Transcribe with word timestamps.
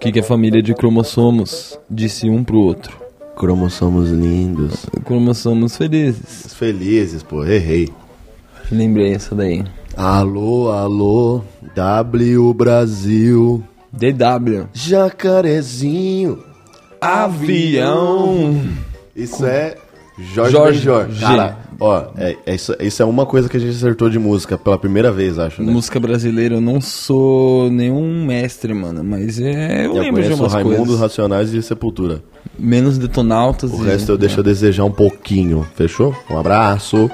que, 0.00 0.10
que 0.10 0.18
é 0.18 0.22
família 0.22 0.62
de 0.62 0.72
cromossomos? 0.74 1.78
Disse 1.88 2.28
um 2.28 2.42
pro 2.42 2.58
outro. 2.58 2.98
Cromossomos 3.36 4.10
lindos. 4.10 4.86
Cromossomos 5.04 5.76
felizes. 5.76 6.54
Felizes, 6.54 7.22
pô, 7.22 7.44
errei. 7.44 7.90
Lembrei 8.72 9.12
essa 9.12 9.34
daí. 9.34 9.62
Alô, 9.94 10.70
alô, 10.70 11.42
W 11.74 12.54
Brasil. 12.54 13.62
DW. 13.92 14.68
Jacarezinho. 14.72 16.42
Avião. 16.98 18.58
Isso 19.14 19.44
é 19.44 19.76
Jorge 20.18 20.52
Jorge 20.52 20.78
Benjor. 20.78 21.08
Cara, 21.20 21.58
ó, 21.80 22.04
é, 22.16 22.36
é 22.46 22.54
isso, 22.54 22.76
isso 22.78 23.02
é 23.02 23.04
uma 23.06 23.24
coisa 23.26 23.48
que 23.48 23.56
a 23.56 23.60
gente 23.60 23.74
acertou 23.74 24.08
de 24.10 24.18
música 24.18 24.56
pela 24.58 24.78
primeira 24.78 25.10
vez, 25.10 25.38
acho, 25.38 25.62
né? 25.62 25.72
Música 25.72 25.98
brasileira, 25.98 26.54
eu 26.56 26.60
não 26.60 26.80
sou 26.80 27.70
nenhum 27.70 28.24
mestre, 28.24 28.72
mano, 28.74 29.02
mas 29.02 29.40
é, 29.40 29.86
eu, 29.86 29.96
Eu 29.96 30.02
lembro 30.02 30.20
de 30.22 30.28
conheço 30.28 30.42
umas 30.42 30.52
Raimundo, 30.52 30.76
coisas. 30.76 31.00
Racionais 31.00 31.52
e 31.54 31.62
Sepultura. 31.62 32.22
Menos 32.58 32.98
detonautas. 32.98 33.72
O 33.72 33.82
e- 33.82 33.86
resto 33.86 34.12
eu 34.12 34.18
deixo 34.18 34.40
a 34.40 34.42
desejar 34.42 34.84
um 34.84 34.90
pouquinho, 34.92 35.66
fechou? 35.74 36.14
Um 36.30 36.38
abraço. 36.38 37.10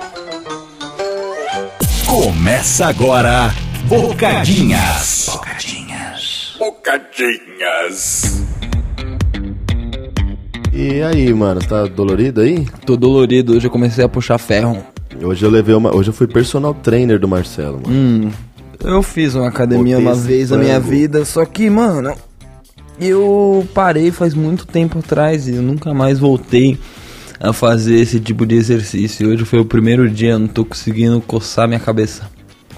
Começa 2.06 2.86
agora, 2.86 3.52
Bocadinhas. 3.88 5.28
Bocadinhas. 5.32 6.56
Bocadinhas. 6.58 8.42
E 10.78 11.00
aí, 11.00 11.32
mano, 11.32 11.58
tá 11.60 11.86
dolorido 11.86 12.42
aí? 12.42 12.66
Tô 12.84 12.98
dolorido, 12.98 13.56
hoje 13.56 13.66
eu 13.66 13.70
comecei 13.70 14.04
a 14.04 14.08
puxar 14.10 14.36
ferro. 14.36 14.84
Hoje 15.22 15.42
eu 15.42 15.50
levei 15.50 15.74
uma. 15.74 15.96
Hoje 15.96 16.10
eu 16.10 16.12
fui 16.12 16.26
personal 16.26 16.74
trainer 16.74 17.18
do 17.18 17.26
Marcelo, 17.26 17.80
mano. 17.82 17.88
Hum, 17.88 18.30
eu 18.84 19.02
fiz 19.02 19.34
uma 19.34 19.48
academia 19.48 19.96
Botei 19.96 20.12
uma 20.12 20.14
vez 20.14 20.50
na 20.50 20.58
minha 20.58 20.78
vida, 20.78 21.24
só 21.24 21.46
que, 21.46 21.70
mano, 21.70 22.14
eu 23.00 23.66
parei 23.72 24.10
faz 24.10 24.34
muito 24.34 24.66
tempo 24.66 24.98
atrás 24.98 25.48
e 25.48 25.54
eu 25.54 25.62
nunca 25.62 25.94
mais 25.94 26.18
voltei 26.18 26.78
a 27.40 27.54
fazer 27.54 27.96
esse 27.96 28.20
tipo 28.20 28.44
de 28.44 28.56
exercício. 28.56 29.30
Hoje 29.30 29.46
foi 29.46 29.60
o 29.60 29.64
primeiro 29.64 30.10
dia, 30.10 30.38
não 30.38 30.46
tô 30.46 30.62
conseguindo 30.62 31.22
coçar 31.22 31.66
minha 31.66 31.80
cabeça. 31.80 32.28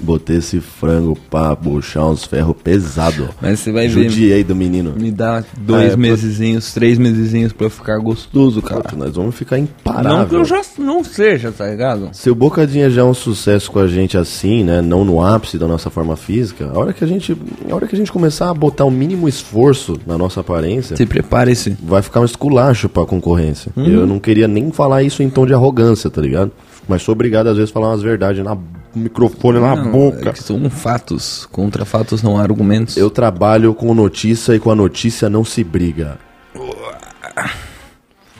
Botei 0.00 0.36
esse 0.36 0.60
frango 0.60 1.16
pra 1.30 1.54
puxar 1.56 2.06
uns 2.06 2.24
ferros 2.24 2.54
pesados. 2.62 3.28
Mas 3.40 3.60
você 3.60 3.72
vai 3.72 3.88
ver, 3.88 4.08
Judiei 4.08 4.44
do 4.44 4.54
menino. 4.54 4.94
me 4.96 5.10
dá 5.10 5.42
dois 5.58 5.92
é, 5.92 5.96
mesezinhos, 5.96 6.72
três 6.72 6.98
mesezinhos 6.98 7.52
pra 7.52 7.66
eu 7.66 7.70
ficar 7.70 7.98
gostoso, 7.98 8.62
cara. 8.62 8.82
Puta, 8.82 8.96
nós 8.96 9.14
vamos 9.16 9.34
ficar 9.34 9.58
Não 9.58 9.66
que 9.66 9.72
imparável. 9.80 10.38
eu 10.38 10.44
já 10.44 10.60
não 10.78 11.02
seja, 11.02 11.50
tá 11.50 11.66
ligado? 11.66 12.10
Se 12.12 12.30
o 12.30 12.34
Bocadinha 12.34 12.88
já 12.88 13.00
é 13.00 13.04
um 13.04 13.14
sucesso 13.14 13.70
com 13.70 13.78
a 13.80 13.86
gente 13.88 14.16
assim, 14.16 14.62
né? 14.64 14.80
Não 14.80 15.04
no 15.04 15.20
ápice 15.20 15.58
da 15.58 15.66
nossa 15.66 15.90
forma 15.90 16.16
física, 16.16 16.70
a 16.72 16.78
hora 16.78 16.92
que 16.92 17.02
a 17.02 17.06
gente, 17.06 17.36
a 17.70 17.74
hora 17.74 17.86
que 17.86 17.94
a 17.94 17.98
gente 17.98 18.12
começar 18.12 18.48
a 18.50 18.54
botar 18.54 18.84
o 18.84 18.90
mínimo 18.90 19.28
esforço 19.28 19.98
na 20.06 20.16
nossa 20.16 20.40
aparência, 20.40 20.96
Se 20.96 21.06
prepare-se. 21.06 21.76
vai 21.82 22.02
ficar 22.02 22.20
um 22.20 22.24
esculacho 22.24 22.88
pra 22.88 23.04
concorrência. 23.04 23.72
Uhum. 23.76 23.86
Eu 23.86 24.06
não 24.06 24.18
queria 24.18 24.46
nem 24.48 24.70
falar 24.70 25.02
isso 25.02 25.22
em 25.22 25.28
tom 25.30 25.44
de 25.46 25.54
arrogância, 25.54 26.08
tá 26.08 26.20
ligado? 26.20 26.52
Mas 26.88 27.02
sou 27.02 27.12
obrigado 27.12 27.48
às 27.48 27.56
vezes 27.56 27.70
a 27.70 27.74
falar 27.74 27.88
umas 27.90 28.02
verdades 28.02 28.42
na 28.42 28.56
microfone, 28.98 29.58
na 29.60 29.74
Não, 29.76 29.90
boca. 29.90 30.28
é 30.30 30.32
que 30.32 30.42
são 30.42 30.68
fatos. 30.68 31.46
Contra 31.50 31.84
fatos 31.84 32.22
não 32.22 32.36
há 32.38 32.42
argumentos. 32.42 32.96
Eu 32.96 33.08
trabalho 33.10 33.72
com 33.74 33.94
notícia 33.94 34.54
e 34.54 34.58
com 34.58 34.70
a 34.70 34.74
notícia 34.74 35.30
não 35.30 35.44
se 35.44 35.62
briga. 35.64 36.18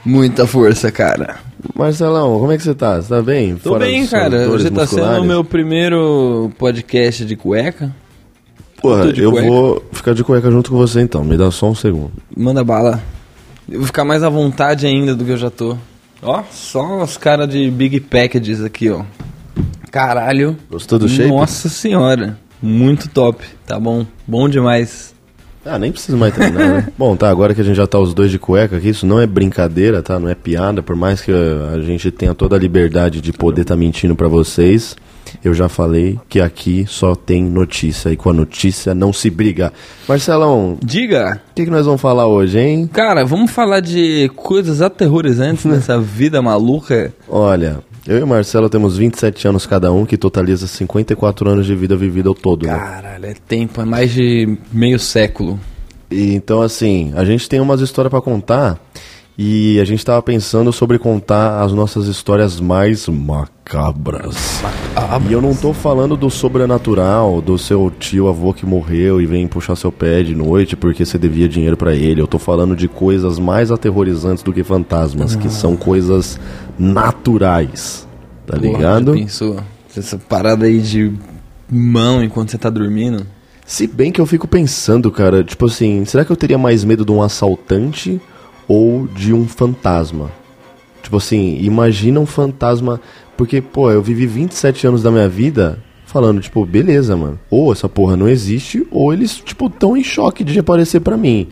Muita 0.04 0.46
força, 0.46 0.90
cara. 0.90 1.36
Marcelão, 1.74 2.38
como 2.38 2.52
é 2.52 2.56
que 2.56 2.62
você 2.62 2.74
tá? 2.74 3.00
Você 3.00 3.08
tá 3.08 3.20
bem? 3.20 3.56
Tô 3.56 3.70
Fora 3.70 3.84
bem, 3.84 4.06
cara. 4.06 4.48
Hoje 4.48 4.70
tá 4.70 4.86
sendo 4.86 5.20
o 5.20 5.24
meu 5.24 5.44
primeiro 5.44 6.50
podcast 6.58 7.24
de 7.24 7.36
cueca. 7.36 7.94
Porra, 8.80 9.12
de 9.12 9.22
eu 9.22 9.32
cueca. 9.32 9.48
vou 9.48 9.84
ficar 9.92 10.14
de 10.14 10.22
cueca 10.24 10.50
junto 10.50 10.70
com 10.70 10.76
você 10.76 11.00
então. 11.00 11.24
Me 11.24 11.36
dá 11.36 11.50
só 11.50 11.68
um 11.68 11.74
segundo. 11.74 12.12
Manda 12.36 12.62
bala. 12.62 13.02
Eu 13.68 13.78
vou 13.78 13.86
ficar 13.86 14.04
mais 14.04 14.22
à 14.22 14.28
vontade 14.28 14.86
ainda 14.86 15.14
do 15.14 15.24
que 15.24 15.32
eu 15.32 15.36
já 15.36 15.50
tô. 15.50 15.76
Ó, 16.22 16.42
só 16.50 17.02
os 17.02 17.16
caras 17.16 17.48
de 17.48 17.70
Big 17.70 18.00
Packages 18.00 18.62
aqui, 18.62 18.88
ó. 18.90 19.02
Caralho. 19.90 20.56
Gostou 20.70 20.98
do 20.98 21.08
shape? 21.08 21.28
Nossa 21.28 21.68
senhora. 21.68 22.38
Muito 22.62 23.08
top. 23.08 23.44
Tá 23.66 23.78
bom. 23.78 24.06
Bom 24.26 24.48
demais. 24.48 25.14
Ah, 25.64 25.78
nem 25.78 25.92
preciso 25.92 26.16
mais 26.16 26.34
treinar, 26.34 26.68
né? 26.68 26.88
Bom, 26.96 27.14
tá, 27.14 27.28
agora 27.28 27.54
que 27.54 27.60
a 27.60 27.64
gente 27.64 27.76
já 27.76 27.86
tá 27.86 27.98
os 27.98 28.14
dois 28.14 28.30
de 28.30 28.38
cueca 28.38 28.76
aqui, 28.76 28.88
isso 28.88 29.04
não 29.04 29.20
é 29.20 29.26
brincadeira, 29.26 30.02
tá? 30.02 30.18
Não 30.18 30.28
é 30.28 30.34
piada, 30.34 30.82
por 30.82 30.96
mais 30.96 31.20
que 31.20 31.30
uh, 31.30 31.74
a 31.74 31.80
gente 31.80 32.10
tenha 32.10 32.34
toda 32.34 32.56
a 32.56 32.58
liberdade 32.58 33.20
de 33.20 33.32
poder 33.32 33.64
tá 33.66 33.76
mentindo 33.76 34.16
pra 34.16 34.28
vocês, 34.28 34.96
eu 35.44 35.52
já 35.52 35.68
falei 35.68 36.18
que 36.28 36.40
aqui 36.40 36.86
só 36.88 37.14
tem 37.14 37.42
notícia 37.42 38.10
e 38.10 38.16
com 38.16 38.30
a 38.30 38.32
notícia 38.32 38.94
não 38.94 39.12
se 39.12 39.28
briga. 39.28 39.72
Marcelão, 40.08 40.78
Diga. 40.82 41.40
o 41.50 41.54
que, 41.54 41.64
que 41.64 41.70
nós 41.70 41.84
vamos 41.84 42.00
falar 42.00 42.26
hoje, 42.26 42.58
hein? 42.58 42.88
Cara, 42.90 43.24
vamos 43.24 43.50
falar 43.50 43.80
de 43.80 44.30
coisas 44.36 44.80
aterrorizantes 44.80 45.64
nessa 45.66 46.00
vida 46.00 46.40
maluca. 46.40 47.12
Olha, 47.28 47.80
eu 48.08 48.16
e 48.16 48.22
o 48.22 48.26
Marcelo 48.26 48.70
temos 48.70 48.96
27 48.96 49.46
anos 49.46 49.66
cada 49.66 49.92
um, 49.92 50.06
que 50.06 50.16
totaliza 50.16 50.66
54 50.66 51.50
anos 51.50 51.66
de 51.66 51.74
vida 51.74 51.94
vivida 51.94 52.30
ao 52.30 52.34
todo, 52.34 52.66
né? 52.66 52.74
Caralho, 52.74 53.26
é 53.26 53.34
tempo, 53.34 53.82
é 53.82 53.84
mais 53.84 54.10
de 54.10 54.56
meio 54.72 54.98
século. 54.98 55.60
E, 56.10 56.34
então, 56.34 56.62
assim, 56.62 57.12
a 57.14 57.22
gente 57.22 57.46
tem 57.46 57.60
umas 57.60 57.82
histórias 57.82 58.10
pra 58.10 58.22
contar 58.22 58.80
e 59.40 59.78
a 59.78 59.84
gente 59.84 60.04
tava 60.04 60.20
pensando 60.20 60.72
sobre 60.72 60.98
contar 60.98 61.62
as 61.62 61.72
nossas 61.72 62.08
histórias 62.08 62.58
mais 62.58 63.06
macabras. 63.06 64.60
E 65.30 65.32
eu 65.32 65.40
não 65.40 65.54
tô 65.54 65.72
falando 65.72 66.16
do 66.16 66.28
sobrenatural, 66.28 67.40
do 67.40 67.56
seu 67.56 67.88
tio 67.88 68.26
avô 68.26 68.52
que 68.52 68.66
morreu 68.66 69.20
e 69.20 69.26
vem 69.26 69.46
puxar 69.46 69.76
seu 69.76 69.92
pé 69.92 70.24
de 70.24 70.34
noite 70.34 70.74
porque 70.74 71.04
você 71.06 71.16
devia 71.16 71.48
dinheiro 71.48 71.76
pra 71.76 71.94
ele. 71.94 72.20
Eu 72.20 72.26
tô 72.26 72.36
falando 72.36 72.74
de 72.74 72.88
coisas 72.88 73.38
mais 73.38 73.70
aterrorizantes 73.70 74.42
do 74.42 74.52
que 74.52 74.64
fantasmas, 74.64 75.36
que 75.36 75.48
são 75.48 75.76
coisas 75.76 76.40
naturais. 76.76 78.08
Tá 78.44 78.56
Porra, 78.56 78.72
ligado? 78.72 79.12
pensou? 79.12 79.60
Essa 79.96 80.18
parada 80.18 80.66
aí 80.66 80.80
de 80.80 81.12
mão 81.70 82.24
enquanto 82.24 82.50
você 82.50 82.58
tá 82.58 82.70
dormindo. 82.70 83.24
Se 83.64 83.86
bem 83.86 84.10
que 84.10 84.20
eu 84.20 84.26
fico 84.26 84.48
pensando, 84.48 85.12
cara, 85.12 85.44
tipo 85.44 85.66
assim, 85.66 86.04
será 86.06 86.24
que 86.24 86.32
eu 86.32 86.36
teria 86.36 86.58
mais 86.58 86.82
medo 86.82 87.04
de 87.04 87.12
um 87.12 87.22
assaltante 87.22 88.20
ou 88.68 89.06
de 89.08 89.32
um 89.32 89.48
fantasma? 89.48 90.30
Tipo 91.02 91.16
assim, 91.16 91.56
imagina 91.60 92.20
um 92.20 92.26
fantasma. 92.26 93.00
Porque, 93.36 93.60
pô, 93.60 93.90
eu 93.90 94.02
vivi 94.02 94.26
27 94.26 94.86
anos 94.86 95.02
da 95.02 95.10
minha 95.10 95.28
vida 95.28 95.78
falando, 96.04 96.40
tipo, 96.40 96.64
beleza, 96.66 97.16
mano. 97.16 97.38
Ou 97.50 97.72
essa 97.72 97.88
porra 97.88 98.16
não 98.16 98.28
existe, 98.28 98.86
ou 98.90 99.12
eles, 99.12 99.36
tipo, 99.36 99.70
tão 99.70 99.96
em 99.96 100.02
choque 100.02 100.42
de 100.42 100.58
aparecer 100.58 101.00
pra 101.00 101.16
mim. 101.16 101.48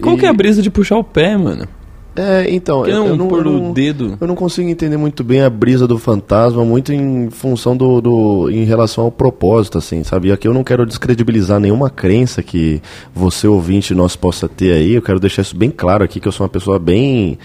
Qual 0.00 0.16
E- 0.16 0.18
que 0.18 0.26
é 0.26 0.28
a 0.28 0.32
brisa 0.32 0.60
de 0.62 0.70
puxar 0.70 0.96
o 0.96 1.04
pé, 1.04 1.36
mano? 1.36 1.66
É, 2.14 2.46
então, 2.52 2.84
eu, 2.86 2.98
não 2.98 3.06
eu 3.06 3.16
não, 3.16 3.28
pôr 3.28 3.46
eu 3.46 3.52
não- 3.52 3.72
dedo. 3.72 4.18
eu 4.20 4.26
não 4.26 4.34
consigo 4.34 4.68
entender 4.68 4.98
muito 4.98 5.24
bem 5.24 5.40
a 5.40 5.48
brisa 5.48 5.86
do 5.88 5.98
fantasma, 5.98 6.62
muito 6.64 6.92
em 6.92 7.30
função 7.30 7.74
do, 7.74 8.00
do 8.02 8.50
em 8.50 8.64
relação 8.64 9.04
ao 9.04 9.10
propósito, 9.10 9.78
assim, 9.78 10.04
sabe? 10.04 10.28
E 10.28 10.32
aqui 10.32 10.46
eu 10.46 10.52
não 10.52 10.62
quero 10.62 10.84
descredibilizar 10.84 11.58
nenhuma 11.58 11.88
crença 11.88 12.42
que 12.42 12.82
você 13.14 13.46
ouvinte 13.46 13.94
nosso 13.94 14.18
possa 14.18 14.46
ter 14.48 14.72
aí. 14.74 14.92
Eu 14.92 15.00
quero 15.02 15.18
deixar 15.18 15.40
isso 15.42 15.56
bem 15.56 15.70
claro 15.70 16.04
aqui 16.04 16.20
que 16.20 16.28
eu 16.28 16.32
sou 16.32 16.44
uma 16.44 16.50
pessoa 16.50 16.78
bem 16.78 17.38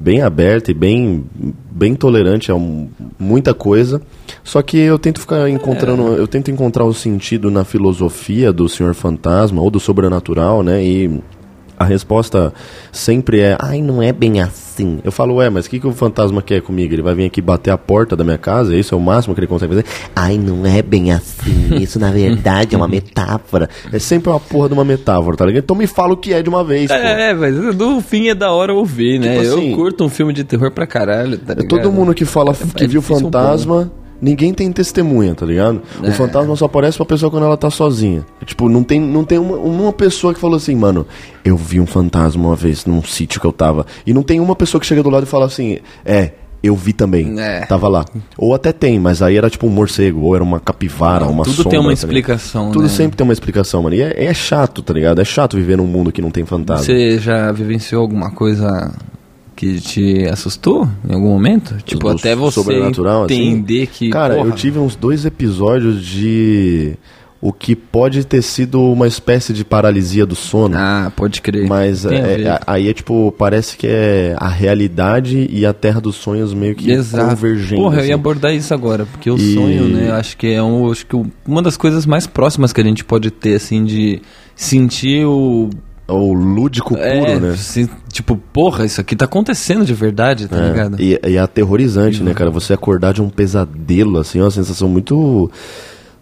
bem 0.00 0.22
aberta 0.22 0.72
e 0.72 0.74
bem 0.74 1.24
bem 1.70 1.94
tolerante 1.94 2.50
a 2.50 2.54
um- 2.54 2.88
muita 3.18 3.52
coisa. 3.54 4.00
Só 4.42 4.60
que 4.62 4.76
eu 4.76 4.98
tento 4.98 5.20
ficar 5.20 5.48
encontrando, 5.50 6.02
eu 6.14 6.26
tento 6.26 6.50
encontrar 6.50 6.84
o 6.84 6.92
sentido 6.94 7.50
na 7.50 7.62
filosofia 7.64 8.52
do 8.52 8.68
Senhor 8.68 8.94
Fantasma 8.94 9.60
ou 9.62 9.70
do 9.70 9.78
sobrenatural, 9.78 10.62
né? 10.62 10.82
E 10.84 11.20
a 11.78 11.84
resposta 11.84 12.52
sempre 12.92 13.40
é, 13.40 13.56
ai, 13.60 13.80
não 13.82 14.02
é 14.02 14.12
bem 14.12 14.40
assim. 14.40 14.98
Eu 15.04 15.12
falo, 15.12 15.34
ué, 15.36 15.48
mas 15.50 15.66
o 15.66 15.70
que, 15.70 15.78
que 15.80 15.86
o 15.86 15.92
fantasma 15.92 16.42
quer 16.42 16.60
comigo? 16.62 16.92
Ele 16.94 17.02
vai 17.02 17.14
vir 17.14 17.24
aqui 17.26 17.40
bater 17.40 17.70
a 17.70 17.78
porta 17.78 18.16
da 18.16 18.24
minha 18.24 18.38
casa? 18.38 18.76
Isso 18.76 18.94
é 18.94 18.98
o 18.98 19.00
máximo 19.00 19.34
que 19.34 19.40
ele 19.40 19.46
consegue 19.46 19.74
fazer? 19.74 19.84
Ai, 20.16 20.36
não 20.38 20.64
é 20.66 20.82
bem 20.82 21.12
assim. 21.12 21.76
Isso, 21.80 21.98
na 21.98 22.10
verdade, 22.10 22.74
é 22.74 22.78
uma 22.78 22.88
metáfora. 22.88 23.68
É 23.92 23.98
sempre 23.98 24.30
uma 24.30 24.40
porra 24.40 24.68
de 24.68 24.74
uma 24.74 24.84
metáfora, 24.84 25.36
tá 25.36 25.46
ligado? 25.46 25.62
Então 25.64 25.76
me 25.76 25.86
fala 25.86 26.12
o 26.14 26.16
que 26.16 26.32
é 26.32 26.42
de 26.42 26.48
uma 26.48 26.64
vez, 26.64 26.88
pô. 26.88 26.94
É, 26.94 27.32
mas 27.34 27.54
do 27.76 28.00
fim 28.00 28.28
é 28.28 28.34
da 28.34 28.50
hora 28.52 28.72
ouvir, 28.74 29.18
né? 29.20 29.38
Tipo 29.38 29.40
assim- 29.54 29.70
eu 29.70 29.76
curto 29.76 30.04
um 30.04 30.08
filme 30.08 30.32
de 30.32 30.44
terror 30.44 30.70
pra 30.70 30.86
caralho, 30.86 31.38
tá 31.38 31.52
É 31.52 31.56
ligado? 31.56 31.68
todo 31.68 31.92
mundo 31.92 32.14
que 32.14 32.24
fala 32.24 32.52
que 32.54 32.84
é 32.84 32.86
viu 32.86 33.00
difícil 33.00 33.16
um 33.16 33.30
fantasma, 33.30 33.92
ninguém 34.20 34.52
tem 34.54 34.70
testemunha, 34.72 35.34
tá 35.34 35.44
ligado? 35.46 35.82
É. 36.02 36.08
O 36.08 36.12
fantasma 36.12 36.54
só 36.56 36.66
aparece 36.66 36.96
pra 36.96 37.06
pessoa 37.06 37.30
quando 37.30 37.44
ela 37.44 37.56
tá 37.56 37.70
sozinha. 37.70 38.24
Tipo, 38.44 38.68
não 38.68 38.82
tem, 38.82 39.00
não 39.00 39.24
tem 39.24 39.38
uma, 39.38 39.56
uma 39.56 39.92
pessoa 39.92 40.32
que 40.34 40.40
falou 40.40 40.56
assim, 40.56 40.74
mano, 40.74 41.06
eu 41.44 41.56
vi 41.56 41.80
um 41.80 41.86
fantasma 41.86 42.46
uma 42.46 42.56
vez 42.56 42.84
num 42.84 43.02
sítio 43.02 43.40
que 43.40 43.46
eu 43.46 43.52
tava. 43.52 43.86
E 44.06 44.12
não 44.14 44.22
tem 44.22 44.40
uma 44.40 44.56
pessoa 44.56 44.80
que 44.80 44.86
chega 44.86 45.02
do 45.02 45.10
lado 45.10 45.24
e 45.24 45.26
fala 45.26 45.46
assim, 45.46 45.78
é. 46.04 46.32
Eu 46.62 46.74
vi 46.74 46.94
também, 46.94 47.38
É. 47.38 47.66
tava 47.66 47.88
lá. 47.88 48.06
Ou 48.38 48.54
até 48.54 48.72
tem, 48.72 48.98
mas 48.98 49.20
aí 49.20 49.36
era 49.36 49.50
tipo 49.50 49.66
um 49.66 49.68
morcego, 49.70 50.22
ou 50.22 50.34
era 50.34 50.42
uma 50.42 50.58
capivara, 50.58 51.26
uma 51.26 51.44
Tudo 51.44 51.56
sombra, 51.56 51.70
tem 51.72 51.78
uma 51.78 51.88
tá 51.90 51.92
explicação, 51.92 52.70
Tudo 52.70 52.84
né? 52.84 52.88
sempre 52.88 53.18
tem 53.18 53.22
uma 53.22 53.34
explicação, 53.34 53.82
mano. 53.82 53.94
E 53.94 54.00
é, 54.00 54.24
é 54.24 54.32
chato, 54.32 54.80
tá 54.80 54.94
ligado? 54.94 55.20
É 55.20 55.24
chato 55.26 55.58
viver 55.58 55.76
num 55.76 55.86
mundo 55.86 56.10
que 56.10 56.22
não 56.22 56.30
tem 56.30 56.46
fantasma. 56.46 56.82
Você 56.86 57.18
já 57.18 57.52
vivenciou 57.52 58.00
alguma 58.00 58.30
coisa 58.30 58.90
que 59.54 59.80
te 59.80 60.26
assustou 60.26 60.88
em 61.08 61.14
algum 61.14 61.28
momento? 61.28 61.76
Tipo, 61.84 62.08
Do 62.10 62.16
até 62.18 62.34
você 62.34 62.60
assim? 62.60 63.24
entender 63.24 63.86
que. 63.86 64.10
Cara, 64.10 64.34
porra, 64.34 64.48
eu 64.48 64.52
tive 64.52 64.78
uns 64.78 64.96
dois 64.96 65.24
episódios 65.24 66.04
de 66.04 66.94
o 67.40 67.52
que 67.52 67.76
pode 67.76 68.24
ter 68.26 68.40
sido 68.40 68.80
uma 68.80 69.06
espécie 69.06 69.52
de 69.52 69.66
paralisia 69.66 70.24
do 70.24 70.34
sono. 70.34 70.74
Ah, 70.78 71.12
pode 71.14 71.42
crer. 71.42 71.66
Mas 71.68 72.06
é- 72.06 72.40
é- 72.42 72.60
aí 72.66 72.88
é 72.88 72.94
tipo, 72.94 73.34
parece 73.36 73.76
que 73.76 73.86
é 73.86 74.34
a 74.38 74.48
realidade 74.48 75.46
e 75.50 75.66
a 75.66 75.74
terra 75.74 76.00
dos 76.00 76.16
sonhos 76.16 76.54
meio 76.54 76.74
que 76.74 76.90
Exato. 76.90 77.28
convergendo. 77.36 77.82
Porra, 77.82 77.96
eu 77.96 78.00
assim. 78.00 78.08
ia 78.08 78.14
abordar 78.14 78.54
isso 78.54 78.72
agora, 78.72 79.04
porque 79.04 79.30
o 79.30 79.36
E- 79.36 79.54
sonho, 79.54 79.84
né, 79.88 80.10
acho 80.12 80.38
que 80.38 80.46
é 80.46 80.62
um, 80.62 80.90
acho 80.90 81.04
que 81.06 81.14
uma 81.46 81.60
das 81.60 81.76
coisas 81.76 82.06
mais 82.06 82.26
próximas 82.26 82.72
que 82.72 82.80
a 82.80 82.84
gente 82.84 83.04
pode 83.04 83.30
ter, 83.30 83.56
assim, 83.56 83.84
de 83.84 84.22
sentir 84.56 85.26
o. 85.26 85.68
O 86.06 86.32
lúdico 86.34 86.90
puro, 86.94 87.02
é, 87.06 87.40
né? 87.40 87.56
se- 87.56 87.88
tipo, 88.12 88.36
porra, 88.36 88.84
isso 88.84 89.00
aqui 89.00 89.16
tá 89.16 89.24
acontecendo 89.24 89.84
de 89.86 89.94
verdade, 89.94 90.46
tá 90.48 90.56
É, 90.58 90.68
ligado? 90.70 91.00
E, 91.00 91.18
e 91.26 91.36
é 91.36 91.38
aterrorizante, 91.38 92.22
né, 92.22 92.34
cara? 92.34 92.50
Você 92.50 92.74
acordar 92.74 93.14
de 93.14 93.22
um 93.22 93.30
pesadelo, 93.30 94.18
assim, 94.18 94.38
é 94.38 94.42
uma 94.42 94.50
sensação 94.50 94.86
muito. 94.88 95.50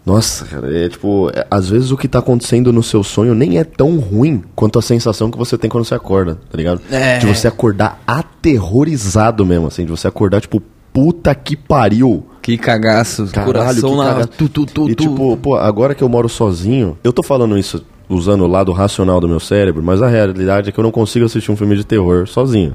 Nossa, 0.07 0.45
cara, 0.47 0.77
é 0.77 0.89
tipo, 0.89 1.31
é- 1.35 1.47
às 1.51 1.69
vezes 1.69 1.91
o 1.93 1.97
que 1.97 2.07
tá 2.09 2.19
acontecendo 2.21 2.73
no 2.73 2.83
seu 2.83 3.03
sonho 3.05 3.35
nem 3.35 3.59
é 3.59 3.65
tão 3.65 3.99
ruim 3.99 4.43
quanto 4.55 4.79
a 4.79 4.83
sensação 4.83 5.31
que 5.31 5.39
você 5.39 5.57
tem 5.59 5.71
quando 5.71 5.85
você 5.85 5.95
acorda, 5.95 6.39
tá 6.51 6.57
ligado? 6.57 6.81
É. 6.91 7.19
De 7.19 7.27
você 7.27 7.47
acordar 7.49 8.01
aterrorizado 8.07 9.45
mesmo, 9.47 9.67
assim, 9.69 9.85
de 9.85 9.91
você 9.91 10.07
acordar, 10.09 10.41
tipo, 10.41 10.63
puta 10.93 11.35
que 11.35 11.57
pariu. 11.57 12.27
Que 12.41 12.59
cagaço, 12.59 13.27
Caralho, 13.27 13.53
coração 13.53 13.91
que 13.91 13.97
na. 13.97 14.05
caga- 14.05 14.27
Tu, 14.27 14.49
tu, 14.49 14.67
tu, 14.67 14.91
e 14.91 14.95
tipo, 14.95 15.37
pô, 15.37 15.55
agora 15.57 15.95
que 15.95 16.03
eu 16.03 16.09
moro 16.09 16.29
sozinho, 16.29 16.99
eu 17.05 17.13
tô 17.13 17.23
falando 17.23 17.57
isso 17.57 17.85
usando 18.15 18.43
o 18.43 18.47
lado 18.47 18.73
racional 18.73 19.21
do 19.21 19.29
meu 19.29 19.41
cérebro, 19.41 19.83
mas 19.83 20.03
a 20.03 20.09
realidade 20.09 20.69
é 20.69 20.73
que 20.73 20.79
eu 20.79 20.85
não 20.85 20.91
consigo 20.91 21.25
assistir 21.25 21.51
um 21.51 21.57
filme 21.57 21.77
de 21.77 21.85
terror 21.85 22.27
sozinho. 22.27 22.75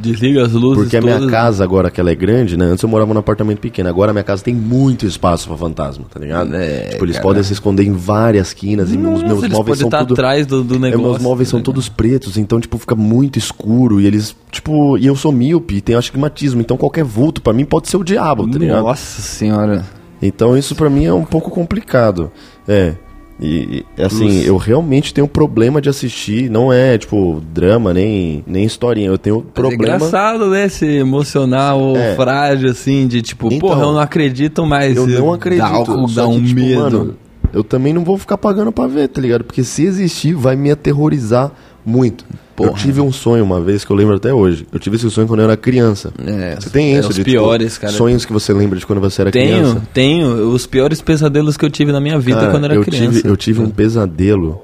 Desliga 0.00 0.44
as 0.44 0.52
luzes 0.52 0.82
Porque 0.82 0.96
a 0.96 1.00
todas. 1.00 1.18
minha 1.20 1.30
casa, 1.30 1.62
agora 1.62 1.90
que 1.90 2.00
ela 2.00 2.10
é 2.10 2.14
grande, 2.14 2.56
né? 2.56 2.64
Antes 2.66 2.82
eu 2.82 2.88
morava 2.88 3.14
num 3.14 3.20
apartamento 3.20 3.58
pequeno. 3.60 3.88
Agora 3.88 4.10
a 4.10 4.14
minha 4.14 4.24
casa 4.24 4.42
tem 4.42 4.54
muito 4.54 5.06
espaço 5.06 5.46
pra 5.48 5.56
fantasma, 5.56 6.04
tá 6.12 6.18
ligado? 6.18 6.54
É, 6.54 6.88
tipo, 6.90 7.04
eles 7.04 7.16
cara. 7.16 7.22
podem 7.28 7.42
se 7.42 7.52
esconder 7.52 7.84
em 7.84 7.92
várias 7.92 8.52
quinas 8.52 8.90
e 8.92 8.96
os 8.96 9.22
meus 9.22 9.42
eles 9.42 9.52
móveis 9.52 9.52
podem 9.52 9.74
são 9.76 9.86
estar 9.88 9.98
tudo... 10.00 10.12
atrás 10.14 10.46
do, 10.46 10.62
do 10.64 10.74
É, 10.74 10.78
negócio. 10.78 11.06
meus 11.10 11.22
móveis 11.22 11.48
são 11.48 11.58
né? 11.60 11.64
todos 11.64 11.88
pretos, 11.88 12.36
então, 12.36 12.60
tipo, 12.60 12.76
fica 12.78 12.94
muito 12.96 13.38
escuro. 13.38 14.00
E 14.00 14.06
eles, 14.06 14.34
tipo... 14.50 14.98
E 14.98 15.06
eu 15.06 15.14
sou 15.14 15.30
míope, 15.32 15.80
tenho 15.80 15.98
astigmatismo. 15.98 16.60
Então 16.60 16.76
qualquer 16.76 17.04
vulto 17.04 17.40
pra 17.40 17.52
mim 17.52 17.64
pode 17.64 17.88
ser 17.88 17.96
o 17.96 18.04
diabo, 18.04 18.48
tá 18.50 18.58
ligado? 18.58 18.82
Nossa 18.82 19.22
senhora. 19.22 19.84
Então 20.20 20.56
isso 20.56 20.74
pra 20.74 20.88
mim 20.90 21.04
é 21.04 21.12
um 21.12 21.24
pouco 21.24 21.50
complicado. 21.50 22.30
É. 22.66 22.94
E, 23.40 23.84
assim, 23.98 24.24
Luz. 24.24 24.46
eu 24.46 24.56
realmente 24.56 25.12
tenho 25.12 25.26
problema 25.26 25.80
de 25.80 25.88
assistir, 25.88 26.48
não 26.48 26.72
é 26.72 26.96
tipo 26.96 27.42
drama 27.52 27.92
nem, 27.92 28.44
nem 28.46 28.64
historinha, 28.64 29.08
eu 29.08 29.18
tenho 29.18 29.36
Mas 29.38 29.46
É 29.48 29.50
problema. 29.52 29.84
engraçado, 29.96 30.48
né? 30.50 30.68
Se 30.68 30.86
emocional 30.86 31.96
É. 31.96 32.14
frágil, 32.14 32.70
assim, 32.70 33.06
de 33.08 33.20
tipo, 33.20 33.48
Então, 33.48 33.58
porra, 33.68 33.82
eu 33.82 33.92
não 33.92 34.00
acredito 34.00 34.64
mais. 34.64 34.96
Eu 34.96 35.06
não 35.08 35.32
acredito. 35.32 35.62
Dá, 35.64 35.68
algo- 35.68 36.06
dá 36.06 36.22
que, 36.24 36.28
um 36.28 36.44
tipo, 36.44 36.60
medo. 36.60 36.80
mano, 36.80 37.16
eu 37.52 37.64
também 37.64 37.92
não 37.92 38.04
vou 38.04 38.16
ficar 38.16 38.38
pagando 38.38 38.70
pra 38.70 38.86
ver, 38.86 39.08
tá 39.08 39.20
ligado? 39.20 39.44
Porque 39.44 39.64
se 39.64 39.84
existir, 39.84 40.34
vai 40.34 40.54
me 40.54 40.70
aterrorizar 40.70 41.50
muito. 41.84 42.24
Eu 42.58 42.66
Porra. 42.68 42.78
tive 42.78 43.00
um 43.00 43.10
sonho 43.10 43.42
uma 43.44 43.60
vez 43.60 43.84
que 43.84 43.90
eu 43.90 43.96
lembro 43.96 44.14
até 44.16 44.32
hoje. 44.32 44.66
Eu 44.72 44.78
tive 44.78 44.96
esse 44.96 45.10
sonho 45.10 45.26
quando 45.26 45.40
eu 45.40 45.44
era 45.44 45.56
criança. 45.56 46.12
É, 46.24 46.56
Você 46.60 46.70
tem 46.70 46.94
é 46.94 46.98
isso 46.98 47.08
os 47.08 47.14
de 47.16 47.24
piores, 47.24 47.72
tipo, 47.74 47.86
cara. 47.86 47.92
sonhos 47.96 48.24
que 48.24 48.32
você 48.32 48.52
lembra 48.52 48.78
de 48.78 48.86
quando 48.86 49.00
você 49.00 49.22
era 49.22 49.30
Tenho, 49.30 49.48
criança? 49.58 49.82
tenho. 49.94 50.50
Os 50.52 50.66
piores 50.66 51.00
pesadelos 51.00 51.56
que 51.56 51.64
eu 51.64 51.70
tive 51.70 51.92
na 51.92 52.00
minha 52.00 52.18
vida 52.18 52.40
Cara, 52.40 52.50
quando 52.50 52.64
eu 52.64 52.70
era 52.70 52.74
eu 52.80 52.84
criança. 52.84 53.16
Tive, 53.16 53.28
eu 53.28 53.36
tive 53.36 53.60
um 53.60 53.70
pesadelo 53.70 54.60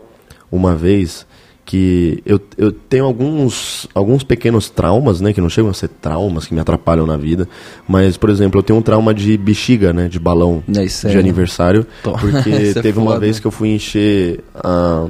uma 0.52 0.76
vez 0.76 1.26
que 1.64 2.22
eu, 2.24 2.40
eu 2.56 2.72
tenho 2.72 3.04
alguns, 3.04 3.86
alguns 3.94 4.22
pequenos 4.24 4.70
traumas, 4.70 5.20
né? 5.20 5.32
Que 5.34 5.40
não 5.40 5.50
chegam 5.50 5.70
a 5.70 5.74
ser 5.74 5.88
traumas, 5.88 6.46
que 6.46 6.54
me 6.54 6.60
atrapalham 6.60 7.06
na 7.06 7.16
vida. 7.16 7.46
Mas, 7.86 8.16
por 8.16 8.30
exemplo, 8.30 8.58
eu 8.58 8.62
tenho 8.62 8.78
um 8.78 8.82
trauma 8.82 9.12
de 9.12 9.36
bexiga, 9.36 9.92
né? 9.92 10.08
De 10.08 10.18
balão 10.18 10.62
É, 10.68 10.82
de 10.84 10.88
sério? 10.88 11.20
aniversário. 11.20 11.86
Tô. 12.02 12.12
Porque 12.16 12.50
é 12.50 12.72
teve 12.80 12.98
uma 12.98 13.18
vez 13.18 13.38
que 13.38 13.46
eu 13.46 13.50
fui 13.50 13.68
encher... 13.70 14.40
a 14.54 15.06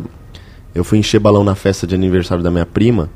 eu 0.74 0.84
fui 0.84 0.98
encher 0.98 1.18
balão 1.18 1.42
na 1.44 1.54
festa 1.54 1.86
de 1.86 1.94
aniversário 1.94 2.42
da 2.42 2.50
minha 2.50 2.66
prima. 2.66 3.08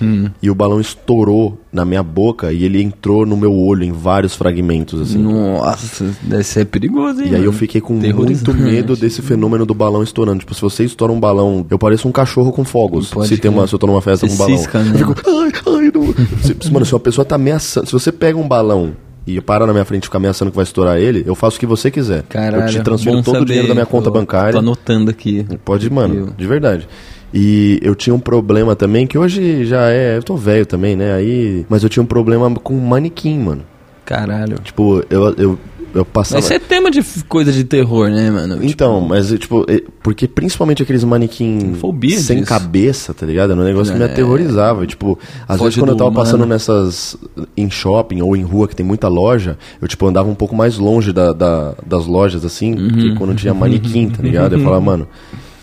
Hum. 0.00 0.30
E 0.42 0.48
o 0.50 0.54
balão 0.54 0.80
estourou 0.80 1.60
na 1.70 1.84
minha 1.84 2.02
boca 2.02 2.50
e 2.50 2.64
ele 2.64 2.82
entrou 2.82 3.26
no 3.26 3.36
meu 3.36 3.54
olho 3.54 3.84
em 3.84 3.92
vários 3.92 4.34
fragmentos, 4.34 4.98
assim. 5.00 5.18
Nossa, 5.18 6.06
deve 6.22 6.42
ser 6.44 6.64
perigoso, 6.64 7.20
hein? 7.20 7.26
E 7.32 7.34
aí 7.34 7.42
eu 7.42 7.48
mano? 7.48 7.52
fiquei 7.52 7.78
com 7.80 7.92
muito 7.92 8.54
medo 8.54 8.96
desse 8.96 9.20
fenômeno 9.20 9.66
do 9.66 9.74
balão 9.74 10.02
estourando. 10.02 10.38
Tipo, 10.40 10.54
se 10.54 10.62
você 10.62 10.84
estoura 10.84 11.12
um 11.12 11.20
balão, 11.20 11.66
eu 11.68 11.78
pareço 11.78 12.08
um 12.08 12.12
cachorro 12.12 12.50
com 12.52 12.64
fogos. 12.64 13.12
Se, 13.28 13.36
tem 13.36 13.50
uma, 13.50 13.66
se 13.66 13.74
eu 13.74 13.78
tô 13.78 13.86
numa 13.86 14.00
festa 14.00 14.26
Você 14.26 14.34
com 14.34 14.42
um 14.42 14.46
balão. 14.46 14.56
cisca, 14.58 14.82
né? 14.82 14.92
Eu 14.98 14.98
fico, 15.14 15.14
ai, 15.28 15.52
ai, 15.66 15.92
não. 15.94 16.14
Se- 16.42 16.72
mano, 16.72 16.86
se 16.86 16.94
uma 16.94 17.00
pessoa 17.00 17.24
tá 17.24 17.34
ameaçando. 17.34 17.86
Se 17.86 17.92
você 17.92 18.10
pega 18.10 18.38
um 18.38 18.48
balão 18.48 18.92
e 19.26 19.40
para 19.40 19.66
na 19.66 19.72
minha 19.72 19.84
frente 19.84 20.04
e 20.04 20.06
fica 20.06 20.18
ameaçando 20.18 20.50
que 20.50 20.56
vai 20.56 20.64
estourar 20.64 20.98
ele, 20.98 21.22
eu 21.26 21.34
faço 21.34 21.56
o 21.56 21.60
que 21.60 21.66
você 21.66 21.90
quiser. 21.90 22.22
Caralho, 22.28 22.64
eu 22.64 22.68
te 22.68 22.80
transfiro 22.82 23.22
todo 23.22 23.42
o 23.42 23.44
dinheiro 23.44 23.66
saber. 23.66 23.68
da 23.68 23.74
minha 23.74 23.86
conta 23.86 24.04
Tô- 24.04 24.10
bancária. 24.10 24.52
Tô 24.52 24.58
anotando 24.58 25.10
aqui. 25.10 25.46
Pode, 25.64 25.88
mano, 25.90 26.14
Eu- 26.14 26.26
de 26.36 26.46
verdade. 26.46 26.88
E 27.34 27.78
eu 27.82 27.94
tinha 27.94 28.14
um 28.14 28.18
problema 28.20 28.76
também, 28.76 29.06
que 29.06 29.16
hoje 29.16 29.64
já 29.64 29.88
é. 29.90 30.18
Eu 30.18 30.22
tô 30.22 30.36
velho 30.36 30.66
também, 30.66 30.94
né? 30.94 31.14
Aí. 31.14 31.64
Mas 31.68 31.82
eu 31.82 31.88
tinha 31.88 32.02
um 32.02 32.06
problema 32.06 32.50
com 32.56 32.74
manequim, 32.74 33.38
mano. 33.38 33.62
Caralho. 34.04 34.58
Tipo, 34.62 35.02
eu, 35.08 35.34
eu, 35.38 35.58
eu 35.94 36.04
passava. 36.04 36.36
Mas 36.36 36.44
isso 36.44 36.54
é 36.54 36.58
tema 36.58 36.90
de 36.90 37.02
coisa 37.28 37.52
de 37.52 37.64
terror, 37.64 38.08
né, 38.10 38.30
mano? 38.30 38.58
Então, 38.62 39.00
mas 39.00 39.28
tipo, 39.38 39.64
é- 39.68 39.82
porque 40.02 40.26
principalmente 40.26 40.82
aqueles 40.82 41.04
manequim 41.04 41.74
Fobia 41.80 42.18
sem 42.18 42.38
disso. 42.38 42.48
cabeça, 42.48 43.12
tá 43.14 43.24
ligado? 43.26 43.52
Era 43.52 43.60
um 43.60 43.64
negócio 43.64 43.92
que 43.92 43.98
me 43.98 44.04
É. 44.04 44.08
aterrorizava. 44.10 44.86
Tipo, 44.86 45.18
às 45.48 45.58
Foge 45.58 45.64
vezes 45.64 45.78
quando 45.78 45.90
eu 45.90 45.96
tava 45.96 46.10
humano. 46.10 46.24
passando 46.24 46.46
nessas. 46.46 47.16
em 47.56 47.70
shopping 47.70 48.20
ou 48.22 48.36
em 48.36 48.42
rua 48.42 48.66
que 48.68 48.74
tem 48.76 48.84
muita 48.86 49.08
loja, 49.08 49.58
eu, 49.80 49.86
tipo, 49.88 50.06
andava 50.06 50.28
um 50.28 50.34
pouco 50.34 50.54
mais 50.56 50.78
longe 50.78 51.12
da, 51.12 51.32
da- 51.32 51.74
das 51.86 52.06
lojas, 52.06 52.44
assim, 52.44 52.72
Uhum. 52.74 52.88
que 52.90 53.14
quando 53.16 53.34
tinha 53.34 53.52
manequim, 53.54 54.08
tá 54.08 54.22
ligado? 54.22 54.54
Eu 54.54 54.60
falava, 54.64 54.80
mano, 54.80 55.08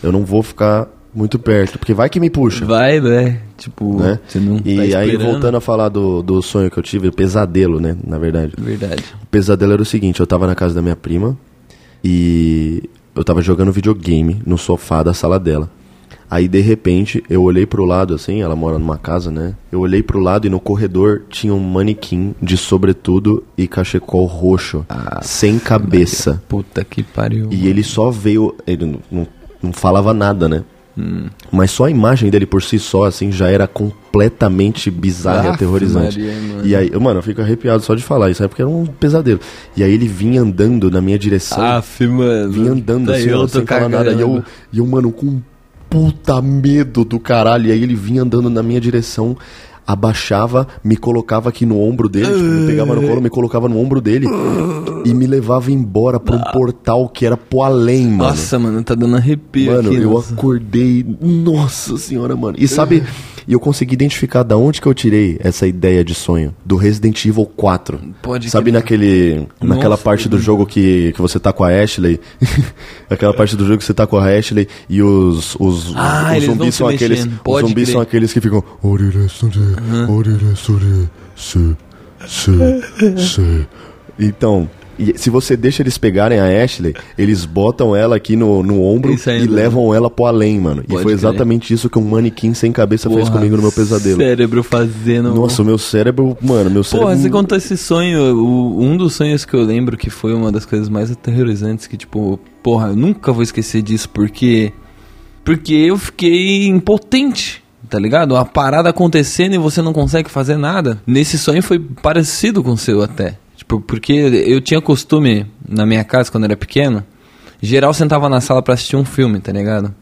eu 0.04 0.12
não 0.12 0.24
vou 0.26 0.42
ficar 0.44 0.88
muito 1.14 1.40
perto, 1.40 1.78
porque 1.80 1.94
vai 1.94 2.10
que 2.10 2.20
me 2.20 2.30
puxa. 2.30 2.66
Vai, 2.66 3.00
né? 3.00 3.40
Tipo, 3.58 3.98
Né? 4.00 4.20
você 4.28 4.40
não 4.40 4.58
E 4.64 4.92
tá 4.92 5.00
aí, 5.00 5.18
voltando 5.18 5.58
a 5.58 5.62
falar 5.62 5.90
do, 5.90 6.22
do 6.22 6.42
sonho 6.42 6.70
que 6.70 6.78
eu 6.78 6.84
tive, 6.84 7.08
o 7.08 7.12
pesadelo, 7.12 7.80
né? 7.80 7.96
Na 8.06 8.18
verdade. 8.18 8.54
Verdade. 8.58 9.04
O 9.24 9.26
pesadelo 9.28 9.74
era 9.74 9.82
o 9.82 9.86
seguinte, 9.86 10.20
eu 10.20 10.28
tava 10.28 10.46
na 10.48 10.56
casa 10.56 10.74
da 10.76 10.82
minha 10.82 10.96
prima 10.96 11.38
e 12.04 12.84
eu 13.16 13.24
tava 13.24 13.42
jogando 13.42 13.72
videogame 13.72 14.42
no 14.46 14.58
sofá 14.58 15.04
da 15.04 15.14
sala 15.14 15.40
dela. 15.40 15.70
Aí 16.32 16.48
de 16.48 16.60
repente 16.62 17.24
eu 17.28 17.42
olhei 17.42 17.66
pro 17.66 17.86
lado 17.86 18.14
assim, 18.14 18.42
ela 18.42 18.56
mora 18.56 18.78
numa 18.78 19.00
casa, 19.00 19.32
né? 19.32 19.56
Eu 19.72 19.80
olhei 19.80 20.04
pro 20.04 20.20
lado 20.20 20.46
e 20.46 20.50
no 20.50 20.60
corredor 20.60 21.24
tinha 21.28 21.52
um 21.54 21.60
manequim 21.60 22.36
de 22.40 22.56
sobretudo 22.56 23.44
e 23.58 23.68
cachecol 23.68 24.26
roxo, 24.26 24.86
Ah, 24.88 25.22
sem 25.24 25.58
cabeça. 25.58 26.42
Puta 26.48 26.84
que 26.84 27.02
pariu. 27.02 27.48
E 27.52 27.68
ele 27.68 27.82
só 27.84 28.12
veio, 28.12 28.56
ele 28.68 28.86
não, 28.86 29.00
não, 29.12 29.28
não 29.64 29.74
falava 29.74 30.14
nada, 30.14 30.48
né? 30.48 30.64
Hum. 30.98 31.28
Mas 31.52 31.72
só 31.72 31.86
a 31.86 31.92
imagem 31.92 32.30
dele 32.30 32.46
por 32.46 32.62
si 32.62 32.78
só, 32.78 33.06
assim, 33.06 33.32
já 33.32 33.50
era 33.50 33.68
completamente 33.68 34.92
bizarra 34.92 35.48
e 35.48 35.52
aterrorizante. 35.52 36.20
Maria. 36.20 36.34
E 36.64 36.76
aí, 36.76 37.00
mano, 37.00 37.20
eu 37.20 37.24
fico 37.24 37.42
arrepiado 37.42 37.82
só 37.84 37.96
de 37.96 38.04
falar 38.04 38.30
isso, 38.30 38.44
é 38.44 38.48
porque 38.48 38.62
era 38.62 38.70
um 38.70 38.86
pesadelo. 38.86 39.40
E 39.78 39.84
aí 39.84 39.92
ele 39.92 40.08
vinha 40.08 40.42
andando 40.42 40.92
na 40.92 41.00
minha 41.00 41.18
direção, 41.18 41.64
Aff, 41.64 42.06
mano. 42.06 42.52
vinha 42.52 42.72
andando 42.72 43.08
Tá 43.08 43.18
assim, 43.18 43.30
eu 43.30 43.40
ó, 43.40 43.48
sem 43.48 43.66
falar 43.66 43.90
nada. 43.90 44.12
E 44.12 44.20
eu, 44.20 44.44
e 44.74 44.80
eu, 44.80 44.86
mano, 44.86 45.12
com 45.12 45.42
puta 45.90 46.42
medo 46.42 47.04
do 47.04 47.20
caralho. 47.20 47.68
E 47.68 47.72
aí 47.72 47.82
ele 47.82 47.96
vinha 47.96 48.22
andando 48.22 48.50
na 48.50 48.62
minha 48.62 48.80
direção, 48.80 49.36
abaixava, 49.92 50.68
me 50.84 50.96
colocava 50.96 51.50
aqui 51.50 51.66
no 51.66 51.82
ombro 51.82 52.08
dele, 52.08 52.28
tipo, 52.28 52.40
me 52.40 52.68
pegava 52.68 52.94
no 52.94 53.02
colo, 53.02 53.22
me 53.22 53.30
colocava 53.30 53.68
no 53.68 53.80
ombro 53.80 54.00
dele 54.00 54.28
e 55.04 55.14
me 55.16 55.26
levava 55.26 55.72
embora 55.72 56.20
pra 56.20 56.36
um 56.36 56.42
portal 56.54 57.10
que 57.10 57.26
era 57.26 57.36
pro 57.36 57.64
além, 57.64 58.06
mano. 58.08 58.30
Nossa, 58.30 58.60
mano, 58.60 58.84
tá 58.84 58.94
dando 58.94 59.16
arrepio 59.16 59.72
Mano, 59.72 59.90
aqui. 59.90 59.98
eu 60.00 60.12
nossa. 60.12 60.34
acordei. 60.34 61.04
Nossa 61.20 61.98
senhora, 61.98 62.36
mano. 62.36 62.56
E 62.60 62.68
sabe, 62.68 63.04
e 63.50 63.54
eu 63.54 63.60
consegui 63.60 63.96
identificar 63.96 64.44
da 64.44 64.56
onde 64.56 64.80
que 64.80 64.88
eu 64.88 64.94
tirei 64.94 65.36
essa 65.40 65.66
ideia 65.66 66.06
de 66.06 66.14
sonho. 66.14 66.54
Do 66.64 66.76
Resident 66.76 67.26
Evil 67.26 67.48
4. 67.48 68.00
Pode 68.22 68.48
Sabe 68.48 68.72
naquele. 68.72 69.48
naquela 69.60 69.90
Nossa, 69.90 70.04
parte 70.04 70.30
do 70.30 70.38
jogo 70.38 70.68
que, 70.68 71.12
que 71.14 71.20
você 71.20 71.40
tá 71.40 71.52
com 71.52 71.64
a 71.64 71.70
Ashley? 71.70 72.20
aquela 73.10 73.34
parte 73.34 73.56
do 73.56 73.66
jogo 73.66 73.80
que 73.80 73.86
você 73.86 73.94
tá 73.94 74.06
com 74.06 74.18
a 74.18 74.38
Ashley 74.38 74.68
e 74.88 75.02
os. 75.02 75.56
Os, 75.60 75.96
Ah, 75.96 76.36
os 76.38 76.44
zumbis 76.44 76.76
são 76.76 76.88
aqueles. 76.88 77.26
mexendo. 77.26 77.34
Os 77.38 77.40
Pode 77.40 77.68
zumbis 77.68 77.86
crer. 77.86 77.94
são 77.94 78.02
aqueles 78.02 78.32
que 78.32 78.40
ficam. 78.40 78.64
Então, 84.20 84.70
e 85.00 85.18
se 85.18 85.30
você 85.30 85.56
deixa 85.58 85.82
eles 85.82 85.98
pegarem 85.98 86.40
a 86.40 86.64
Ashley, 86.64 86.94
eles 87.18 87.46
botam 87.46 87.96
ela 87.96 88.16
aqui 88.18 88.36
no, 88.36 88.62
no 88.62 88.84
ombro 88.84 89.12
aí, 89.12 89.38
e 89.38 89.40
mano. 89.46 89.54
levam 89.54 89.94
ela 89.96 90.10
pro 90.10 90.26
além, 90.26 90.60
mano. 90.60 90.84
Pode 90.84 90.92
e 91.02 91.04
foi 91.04 91.04
crer. 91.04 91.14
exatamente 91.14 91.74
isso 91.74 91.90
que 91.90 91.98
um 91.98 92.04
manequim 92.04 92.54
sem 92.54 92.72
cabeça 92.72 93.10
fez 93.10 93.22
Porra, 93.30 93.40
comigo 93.40 93.56
no 93.56 93.62
meu 93.62 93.72
pesadelo. 93.72 94.18
Cérebro 94.18 94.62
fazendo. 94.64 95.34
Nossa, 95.34 95.62
o 95.62 95.66
meu 95.66 95.78
cérebro, 95.78 96.38
mano, 96.42 96.70
meu 96.70 96.84
cérebro. 96.84 97.08
Porra, 97.08 97.18
você 97.20 97.30
contou 97.30 97.58
esse 97.58 97.78
sonho, 97.78 98.36
o- 98.38 98.84
um 98.84 98.98
dos 98.98 99.14
sonhos 99.14 99.46
que 99.46 99.54
eu 99.56 99.64
lembro 99.64 99.96
que 99.98 100.10
foi 100.10 100.34
uma 100.34 100.52
das 100.52 100.66
coisas 100.66 100.90
mais 100.90 101.10
aterrorizantes 101.10 101.88
que, 101.88 101.96
tipo, 101.98 102.40
porra, 102.62 102.90
eu 102.90 102.96
nunca 102.96 103.32
vou 103.32 103.42
esquecer 103.44 103.82
disso, 103.82 104.10
porque. 104.10 104.72
Porque 105.44 105.74
eu 105.74 105.98
fiquei 105.98 106.68
impotente, 106.68 107.64
tá 107.90 107.98
ligado? 107.98 108.34
Uma 108.36 108.46
parada 108.46 108.90
acontecendo 108.90 109.56
e 109.56 109.58
você 109.58 109.82
não 109.82 109.94
consegue 109.94 110.30
fazer 110.30 110.58
nada. 110.58 111.02
Nesse 111.08 111.38
sonho 111.38 111.64
foi 111.64 111.80
parecido 111.80 112.62
com 112.62 112.72
o 112.74 112.78
seu 112.78 113.02
até. 113.02 113.38
Tipo, 113.70 113.80
porque 113.82 114.14
eu 114.14 114.60
tinha 114.60 114.82
costume, 114.82 115.46
na 115.68 115.86
minha 115.86 116.04
casa, 116.04 116.32
quando 116.32 116.46
eu 116.46 116.48
era 116.48 116.58
pequeno, 116.58 117.04
geral 117.62 117.94
sentava 117.94 118.28
na 118.28 118.42
sala 118.42 118.64
pra 118.64 118.74
assistir 118.74 118.96
um 118.96 119.06
filme, 119.06 119.40
tá 119.40 119.52
ligado? 119.52 119.94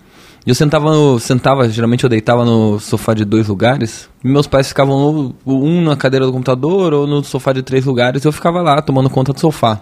E 0.45 0.49
eu 0.49 0.55
sentava 0.55 0.89
no. 0.89 1.19
Sentava, 1.19 1.67
geralmente 1.67 2.05
eu 2.05 2.09
deitava 2.09 2.45
no 2.45 2.79
sofá 2.79 3.13
de 3.13 3.25
dois 3.25 3.49
lugares. 3.49 4.09
Meus 4.23 4.47
pais 4.47 4.69
ficavam 4.69 5.35
um 5.45 5.81
na 5.81 5.97
cadeira 5.97 6.25
do 6.25 6.31
computador 6.31 6.93
ou 6.93 7.05
no 7.05 7.21
sofá 7.25 7.51
de 7.51 7.61
três 7.61 7.83
lugares. 7.83 8.23
E 8.23 8.27
eu 8.29 8.31
ficava 8.31 8.61
lá 8.61 8.81
tomando 8.81 9.09
conta 9.09 9.33
do 9.33 9.39
sofá. 9.41 9.81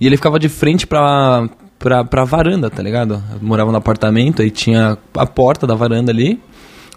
E 0.00 0.06
ele 0.06 0.16
ficava 0.16 0.38
de 0.38 0.48
frente 0.48 0.86
pra, 0.86 1.48
pra, 1.76 2.04
pra 2.04 2.22
varanda, 2.22 2.70
tá 2.70 2.84
ligado? 2.84 3.20
Eu 3.32 3.40
morava 3.42 3.72
no 3.72 3.78
apartamento, 3.78 4.42
aí 4.42 4.50
tinha 4.52 4.96
a 5.12 5.26
porta 5.26 5.66
da 5.66 5.74
varanda 5.74 6.12
ali, 6.12 6.40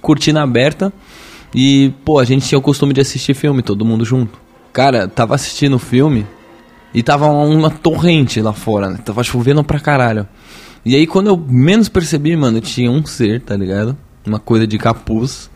cortina 0.03 0.43
aberta. 0.43 0.93
E, 1.55 1.91
pô, 2.05 2.19
a 2.19 2.23
gente 2.23 2.47
tinha 2.47 2.59
o 2.59 2.61
costume 2.61 2.93
de 2.93 3.01
assistir 3.01 3.33
filme, 3.33 3.63
todo 3.63 3.83
mundo 3.83 4.05
junto. 4.05 4.46
Cara, 4.77 5.07
tava 5.07 5.33
assistindo 5.33 5.77
o 5.77 5.79
filme 5.79 6.23
e 6.93 7.01
tava 7.01 7.25
uma 7.25 7.71
torrente 7.71 8.39
lá 8.39 8.53
fora, 8.53 8.91
né? 8.91 8.99
Tava 9.03 9.23
chovendo 9.23 9.63
pra 9.63 9.79
caralho. 9.79 10.27
E 10.85 10.95
aí, 10.95 11.07
quando 11.07 11.25
eu 11.31 11.35
menos 11.35 11.89
percebi, 11.89 12.35
mano, 12.35 12.61
tinha 12.61 12.91
um 12.91 13.03
ser, 13.03 13.41
tá 13.41 13.57
ligado? 13.57 13.97
Uma 14.23 14.37
coisa 14.37 14.67
de 14.67 14.77
capuz, 14.77 15.49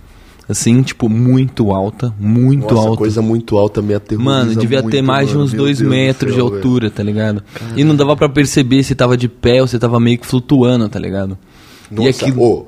assim, 0.50 0.82
tipo, 0.82 1.08
muito 1.08 1.72
alta, 1.72 2.12
muito 2.20 2.74
Nossa, 2.74 2.88
alta. 2.88 2.98
coisa 2.98 3.22
muito 3.22 3.60
alta 3.60 3.80
me 3.80 3.94
aterroriza 3.94 4.28
Mano, 4.28 4.56
devia 4.56 4.82
ter 4.82 5.04
muito, 5.04 5.06
mais 5.06 5.28
de 5.28 5.34
mano. 5.36 5.46
uns 5.46 5.54
Meu 5.54 5.62
dois 5.66 5.78
Deus 5.78 5.88
metros 5.92 6.34
de 6.34 6.40
altura, 6.40 6.90
tá 6.90 7.04
ligado? 7.04 7.44
E 7.78 7.84
não 7.84 7.96
dava 7.96 8.18
pra 8.18 8.28
perceber 8.28 8.82
se 8.82 8.96
tava 8.96 9.16
de 9.16 9.30
pé 9.30 9.62
ou 9.62 9.68
se 9.68 9.78
tava 9.78 10.00
meio 10.00 10.18
que 10.18 10.26
flutuando, 10.26 10.90
tá 10.90 10.98
ligado? 10.98 11.38
velho. 11.92 12.02
e 12.02 12.08
Nossa, 12.08 12.26
aquilo... 12.26 12.42
ô, 12.42 12.66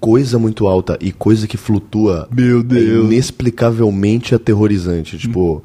coisa 0.00 0.38
muito 0.38 0.66
alta 0.66 0.98
e 1.00 1.12
coisa 1.12 1.46
que 1.46 1.56
flutua 1.56 2.28
Meu 2.34 2.60
é 2.60 2.62
Deus. 2.62 3.06
inexplicavelmente 3.06 4.34
aterrorizante. 4.34 5.16
Tipo, 5.18 5.62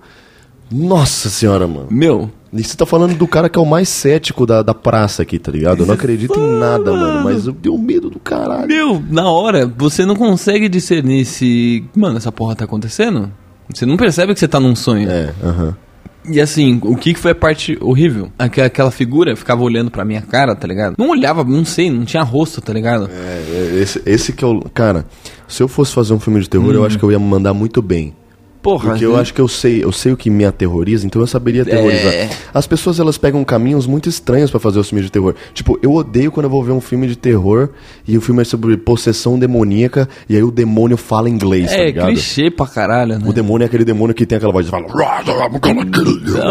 nossa 0.71 1.29
senhora, 1.29 1.67
mano. 1.67 1.87
Meu, 1.91 2.29
E 2.53 2.63
você 2.63 2.75
tá 2.75 2.85
falando 2.85 3.13
do 3.15 3.27
cara 3.27 3.49
que 3.49 3.57
é 3.57 3.61
o 3.61 3.65
mais 3.65 3.87
cético 3.89 4.45
da, 4.45 4.61
da 4.61 4.73
praça 4.73 5.21
aqui, 5.21 5.37
tá 5.39 5.51
ligado? 5.51 5.81
Eu 5.83 5.85
não 5.85 5.93
acredito 5.93 6.37
em 6.39 6.59
nada, 6.59 6.91
mano. 6.91 7.23
Mas 7.23 7.47
eu 7.47 7.53
tenho 7.53 7.77
medo 7.77 8.09
do 8.09 8.19
caralho. 8.19 8.67
Meu, 8.67 9.03
na 9.09 9.29
hora, 9.29 9.65
você 9.77 10.05
não 10.05 10.15
consegue 10.15 10.67
discernir 10.69 11.25
se. 11.25 11.83
Mano, 11.95 12.17
essa 12.17 12.31
porra 12.31 12.55
tá 12.55 12.65
acontecendo? 12.65 13.31
Você 13.73 13.85
não 13.85 13.95
percebe 13.95 14.33
que 14.33 14.39
você 14.39 14.47
tá 14.49 14.59
num 14.59 14.75
sonho. 14.75 15.09
É, 15.09 15.33
aham. 15.43 15.75
E 16.25 16.39
assim, 16.39 16.79
o 16.83 16.95
que 16.95 17.13
que 17.13 17.19
foi 17.19 17.31
a 17.31 17.35
parte 17.35 17.77
horrível? 17.81 18.31
Aquela, 18.37 18.67
aquela 18.67 18.91
figura 18.91 19.35
ficava 19.35 19.63
olhando 19.63 19.89
pra 19.89 20.05
minha 20.05 20.21
cara, 20.21 20.55
tá 20.55 20.67
ligado? 20.67 20.95
Não 20.97 21.09
olhava, 21.09 21.43
não 21.43 21.65
sei, 21.65 21.89
não 21.89 22.05
tinha 22.05 22.21
rosto, 22.21 22.61
tá 22.61 22.71
ligado? 22.71 23.09
É, 23.11 23.17
é, 23.17 23.79
esse, 23.81 24.01
esse 24.05 24.33
que 24.33 24.43
é 24.43 24.47
o. 24.47 24.61
Cara, 24.73 25.05
se 25.47 25.63
eu 25.63 25.67
fosse 25.67 25.93
fazer 25.93 26.13
um 26.13 26.19
filme 26.19 26.39
de 26.39 26.49
terror, 26.49 26.73
eu 26.73 26.85
acho 26.85 26.97
que 26.97 27.03
eu 27.03 27.11
ia 27.11 27.19
me 27.19 27.25
mandar 27.25 27.53
muito 27.53 27.81
bem. 27.81 28.13
Porra, 28.61 28.89
Porque 28.91 29.03
eu 29.05 29.15
acho 29.17 29.33
que 29.33 29.41
eu 29.41 29.47
sei, 29.47 29.83
eu 29.83 29.91
sei 29.91 30.11
o 30.11 30.17
que 30.17 30.29
me 30.29 30.45
aterroriza, 30.45 31.05
então 31.05 31.19
eu 31.21 31.25
saberia 31.27 31.63
aterrorizar. 31.63 32.13
É. 32.13 32.29
As 32.53 32.67
pessoas 32.67 32.99
elas 32.99 33.17
pegam 33.17 33.43
caminhos 33.43 33.87
muito 33.87 34.07
estranhos 34.07 34.51
pra 34.51 34.59
fazer 34.59 34.77
os 34.79 34.87
filmes 34.87 35.05
de 35.05 35.11
terror. 35.11 35.33
Tipo, 35.53 35.79
eu 35.81 35.91
odeio 35.93 36.31
quando 36.31 36.43
eu 36.45 36.49
vou 36.49 36.63
ver 36.63 36.71
um 36.71 36.79
filme 36.81 37.07
de 37.07 37.15
terror 37.15 37.69
e 38.07 38.15
o 38.17 38.21
filme 38.21 38.41
é 38.41 38.45
sobre 38.45 38.77
possessão 38.77 39.39
demoníaca 39.39 40.07
e 40.29 40.35
aí 40.35 40.43
o 40.43 40.51
demônio 40.51 40.95
fala 40.95 41.27
inglês, 41.29 41.71
tá 41.71 41.77
É, 41.77 41.85
ligado? 41.87 42.07
clichê 42.09 42.51
pra 42.51 42.67
caralho, 42.67 43.17
né? 43.17 43.25
O 43.27 43.33
demônio 43.33 43.63
é 43.63 43.67
aquele 43.67 43.83
demônio 43.83 44.13
que 44.13 44.25
tem 44.27 44.35
aquela 44.37 44.53
voz 44.53 44.65
de 44.65 44.71
fala. 44.71 44.85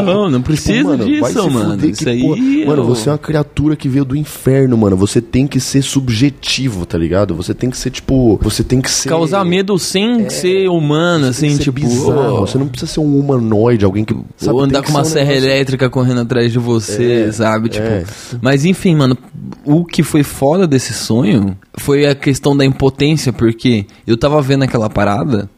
Não, 0.03 0.29
não 0.29 0.43
precisa 0.43 0.97
vai 0.97 1.07
disso, 1.07 1.43
se 1.45 1.51
mano. 1.51 1.71
fuder, 1.71 1.91
Isso 1.91 2.09
aí. 2.09 2.21
porra- 2.23 2.41
Mano, 2.67 2.85
você 2.85 3.09
é 3.09 3.13
uma 3.13 3.19
criatura 3.19 3.77
que 3.77 3.89
veio 3.89 4.05
do 4.05 4.17
inferno, 4.17 4.77
mano. 4.77 4.97
Você 4.97 5.21
tem 5.21 5.47
que 5.47 5.61
ser 5.61 5.83
subjetivo, 5.83 6.85
tá 6.87 6.99
ligado? 6.99 7.35
Você 7.35 7.55
tem 7.55 7.71
que 7.71 7.77
ser, 7.77 7.91
tipo. 7.91 8.39
Você 8.43 8.63
tem 8.65 8.81
que 8.81 8.91
ser. 8.91 9.09
Causar 9.09 9.45
medo 9.45 9.79
sem 9.79 10.29
ser 10.29 10.69
humano, 10.69 11.33
você 11.33 11.47
assim, 11.47 11.57
tipo. 11.59 11.81
Bizarro. 12.01 12.41
Você 12.41 12.59
não 12.59 12.69
precisa 12.69 12.93
ser 12.93 13.01
um 13.01 13.19
humanoide, 13.19 13.85
alguém 13.85 14.05
que. 14.05 14.15
sabe, 14.37 14.53
ou 14.53 14.61
andar 14.61 14.83
com 14.83 14.91
uma 14.91 15.05
ser 15.05 15.11
um 15.11 15.13
serra 15.15 15.33
elétrica 15.35 15.89
correndo 15.91 16.21
atrás 16.21 16.53
de 16.53 16.59
você, 16.59 17.27
É, 17.29 17.33
sabe? 17.33 17.69
Tipo. 17.69 17.87
é. 17.87 18.05
Mas 18.41 18.65
enfim, 18.65 18.95
mano, 18.97 19.17
o 19.65 19.85
que 19.85 20.03
foi 20.03 20.23
foda 20.23 20.67
desse 20.67 20.93
sonho 20.93 21.57
foi 21.77 22.07
a 22.07 22.15
questão 22.15 22.57
da 22.57 22.65
impotência, 22.65 23.33
porque 23.33 23.87
eu 24.07 24.17
tava 24.17 24.41
vendo 24.43 24.63
aquela 24.65 24.89
parada 24.91 25.49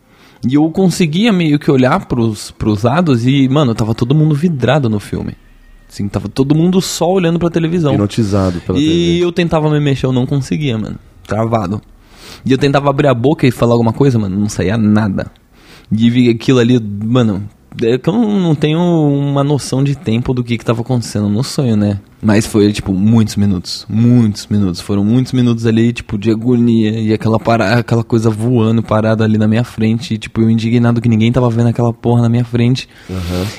e 0.47 0.55
eu 0.55 0.69
conseguia 0.71 1.33
meio 1.33 1.59
que 1.59 1.71
olhar 1.71 2.07
pros, 2.07 2.51
pros 2.51 2.83
lados 2.83 3.27
e, 3.27 3.49
mano, 3.49 3.75
tava 3.75 3.95
todo 3.95 4.15
mundo 4.15 4.35
vidrado 4.35 4.89
no 4.89 4.99
filme. 4.99 5.35
Assim, 5.89 6.09
tava 6.09 6.27
todo 6.29 6.55
mundo 6.55 6.81
só 6.81 7.11
olhando 7.13 7.39
pra 7.39 7.51
televisão. 7.51 7.93
Hipnotizado 7.93 8.61
pela 8.63 8.79
E 8.79 8.83
TV. 9.19 9.25
eu 9.25 9.31
tentava 9.31 9.69
me 9.71 9.79
mexer, 9.79 10.07
eu 10.07 10.13
não 10.13 10.25
conseguia, 10.25 10.79
mano. 10.79 10.97
Travado. 11.27 11.83
E 12.47 12.51
eu 12.51 12.57
tentava 12.57 12.89
abrir 12.89 13.09
a 13.09 13.15
boca 13.15 13.47
e 13.47 13.51
falar 13.51 13.75
alguma 13.75 13.93
coisa, 13.93 14.19
mano, 14.19 14.37
não 14.39 14.49
saía 14.49 14.79
nada. 14.79 15.31
E 15.91 16.29
aquilo 16.31 16.59
ali, 16.59 16.79
mano. 16.81 17.43
É 17.83 17.97
que 17.97 18.07
eu 18.07 18.13
não 18.13 18.55
tenho 18.55 18.79
uma 18.79 19.43
noção 19.43 19.83
de 19.83 19.97
tempo 19.97 20.35
do 20.35 20.45
que 20.45 20.59
que 20.59 20.65
tava 20.65 20.83
acontecendo 20.83 21.27
no 21.31 21.43
sonho, 21.43 21.75
né? 21.75 21.99
Mas 22.21 22.47
foi, 22.47 22.71
tipo, 22.71 22.93
muitos 22.93 23.35
minutos. 23.35 23.87
Muitos 23.89 24.47
minutos. 24.47 24.79
Foram 24.79 25.03
muitos 25.03 25.33
minutos 25.33 25.65
ali, 25.65 25.91
tipo, 25.91 26.19
de 26.19 26.31
agonia. 26.31 26.91
E 27.01 27.15
aquela, 27.15 27.41
para... 27.41 27.79
aquela 27.79 28.05
coisa 28.05 28.29
voando, 28.29 28.83
parada 28.83 29.25
ali 29.25 29.39
na 29.39 29.49
minha 29.49 29.65
frente. 29.65 30.13
E, 30.15 30.19
tipo, 30.19 30.43
eu 30.43 30.51
indignado 30.51 31.01
que 31.01 31.09
ninguém 31.09 31.33
tava 31.33 31.49
vendo 31.49 31.69
aquela 31.69 31.95
porra 31.95 32.21
na 32.21 32.29
minha 32.29 32.45
frente. 32.45 32.87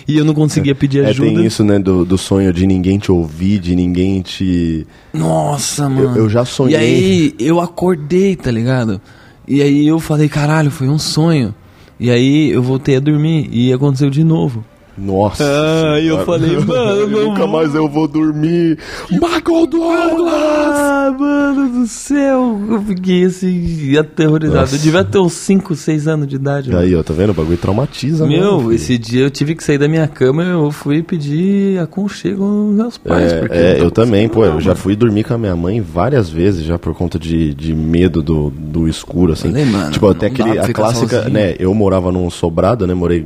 E 0.08 0.16
eu 0.16 0.24
não 0.24 0.36
conseguia 0.36 0.76
pedir 0.76 1.04
É, 1.04 1.10
ajuda. 1.10 1.30
tem 1.30 1.46
isso, 1.46 1.64
né, 1.64 1.80
do, 1.80 2.06
do 2.06 2.16
sonho 2.18 2.54
de 2.54 2.68
ninguém 2.68 3.00
te 3.00 3.12
ouvir, 3.12 3.58
de 3.58 3.76
ninguém 3.76 4.22
te. 4.22 4.86
Nossa, 5.12 5.90
mano. 5.90 6.16
eu 6.16 6.30
já 6.30 6.46
sonhei. 6.46 6.74
E 6.74 6.80
aí 6.80 7.36
eu 7.40 7.60
acordei, 7.60 8.36
tá 8.36 8.52
ligado? 8.52 9.02
E 9.48 9.60
aí 9.60 9.88
eu 9.88 10.00
falei, 10.00 10.30
caralho, 10.30 10.70
foi 10.70 10.88
um 10.88 11.00
sonho. 11.00 11.54
E 12.00 12.10
aí 12.10 12.50
eu 12.50 12.62
voltei 12.62 12.98
a 12.98 13.00
dormir 13.00 13.50
e 13.52 13.72
aconteceu 13.72 14.10
de 14.10 14.24
novo. 14.24 14.64
Nossa. 14.98 15.44
Ah, 15.44 16.00
e 16.00 16.08
eu 16.08 16.24
falei, 16.26 16.56
mano, 16.66 17.08
não 17.08 17.24
nunca 17.30 17.40
vou- 17.46 17.48
mais 17.48 17.74
eu 17.74 17.88
vou 17.90 18.08
dormir. 18.08 18.78
Michael 19.10 19.66
Douglas! 19.68 20.34
Ah, 20.76 21.16
mano 21.18 21.80
do 21.82 21.88
céu. 21.88 22.60
Eu 22.70 22.82
fiquei 22.84 23.24
assim, 23.26 23.98
aterrorizado. 23.98 24.60
Nossa. 24.62 24.76
Eu 24.76 24.80
devia 24.80 25.04
ter 25.04 25.18
uns 25.18 25.34
5, 25.34 25.76
6 25.76 26.08
anos 26.08 26.28
de 26.28 26.36
idade. 26.36 26.70
E 26.70 26.74
mano. 26.74 26.84
aí, 26.86 26.96
ó, 26.96 27.02
tá 27.04 27.14
vendo? 27.14 27.32
O 27.32 27.34
bagulho 27.34 27.58
traumatiza, 27.58 28.26
Meu, 28.28 28.58
mesmo, 28.58 28.72
esse 28.72 28.98
dia 28.98 29.24
eu 29.24 29.30
tive 29.32 29.56
que 29.56 29.64
sair 29.64 29.78
da 29.78 29.88
minha 29.88 30.08
cama 30.08 30.44
e 30.44 30.50
eu 30.50 30.72
fui 30.72 31.02
pedir 31.02 31.80
aconchego 31.80 32.44
aos 32.44 32.76
meus 32.76 32.98
pais. 32.98 33.34
porque 33.34 33.56
É, 33.58 33.72
é, 33.72 33.74
eu 33.82 33.90
tava 33.90 33.92
também, 34.06 34.28
pô, 34.30 34.46
eu 34.46 34.62
já 34.62 34.76
fui 34.76 34.96
dormir 34.96 35.24
com 35.24 35.34
a 35.34 35.38
minha 35.38 35.56
mãe 35.56 35.82
várias 35.82 36.30
vezes 36.30 36.64
já 36.64 36.78
por 36.78 36.94
conta 36.94 37.18
de, 37.18 37.54
de 37.54 37.74
medo 37.74 38.22
do, 38.22 38.50
do 38.52 38.88
escuro, 38.88 39.34
assim. 39.34 39.50
Falei, 39.50 39.66
mano, 39.66 39.92
tipo, 39.92 40.08
até 40.08 40.28
aquele, 40.28 40.60
a 40.60 40.72
clássica, 40.72 41.16
sozinho. 41.18 41.34
né, 41.34 41.56
eu 41.58 41.74
morava 41.74 42.12
num 42.12 42.30
sobrado, 42.30 42.86
né, 42.86 42.94
morei 42.94 43.26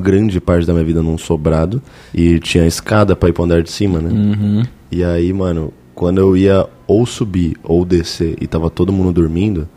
grande 0.00 0.40
parte 0.40 0.66
da 0.66 0.72
minha 0.72 0.84
vida 0.84 1.02
num 1.02 1.18
sobrado 1.18 1.82
e 2.14 2.38
tinha 2.38 2.66
escada 2.66 3.16
pra 3.16 3.28
ir 3.28 3.32
pro 3.32 3.44
andar 3.44 3.62
de 3.62 3.70
cima, 3.70 4.00
né. 4.00 4.10
Uhum. 4.10 4.62
E 4.90 5.04
aí, 5.04 5.32
mano, 5.32 5.72
quando 5.94 6.18
eu 6.18 6.36
ia 6.36 6.66
ou 6.86 7.04
subir 7.04 7.56
ou 7.62 7.84
descer 7.84 8.36
e 8.40 8.46
tava 8.46 8.70
todo 8.70 8.92
mundo 8.92 9.12
dormindo, 9.12 9.68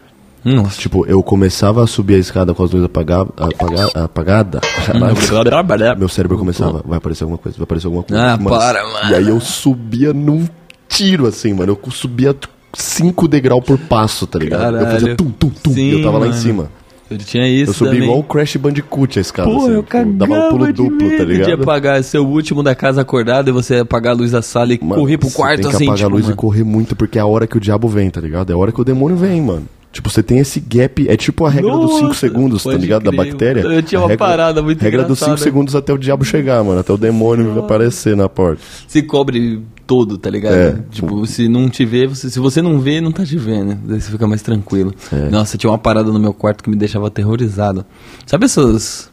Nossa. 0.43 0.79
tipo, 0.79 1.05
eu 1.05 1.21
começava 1.21 1.83
a 1.83 1.87
subir 1.87 2.15
a 2.15 2.19
escada 2.19 2.53
com 2.53 2.63
as 2.63 2.71
luzes 2.71 2.85
apagadas, 2.85 3.33
apaga, 3.37 4.03
apagada, 4.03 4.61
meu 5.97 6.07
cérebro 6.07 6.37
começava, 6.37 6.83
vai 6.85 6.97
aparecer 6.97 7.23
alguma 7.23 7.37
coisa, 7.37 7.57
vai 7.57 7.63
aparecer 7.63 7.87
alguma 7.87 8.03
coisa. 8.03 8.33
Ah, 8.33 8.37
para, 8.37 8.83
mano. 8.83 9.11
E 9.11 9.15
aí 9.15 9.27
eu 9.27 9.39
subia 9.39 10.13
num 10.13 10.47
tiro, 10.87 11.25
assim, 11.25 11.53
mano. 11.53 11.77
Eu 11.83 11.91
subia 11.91 12.35
5 12.73 13.27
degraus 13.27 13.63
por 13.63 13.77
passo, 13.77 14.27
tá 14.27 14.39
ligado? 14.39 14.77
Eu 14.77 14.85
fazia 14.85 14.99
Caralho. 14.99 15.17
tum, 15.17 15.31
tum, 15.31 15.49
tum. 15.49 15.73
Sim, 15.73 15.81
e 15.81 15.91
eu 15.93 16.03
tava 16.03 16.17
lá 16.17 16.25
em 16.25 16.29
mano. 16.29 16.41
cima. 16.41 16.69
Eu 17.11 17.17
tinha 17.17 17.47
isso 17.47 17.71
eu 17.71 17.73
subi 17.73 17.89
também. 17.91 18.03
igual 18.03 18.19
o 18.19 18.23
Crash 18.23 18.55
Bandicoot 18.55 19.19
a 19.19 19.21
escada, 19.21 19.49
Pô, 19.49 19.57
assim. 19.57 19.71
eu 19.73 19.83
tipo, 19.83 20.05
dava 20.13 20.33
um 20.33 20.49
pulo 20.49 20.65
de 20.67 20.73
duplo, 20.73 21.09
tá 21.09 21.17
de 21.17 21.25
ligado? 21.25 21.63
apagar, 21.63 22.03
ser 22.03 22.19
o 22.19 22.25
último 22.27 22.63
da 22.63 22.73
casa 22.73 23.01
acordado 23.01 23.49
e 23.49 23.51
você 23.51 23.77
apagar 23.77 24.13
a 24.13 24.15
luz 24.15 24.31
da 24.31 24.41
sala 24.41 24.73
e 24.73 24.79
Mano, 24.81 24.95
correr 25.01 25.17
pro 25.17 25.29
quarto 25.31 25.61
tem 25.61 25.69
que 25.69 25.75
assim, 25.75 25.85
apagar 25.85 25.97
tipo, 25.97 26.09
a 26.09 26.13
luz 26.13 26.23
mano. 26.23 26.33
e 26.33 26.37
correr 26.37 26.63
muito, 26.63 26.95
porque 26.95 27.17
é 27.17 27.21
a 27.21 27.25
hora 27.25 27.45
que 27.45 27.57
o 27.57 27.59
diabo 27.59 27.87
vem, 27.87 28.09
tá 28.09 28.21
ligado? 28.21 28.49
É 28.49 28.53
a 28.53 28.57
hora 28.57 28.71
que 28.71 28.79
o 28.79 28.83
demônio 28.83 29.17
vem, 29.17 29.41
mano. 29.41 29.65
Tipo, 29.91 30.09
você 30.09 30.23
tem 30.23 30.39
esse 30.39 30.59
gap, 30.61 31.05
é 31.09 31.17
tipo 31.17 31.45
a 31.45 31.49
regra 31.49 31.71
dos 31.73 31.91
5 31.95 32.07
Nossa, 32.07 32.19
segundos, 32.19 32.63
tá 32.63 32.71
ligado? 32.73 33.03
Da 33.03 33.11
crer, 33.11 33.25
bactéria. 33.25 33.63
mano. 33.63 33.75
Eu 33.75 33.83
tinha 33.83 33.99
uma 33.99 34.07
regra- 34.07 34.25
parada 34.25 34.61
muito 34.61 34.81
Regra 34.81 35.03
dos 35.03 35.19
5 35.19 35.31
engraçada. 35.31 35.43
segundos 35.43 35.75
até 35.75 35.91
o 35.91 35.97
diabo 35.97 36.23
chegar, 36.23 36.63
mano. 36.63 36.79
Até 36.79 36.93
o 36.93 36.97
demônio 36.97 37.59
aparecer 37.59 38.15
na 38.15 38.29
porta. 38.29 38.61
Se 38.87 39.01
cobre 39.01 39.61
todo, 39.85 40.17
tá 40.17 40.29
ligado? 40.29 40.53
É. 40.55 40.79
Tipo, 40.89 41.25
se 41.27 41.49
não 41.49 41.67
te 41.69 41.83
vê, 41.83 42.07
você, 42.07 42.29
se 42.29 42.39
você 42.39 42.61
não 42.61 42.79
vê, 42.79 43.01
não 43.01 43.11
tá 43.11 43.25
te 43.25 43.37
vendo. 43.37 43.75
Daí 43.83 43.99
você 43.99 44.09
fica 44.09 44.25
mais 44.25 44.41
tranquilo. 44.41 44.93
É. 45.11 45.29
Nossa, 45.29 45.57
tinha 45.57 45.69
uma 45.69 45.77
parada 45.77 46.09
no 46.09 46.19
meu 46.19 46.33
quarto 46.33 46.63
que 46.63 46.69
me 46.69 46.77
deixava 46.77 47.07
aterrorizado. 47.07 47.85
Sabe 48.25 48.45
essas. 48.45 49.11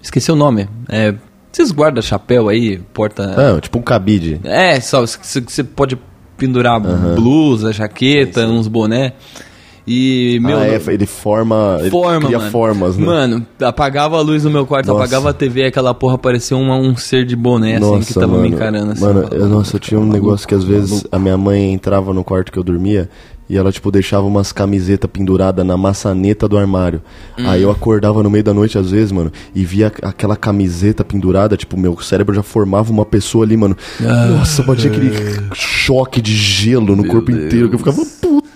Esqueci 0.00 0.30
o 0.30 0.36
nome. 0.36 0.68
É. 0.88 1.12
Esses 1.52 1.72
guarda-chapéu 1.72 2.48
aí, 2.48 2.78
porta. 2.94 3.56
Ah, 3.56 3.60
tipo 3.60 3.80
um 3.80 3.82
cabide. 3.82 4.40
É, 4.44 4.78
só 4.80 5.00
você- 5.04 5.64
pode 5.64 5.98
pendurar 6.38 6.80
blusa, 7.16 7.72
jaqueta, 7.72 8.46
uns 8.46 8.68
boné. 8.68 9.14
E, 9.92 10.38
meu. 10.40 10.56
ah, 10.56 10.66
é, 10.68 10.80
ele 10.88 11.04
forma. 11.04 11.78
Ele 11.80 11.90
Forma, 11.90 12.26
cria 12.26 12.38
mano. 12.38 12.50
formas, 12.52 12.96
né? 12.96 13.04
Mano, 13.04 13.46
apagava 13.60 14.16
a 14.18 14.20
luz 14.20 14.44
no 14.44 14.50
meu 14.50 14.64
quarto, 14.64 14.86
Nossa. 14.86 15.00
apagava 15.00 15.30
a 15.30 15.32
TV, 15.32 15.64
aquela 15.64 15.92
porra 15.92 16.16
parecia 16.16 16.56
uma- 16.56 16.76
um 16.76 16.94
ser 16.96 17.24
de 17.26 17.34
boné, 17.34 17.76
assim, 17.76 18.00
que 18.00 18.14
tava 18.14 18.28
mano. 18.28 18.42
me 18.42 18.48
encarando. 18.50 18.92
Assim, 18.92 19.02
Mano, 19.02 19.28
eu, 19.32 19.48
nossa, 19.48 19.74
eu 19.74 19.80
tinha 19.80 19.98
um 19.98 20.06
negócio 20.06 20.46
que 20.46 20.54
às 20.54 20.62
vezes 20.62 21.04
a 21.10 21.18
minha 21.18 21.36
mãe 21.36 21.72
entrava 21.72 22.14
no 22.14 22.22
quarto 22.22 22.52
que 22.52 22.58
eu 22.58 22.62
dormia 22.62 23.08
E 23.52 23.56
ela, 23.56 23.72
tipo, 23.72 23.90
deixava 23.90 24.24
umas 24.24 24.52
camisetas 24.52 25.10
penduradas 25.12 25.66
na 25.66 25.76
maçaneta 25.76 26.46
do 26.46 26.56
armário. 26.56 27.02
Aí 27.36 27.60
eu 27.62 27.68
acordava 27.72 28.22
no 28.22 28.30
meio 28.30 28.44
da 28.44 28.54
noite, 28.54 28.78
às 28.78 28.92
vezes, 28.92 29.10
mano, 29.10 29.32
e 29.52 29.64
via 29.64 29.88
aquela 30.02 30.36
camiseta 30.36 31.02
pendurada, 31.02 31.56
tipo, 31.56 31.76
meu 31.76 31.98
cérebro 32.00 32.32
já 32.32 32.44
formava 32.44 32.92
uma 32.92 33.04
pessoa 33.04 33.44
ali, 33.44 33.56
mano. 33.56 33.76
Nossa, 33.98 34.62
batia 34.62 34.88
aquele 34.88 35.10
choque 35.52 36.20
de 36.22 36.32
gelo 36.32 36.94
no 36.94 37.04
corpo 37.08 37.32
inteiro, 37.32 37.68
que 37.68 37.74
eu 37.74 37.78
ficava, 37.80 38.00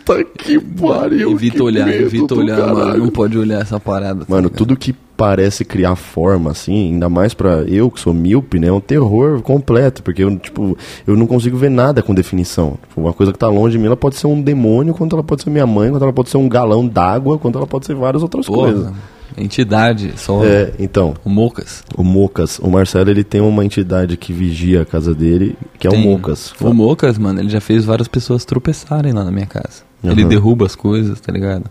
puta 0.05 0.25
que 0.25 0.59
pariu. 0.61 1.31
Evita 1.33 1.57
que 1.57 1.63
olhar, 1.63 1.89
evita 1.89 2.35
olhar, 2.35 2.59
mano. 2.59 2.77
caralho. 2.77 2.99
Não 2.99 3.09
pode 3.09 3.39
olhar 3.39 3.61
essa 3.63 3.79
parada. 3.81 4.21
tá 4.21 4.27
Mano, 4.29 4.45
ligado? 4.49 4.59
tudo 4.59 4.77
que 4.77 4.95
parece 5.17 5.65
criar 5.65 5.95
forma, 5.95 6.51
assim, 6.51 6.93
ainda 6.93 7.09
mais 7.09 7.33
pra 7.35 7.63
eu 7.63 7.89
que 7.91 8.01
sou 8.01 8.13
míope, 8.13 8.59
né? 8.59 8.67
É 8.67 8.73
um 8.73 8.81
terror 8.81 9.41
completo, 9.43 10.03
porque 10.03 10.25
eu, 10.25 10.37
tipo, 10.39 10.77
eu 11.07 11.17
não 11.17 11.27
consigo 11.27 11.57
ver 11.57 11.71
nada 11.71 12.03
com 12.03 12.13
definição. 12.13 12.77
Tipo, 12.89 13.01
uma 13.01 13.13
coisa 13.13 13.33
que 13.33 13.39
tá 13.39 13.47
longe 13.49 13.73
de 13.73 13.79
mim, 13.79 13.87
ela 13.87 13.97
pode 13.97 14.17
ser 14.17 14.27
um 14.27 14.43
demônio, 14.43 14.93
quanto 14.93 15.15
ela 15.15 15.23
pode 15.23 15.43
ser 15.43 15.51
minha 15.51 15.67
mãe, 15.67 15.91
quanto 15.91 16.03
ela 16.03 16.13
pode 16.13 16.31
ser 16.31 16.37
um 16.37 16.49
galão 16.49 16.87
d'água, 16.87 17.39
quanto 17.39 17.57
ela 17.59 17.67
pode 17.67 17.87
ser 17.87 17.95
várias 17.95 18.23
outras 18.25 18.47
coisas. 18.49 18.87
Porra, 18.87 18.95
entidade, 19.39 20.13
só 20.17 20.45
É, 20.45 20.73
então, 20.81 21.15
o 21.25 21.31
Mocas. 21.31 21.85
o 21.97 22.03
Mocas, 22.03 22.59
o 22.59 22.69
Marcelo, 22.69 23.09
ele 23.11 23.23
tem 23.25 23.41
uma 23.41 23.65
entidade 23.65 24.17
que 24.17 24.33
vigia 24.33 24.83
a 24.83 24.85
casa 24.85 25.15
dele, 25.15 25.57
que 25.79 25.87
é 25.87 25.91
Tem- 25.91 26.01
o 26.05 26.11
Mocas. 26.11 26.53
O 26.61 26.73
Mocas, 26.75 27.19
mano, 27.19 27.41
ele 27.41 27.49
já 27.49 27.61
fez 27.61 27.85
várias 27.85 28.09
pessoas 28.09 28.45
tropeçarem 28.45 29.13
lá 29.13 29.23
na 29.25 29.31
minha 29.31 29.47
casa. 29.47 29.83
Ele 30.05 30.21
Aham. 30.23 30.29
derruba 30.29 30.67
as 30.67 30.77
coisas, 30.77 31.19
tá 31.21 31.33
ligado? 31.33 31.65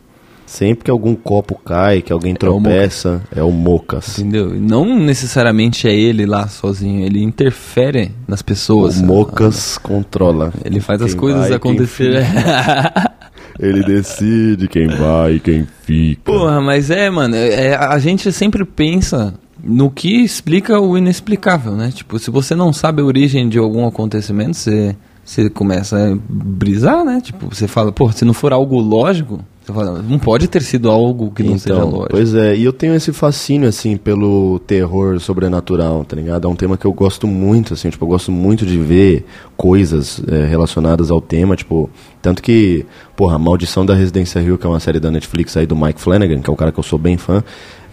Sempre 0.45 0.85
que 0.85 0.91
algum 0.91 1.15
copo 1.15 1.55
cai, 1.63 2.01
que 2.01 2.11
alguém 2.11 2.33
o 2.33 2.37
tropeça, 2.37 3.21
é 3.35 3.41
o 3.41 3.51
Mocas. 3.51 4.19
Entendeu? 4.19 4.55
E 4.55 4.59
Não 4.59 4.99
necessariamente 4.99 5.87
é 5.87 5.95
ele 5.95 6.25
lá 6.25 6.47
sozinho, 6.47 7.05
ele 7.05 7.23
interfere 7.23 8.11
nas 8.27 8.41
pessoas. 8.41 8.99
O 8.99 9.05
Mocas 9.05 9.77
controla. 9.77 10.53
Ele 10.63 10.79
faz 10.79 11.01
as 11.01 11.11
Quem 11.11 11.19
coisas 11.19 11.39
vai, 11.41 11.49
quem 11.49 11.55
acontecerem. 11.57 12.23
Ele 13.59 13.83
decide 13.83 14.67
quem 14.67 14.87
vai 14.87 15.33
e 15.35 15.39
quem 15.39 15.67
fica. 15.83 16.23
Porra, 16.31 16.59
mas 16.59 16.89
é, 16.89 17.07
mano, 17.09 17.35
é, 17.35 17.67
é- 17.67 17.75
a 17.75 17.99
gente 17.99 18.31
sempre 18.31 18.65
pensa 18.65 19.35
no 19.63 19.91
que 19.91 20.23
explica 20.23 20.79
o 20.79 20.97
inexplicável, 20.97 21.73
né? 21.73 21.91
Tipo, 21.93 22.17
se 22.17 22.31
você 22.31 22.55
não 22.55 22.73
sabe 22.73 23.01
a 23.01 23.05
origem 23.05 23.47
de 23.47 23.59
algum 23.59 23.85
acontecimento, 23.87 24.57
você, 24.57 24.95
você 25.23 25.49
começa 25.49 25.97
a 25.97 26.17
brisar, 26.29 27.03
né? 27.03 27.21
Tipo, 27.21 27.53
você 27.53 27.67
fala, 27.67 27.91
pô, 27.91 28.11
se 28.11 28.25
não 28.25 28.33
for 28.33 28.51
algo 28.51 28.79
lógico, 28.79 29.39
você 29.63 29.71
fala, 29.71 30.01
não 30.01 30.19
pode 30.19 30.49
ter 30.49 30.61
sido 30.61 30.91
algo 30.91 31.31
que 31.31 31.41
não 31.41 31.57
seja 31.57 31.81
lógico. 31.81 32.09
Pois 32.11 32.35
é, 32.35 32.53
e 32.53 32.65
eu 32.65 32.73
tenho 32.73 32.93
esse 32.93 33.13
fascínio, 33.13 33.69
assim, 33.69 33.95
pelo 33.95 34.59
terror 34.59 35.21
sobrenatural, 35.21 36.03
tá 36.03 36.17
ligado? 36.17 36.45
É 36.45 36.51
um 36.51 36.55
tema 36.55 36.75
que 36.75 36.85
eu 36.85 36.91
gosto 36.91 37.25
muito, 37.25 37.73
assim, 37.73 37.89
tipo, 37.89 38.03
eu 38.03 38.09
gosto 38.09 38.29
muito 38.29 38.65
de 38.65 38.77
ver 38.77 39.25
coisas 39.55 40.21
é, 40.27 40.45
relacionadas 40.45 41.09
ao 41.09 41.21
tema, 41.21 41.55
tipo, 41.55 41.89
tanto 42.21 42.43
que, 42.43 42.85
porra, 43.15 43.39
Maldição 43.39 43.85
da 43.85 43.93
Residência 43.93 44.41
Rio, 44.41 44.57
que 44.57 44.65
é 44.65 44.69
uma 44.69 44.81
série 44.81 44.99
da 44.99 45.09
Netflix 45.09 45.55
aí 45.55 45.65
do 45.65 45.77
Mike 45.77 46.01
Flanagan, 46.01 46.41
que 46.41 46.49
é 46.49 46.53
um 46.53 46.57
cara 46.57 46.71
que 46.73 46.79
eu 46.79 46.83
sou 46.83 46.99
bem 46.99 47.15
fã, 47.15 47.41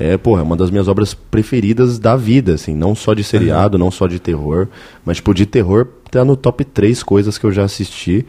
é, 0.00 0.16
porra, 0.16 0.40
é 0.40 0.42
uma 0.42 0.56
das 0.56 0.70
minhas 0.70 0.88
obras 0.88 1.12
preferidas 1.12 1.98
da 1.98 2.16
vida, 2.16 2.54
assim, 2.54 2.74
não 2.74 2.94
só 2.94 3.12
de 3.12 3.22
seriado, 3.22 3.76
não 3.76 3.90
só 3.90 4.06
de 4.06 4.18
terror, 4.18 4.66
mas, 5.04 5.18
tipo, 5.18 5.34
de 5.34 5.44
terror 5.44 5.86
tá 6.10 6.24
no 6.24 6.36
top 6.36 6.64
3 6.64 7.02
coisas 7.02 7.36
que 7.36 7.44
eu 7.44 7.52
já 7.52 7.64
assisti. 7.64 8.24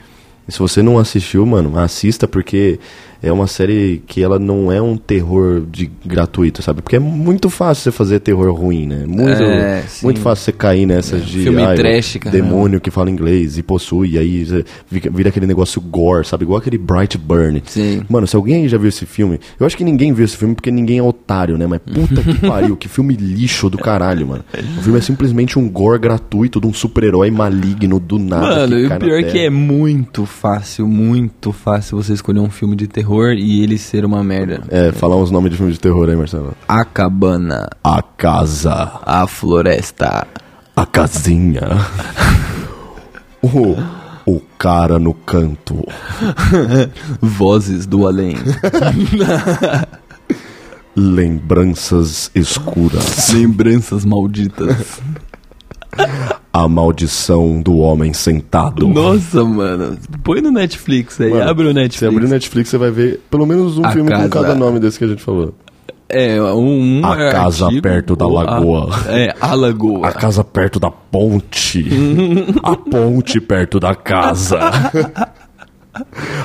E 0.47 0.51
se 0.51 0.59
você 0.59 0.83
não 0.83 0.99
assistiu, 0.99 1.45
mano, 1.45 1.79
assista 1.79 2.27
porque 2.27 2.77
é 3.21 3.31
uma 3.31 3.47
série 3.47 4.01
que 4.07 4.21
ela 4.23 4.39
não 4.39 4.71
é 4.71 4.81
um 4.81 4.97
terror 4.97 5.61
de 5.71 5.89
gratuito, 6.05 6.61
sabe? 6.63 6.81
Porque 6.81 6.95
é 6.95 6.99
muito 6.99 7.49
fácil 7.49 7.83
você 7.83 7.91
fazer 7.91 8.19
terror 8.19 8.51
ruim, 8.53 8.87
né? 8.87 9.05
Muito, 9.07 9.43
É, 9.43 9.83
muito 10.01 10.19
fácil 10.19 10.45
você 10.45 10.51
cair 10.51 10.85
nessas 10.85 11.25
de 11.25 11.43
filme 11.43 11.61
ai, 11.61 11.75
trash, 11.75 12.17
cara. 12.19 12.35
demônio 12.35 12.81
que 12.81 12.89
fala 12.89 13.11
inglês 13.11 13.57
e 13.57 13.63
possui, 13.63 14.11
e 14.11 14.17
aí 14.17 14.45
vira 14.89 15.29
aquele 15.29 15.45
negócio 15.45 15.79
gore, 15.79 16.25
sabe? 16.25 16.43
Igual 16.45 16.59
aquele 16.59 16.77
Bright 16.77 17.17
Burn. 17.17 17.61
Sim. 17.65 18.01
Mano, 18.09 18.25
se 18.25 18.35
alguém 18.35 18.63
aí 18.63 18.67
já 18.69 18.77
viu 18.77 18.89
esse 18.89 19.05
filme, 19.05 19.39
eu 19.59 19.65
acho 19.65 19.77
que 19.77 19.83
ninguém 19.83 20.13
viu 20.13 20.25
esse 20.25 20.35
filme 20.35 20.55
porque 20.55 20.71
ninguém 20.71 20.97
é 20.97 21.03
otário, 21.03 21.57
né? 21.57 21.67
Mas 21.67 21.79
puta 21.79 22.23
que 22.23 22.39
pariu, 22.47 22.75
que 22.75 22.87
filme 22.87 23.15
lixo 23.15 23.69
do 23.69 23.77
caralho, 23.77 24.25
mano. 24.27 24.43
O 24.79 24.81
filme 24.81 24.97
é 24.97 25.01
simplesmente 25.01 25.59
um 25.59 25.69
gore 25.69 25.99
gratuito 25.99 26.59
de 26.59 26.65
um 26.65 26.73
super-herói 26.73 27.29
maligno 27.29 27.99
do 27.99 28.17
nada. 28.17 28.47
Mano, 28.47 28.79
e 28.79 28.87
o 28.87 28.97
pior 28.97 29.19
é 29.19 29.23
que 29.23 29.39
é 29.39 29.49
muito 29.49 30.25
fácil, 30.25 30.87
muito 30.87 31.51
fácil 31.51 32.01
você 32.01 32.13
escolher 32.13 32.39
um 32.39 32.49
filme 32.49 32.75
de 32.75 32.87
terror 32.87 33.10
e 33.37 33.61
ele 33.63 33.77
ser 33.77 34.05
uma 34.05 34.23
merda. 34.23 34.61
É, 34.69 34.91
falar 34.91 35.15
uns 35.17 35.29
nomes 35.31 35.51
de 35.51 35.57
filme 35.57 35.71
de 35.73 35.79
terror 35.79 36.09
aí, 36.09 36.15
Marcelo. 36.15 36.53
A 36.67 36.83
cabana, 36.85 37.67
A 37.83 38.01
casa, 38.01 38.99
a 39.05 39.27
floresta, 39.27 40.25
a 40.75 40.85
casinha. 40.85 41.61
o, 43.43 43.75
o 44.25 44.39
cara 44.57 44.97
no 44.99 45.13
canto. 45.13 45.83
vozes 47.21 47.85
do 47.85 48.07
além, 48.07 48.35
Lembranças 50.95 52.29
escuras. 52.35 53.31
lembranças 53.33 54.03
malditas. 54.03 54.99
A 56.53 56.67
maldição 56.67 57.61
do 57.61 57.77
homem 57.77 58.13
sentado. 58.13 58.87
Nossa, 58.87 59.43
mano. 59.43 59.97
Põe 60.23 60.41
no 60.41 60.51
Netflix 60.51 61.19
aí, 61.21 61.29
Mano, 61.31 61.49
abre 61.49 61.67
o 61.67 61.73
Netflix. 61.73 61.99
Se 61.99 62.05
abrir 62.05 62.25
o 62.25 62.29
Netflix, 62.29 62.69
você 62.69 62.77
vai 62.77 62.91
ver 62.91 63.21
pelo 63.29 63.45
menos 63.45 63.77
um 63.77 63.85
A 63.85 63.91
filme 63.91 64.09
casa. 64.09 64.23
com 64.23 64.29
cada 64.29 64.55
nome 64.55 64.79
desse 64.79 64.97
que 64.99 65.05
a 65.05 65.07
gente 65.07 65.23
falou. 65.23 65.53
É, 66.09 66.41
um, 66.41 66.99
um 66.99 67.05
A 67.05 67.17
é 67.17 67.31
casa 67.31 67.65
artigo, 67.65 67.81
perto 67.81 68.15
da 68.17 68.25
ou 68.27 68.37
a- 68.37 68.43
lagoa. 68.43 68.89
é, 69.07 69.33
a 69.39 69.53
lagoa. 69.55 70.09
A 70.09 70.11
casa 70.11 70.43
perto 70.43 70.77
da 70.77 70.91
ponte. 70.91 71.87
a 72.61 72.75
ponte 72.75 73.39
perto 73.39 73.79
da 73.79 73.95
casa. 73.95 74.59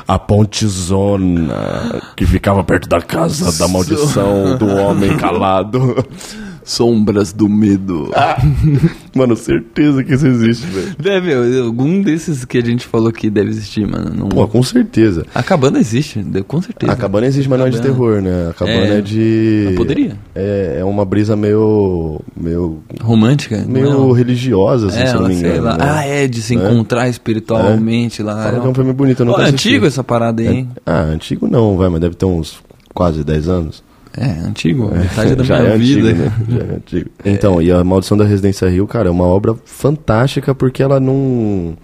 A 0.06 0.18
ponte 0.18 0.66
zona 0.66 2.00
que 2.16 2.24
ficava 2.26 2.62
perto 2.64 2.88
da 2.88 3.00
casa 3.00 3.56
da 3.58 3.66
maldição 3.68 4.56
do 4.56 4.68
homem 4.68 5.16
calado. 5.16 5.96
Sombras 6.66 7.32
do 7.32 7.48
medo. 7.48 8.10
Mano, 9.14 9.36
certeza 9.36 10.02
que 10.02 10.12
isso 10.12 10.26
existe, 10.26 10.66
velho. 10.66 10.96
Deve, 10.98 11.58
algum 11.60 12.02
desses 12.02 12.44
que 12.44 12.58
a 12.58 12.60
gente 12.60 12.84
falou 12.84 13.08
aqui 13.08 13.30
deve 13.30 13.50
existir, 13.50 13.86
mano. 13.86 14.10
Não... 14.14 14.28
Pô, 14.28 14.46
com 14.48 14.62
certeza. 14.64 15.24
A 15.32 15.42
cabana 15.44 15.78
existe, 15.78 16.22
com 16.46 16.60
certeza. 16.60 16.92
A 16.92 16.96
cabana 16.96 17.26
existe, 17.26 17.48
mas 17.48 17.58
não 17.60 17.66
é 17.66 17.70
de 17.70 17.80
terror, 17.80 18.20
né? 18.20 18.48
A 18.50 18.52
cabana 18.52 18.78
é, 18.78 18.98
É, 18.98 19.00
de. 19.00 19.74
poderia. 19.76 20.18
É, 20.34 20.78
é 20.80 20.84
uma 20.84 21.04
brisa 21.04 21.36
meio. 21.36 22.20
meio. 22.36 22.80
Romântica? 23.00 23.64
meio 23.66 23.88
Não. 23.88 24.10
religiosa, 24.10 24.88
assim, 24.88 25.00
É, 25.00 25.06
se 25.06 25.14
eu 25.14 25.20
não 25.20 25.28
me 25.28 25.36
sei 25.36 25.50
engano. 25.50 25.64
lá. 25.66 25.76
né? 25.78 25.84
Ah, 25.88 26.04
é, 26.04 26.26
de 26.26 26.42
se 26.42 26.54
É. 26.54 26.56
encontrar 26.58 27.08
espiritualmente 27.08 28.22
lá. 28.24 28.42
Fala 28.42 28.60
que 28.60 28.66
é 28.66 28.70
um 28.70 28.74
filme 28.74 28.92
bonito, 28.92 29.20
eu 29.22 29.26
Pô, 29.26 29.32
nunca 29.32 29.44
é 29.44 29.48
antigo 29.50 29.86
essa 29.86 30.02
parada 30.02 30.42
aí, 30.42 30.48
hein? 30.48 30.68
Ah, 30.84 31.02
antigo 31.02 31.46
não, 31.48 31.76
vai, 31.76 31.88
mas 31.88 32.00
deve 32.00 32.16
ter 32.16 32.26
uns 32.26 32.58
quase 32.92 33.22
10 33.24 33.48
anos. 33.48 33.82
É, 34.16 34.46
antigo. 34.46 34.90
Metade 34.94 35.34
da 35.34 35.42
minha 35.44 35.56
é 35.56 35.78
vida. 35.78 36.08
antigo, 36.08 36.22
né? 36.22 36.32
Já 36.48 36.58
é 36.58 36.76
antigo. 36.76 37.10
Então, 37.24 37.62
e 37.62 37.70
a 37.70 37.84
Maldição 37.84 38.16
da 38.16 38.24
Residência 38.24 38.68
Rio, 38.68 38.86
cara, 38.86 39.08
é 39.08 39.10
uma 39.10 39.24
obra 39.24 39.54
fantástica 39.64 40.54
porque 40.54 40.82
ela 40.82 40.98
não. 40.98 41.76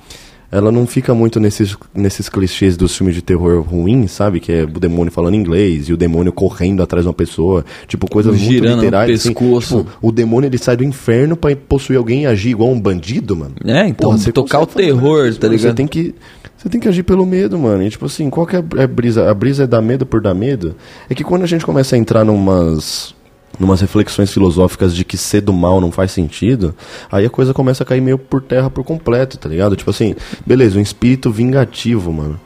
Ela 0.53 0.71
não 0.71 0.87
fica 0.87 1.15
muito 1.15 1.41
nesses, 1.41 1.75
nesses 1.95 2.29
clichês 2.29 2.77
dos 2.77 2.95
filmes 2.95 3.15
de 3.15 3.23
terror 3.23 3.63
ruins, 3.63 4.11
sabe? 4.13 4.39
Que 4.39 4.53
é 4.53 4.63
o 4.65 4.79
demônio 4.79 5.11
falando 5.11 5.35
inglês 5.35 5.89
e 5.89 5.95
o 5.95 5.97
demônio 5.97 6.31
correndo 6.31 6.83
atrás 6.83 7.05
de 7.05 7.09
uma 7.09 7.15
pessoa. 7.15 7.65
Tipo, 7.89 8.07
coisas 8.07 8.37
muito 8.37 8.53
Girando 8.53 8.77
no 8.77 8.83
literais. 8.83 9.11
assim. 9.21 9.33
pescoço. 9.33 9.79
Tipo, 9.79 9.91
o 10.03 10.13
demônio 10.13 10.49
ele 10.49 10.59
sai 10.59 10.77
do 10.77 10.85
inferno 10.85 11.37
pra 11.37 11.57
possuir 11.57 11.97
alguém 11.97 12.25
e 12.25 12.27
agir 12.27 12.51
igual 12.51 12.71
um 12.71 12.79
bandido, 12.79 13.35
mano. 13.35 13.55
É, 13.65 13.89
então, 13.89 14.11
Porra, 14.11 14.19
você 14.19 14.31
tocar 14.31 14.61
o 14.61 14.67
terror, 14.67 15.27
isso, 15.27 15.41
tá 15.41 15.47
mano. 15.47 15.59
Você 15.59 15.63
ligado? 15.65 15.77
tem 15.77 15.87
que. 15.87 16.15
Você 16.59 16.69
tem 16.69 16.81
que 16.81 16.87
agir 16.87 17.03
pelo 17.03 17.25
medo, 17.25 17.59
mano. 17.59 17.83
E 17.83 17.89
tipo 17.91 18.05
assim, 18.05 18.29
qual 18.29 18.47
que 18.47 18.55
é 18.55 18.59
a 18.59 18.87
brisa? 18.87 19.31
A 19.31 19.35
brisa 19.35 19.65
é 19.65 19.67
dar 19.67 19.81
medo 19.81 20.05
por 20.05 20.21
dar 20.21 20.35
medo? 20.35 20.77
É 21.09 21.15
que 21.15 21.25
quando 21.25 21.43
a 21.43 21.47
gente 21.47 21.65
começa 21.65 21.97
a 21.97 21.99
entrar 21.99 22.25
numas. 22.25 23.15
Numas 23.63 23.81
reflexões 23.81 24.33
filosóficas 24.33 24.93
de 24.93 25.05
que 25.05 25.17
ser 25.17 25.41
do 25.41 25.53
mal 25.53 25.81
não 25.81 25.93
faz 25.93 26.11
sentido, 26.11 26.75
aí 27.11 27.25
a 27.25 27.31
coisa 27.31 27.55
começa 27.55 27.85
a 27.85 27.87
cair 27.87 28.01
meio 28.01 28.19
por 28.19 28.43
terra 28.43 28.69
por 28.69 28.83
completo, 28.83 29.39
tá 29.39 29.49
ligado? 29.49 29.77
Tipo 29.77 29.91
assim, 29.91 30.17
beleza, 30.45 30.77
um 30.77 30.83
espírito 30.83 31.31
vingativo, 31.31 32.13
mano. 32.13 32.41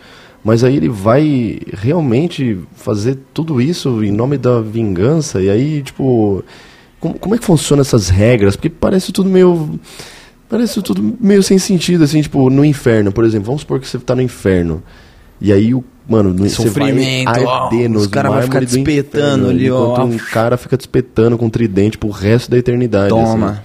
Mas 0.44 0.62
aí 0.62 0.76
ele 0.76 0.90
vai 0.90 1.58
realmente 1.72 2.60
fazer 2.74 3.18
tudo 3.32 3.62
isso 3.62 4.04
em 4.04 4.12
nome 4.12 4.36
da 4.36 4.60
vingança, 4.60 5.40
e 5.40 5.48
aí, 5.48 5.82
tipo. 5.82 6.44
Como, 7.00 7.18
como 7.18 7.34
é 7.34 7.38
que 7.38 7.44
funcionam 7.46 7.80
essas 7.80 8.10
regras? 8.10 8.54
Porque 8.54 8.68
parece 8.68 9.10
tudo 9.10 9.30
meio. 9.30 9.80
Parece 10.50 10.82
tudo 10.82 11.16
meio 11.18 11.42
sem 11.42 11.58
sentido, 11.58 12.04
assim, 12.04 12.20
tipo, 12.20 12.50
no 12.50 12.62
inferno, 12.62 13.10
por 13.10 13.24
exemplo. 13.24 13.46
Vamos 13.46 13.62
supor 13.62 13.80
que 13.80 13.88
você 13.88 13.98
tá 13.98 14.14
no 14.14 14.20
inferno. 14.20 14.82
E 15.40 15.52
aí 15.52 15.74
o. 15.74 15.84
Mano, 16.08 16.32
no, 16.32 16.48
você 16.48 16.68
vai 16.68 17.24
arder 17.26 17.90
nos 17.90 18.02
os 18.02 18.08
cara 18.08 18.30
vai 18.30 18.42
ficar 18.42 18.60
despetando 18.60 19.48
ali, 19.48 19.68
ó. 19.68 20.04
um 20.04 20.16
cara 20.16 20.56
fica 20.56 20.76
despetando 20.76 21.36
com 21.36 21.46
um 21.46 21.50
tridente 21.50 21.98
pro 21.98 22.10
resto 22.10 22.48
da 22.48 22.56
eternidade. 22.56 23.08
Toma. 23.08 23.50
assim. 23.50 23.60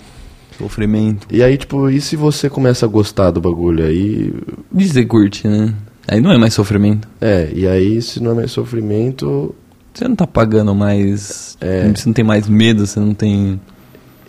Sofrimento. 0.57 1.27
E 1.31 1.43
aí, 1.43 1.57
tipo, 1.57 1.89
e 1.89 2.01
se 2.01 2.15
você 2.15 2.49
começa 2.49 2.85
a 2.85 2.89
gostar 2.89 3.31
do 3.31 3.39
bagulho? 3.39 3.85
Aí. 3.85 4.33
Dizer 4.71 5.05
curte, 5.05 5.47
né? 5.47 5.73
Aí 6.07 6.19
não 6.19 6.31
é 6.31 6.37
mais 6.37 6.53
sofrimento. 6.53 7.07
É, 7.19 7.49
e 7.53 7.67
aí, 7.67 8.01
se 8.01 8.21
não 8.21 8.31
é 8.31 8.33
mais 8.35 8.51
sofrimento. 8.51 9.55
Você 9.93 10.07
não 10.07 10.15
tá 10.15 10.25
pagando 10.25 10.73
mais. 10.73 11.57
É. 11.61 11.87
Você 11.93 12.07
não 12.07 12.13
tem 12.13 12.25
mais 12.25 12.47
medo, 12.47 12.85
você 12.85 12.99
não 12.99 13.13
tem. 13.13 13.59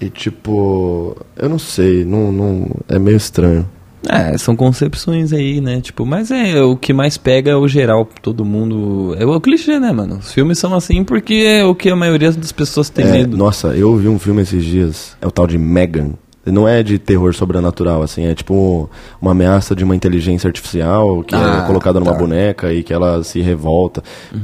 E 0.00 0.08
tipo. 0.10 1.16
Eu 1.36 1.48
não 1.48 1.58
sei, 1.58 2.04
não, 2.04 2.32
não, 2.32 2.70
é 2.88 2.98
meio 2.98 3.16
estranho. 3.16 3.68
É, 4.08 4.36
são 4.36 4.56
concepções 4.56 5.32
aí, 5.32 5.60
né? 5.60 5.80
Tipo, 5.80 6.04
mas 6.04 6.30
é 6.30 6.60
o 6.60 6.76
que 6.76 6.92
mais 6.92 7.16
pega 7.16 7.52
é 7.52 7.56
o 7.56 7.68
geral, 7.68 8.08
todo 8.20 8.44
mundo. 8.44 9.14
É 9.18 9.24
o 9.24 9.40
clichê, 9.40 9.78
né, 9.78 9.92
mano? 9.92 10.16
Os 10.16 10.32
filmes 10.32 10.58
são 10.58 10.74
assim 10.74 11.04
porque 11.04 11.34
é 11.34 11.64
o 11.64 11.74
que 11.74 11.88
a 11.88 11.96
maioria 11.96 12.32
das 12.32 12.50
pessoas 12.52 12.88
tem 12.90 13.04
É, 13.06 13.12
medo. 13.12 13.36
nossa, 13.36 13.68
eu 13.68 13.96
vi 13.96 14.08
um 14.08 14.18
filme 14.18 14.42
esses 14.42 14.64
dias, 14.64 15.16
é 15.20 15.26
o 15.26 15.30
tal 15.30 15.46
de 15.46 15.56
Megan. 15.58 16.12
Não 16.44 16.66
é 16.66 16.82
de 16.82 16.98
terror 16.98 17.32
sobrenatural, 17.34 18.02
assim, 18.02 18.24
é 18.26 18.34
tipo 18.34 18.90
uma 19.20 19.30
ameaça 19.30 19.76
de 19.76 19.84
uma 19.84 19.94
inteligência 19.94 20.48
artificial 20.48 21.22
que 21.22 21.34
Ah, 21.36 21.62
é 21.62 21.66
colocada 21.68 22.00
numa 22.00 22.12
tá. 22.12 22.18
Uhum. 22.18 22.26
boneca 22.26 22.72
e 22.72 22.82
que 22.82 22.92
ela 22.92 23.22
se 23.22 23.40
revolta. 23.40 24.02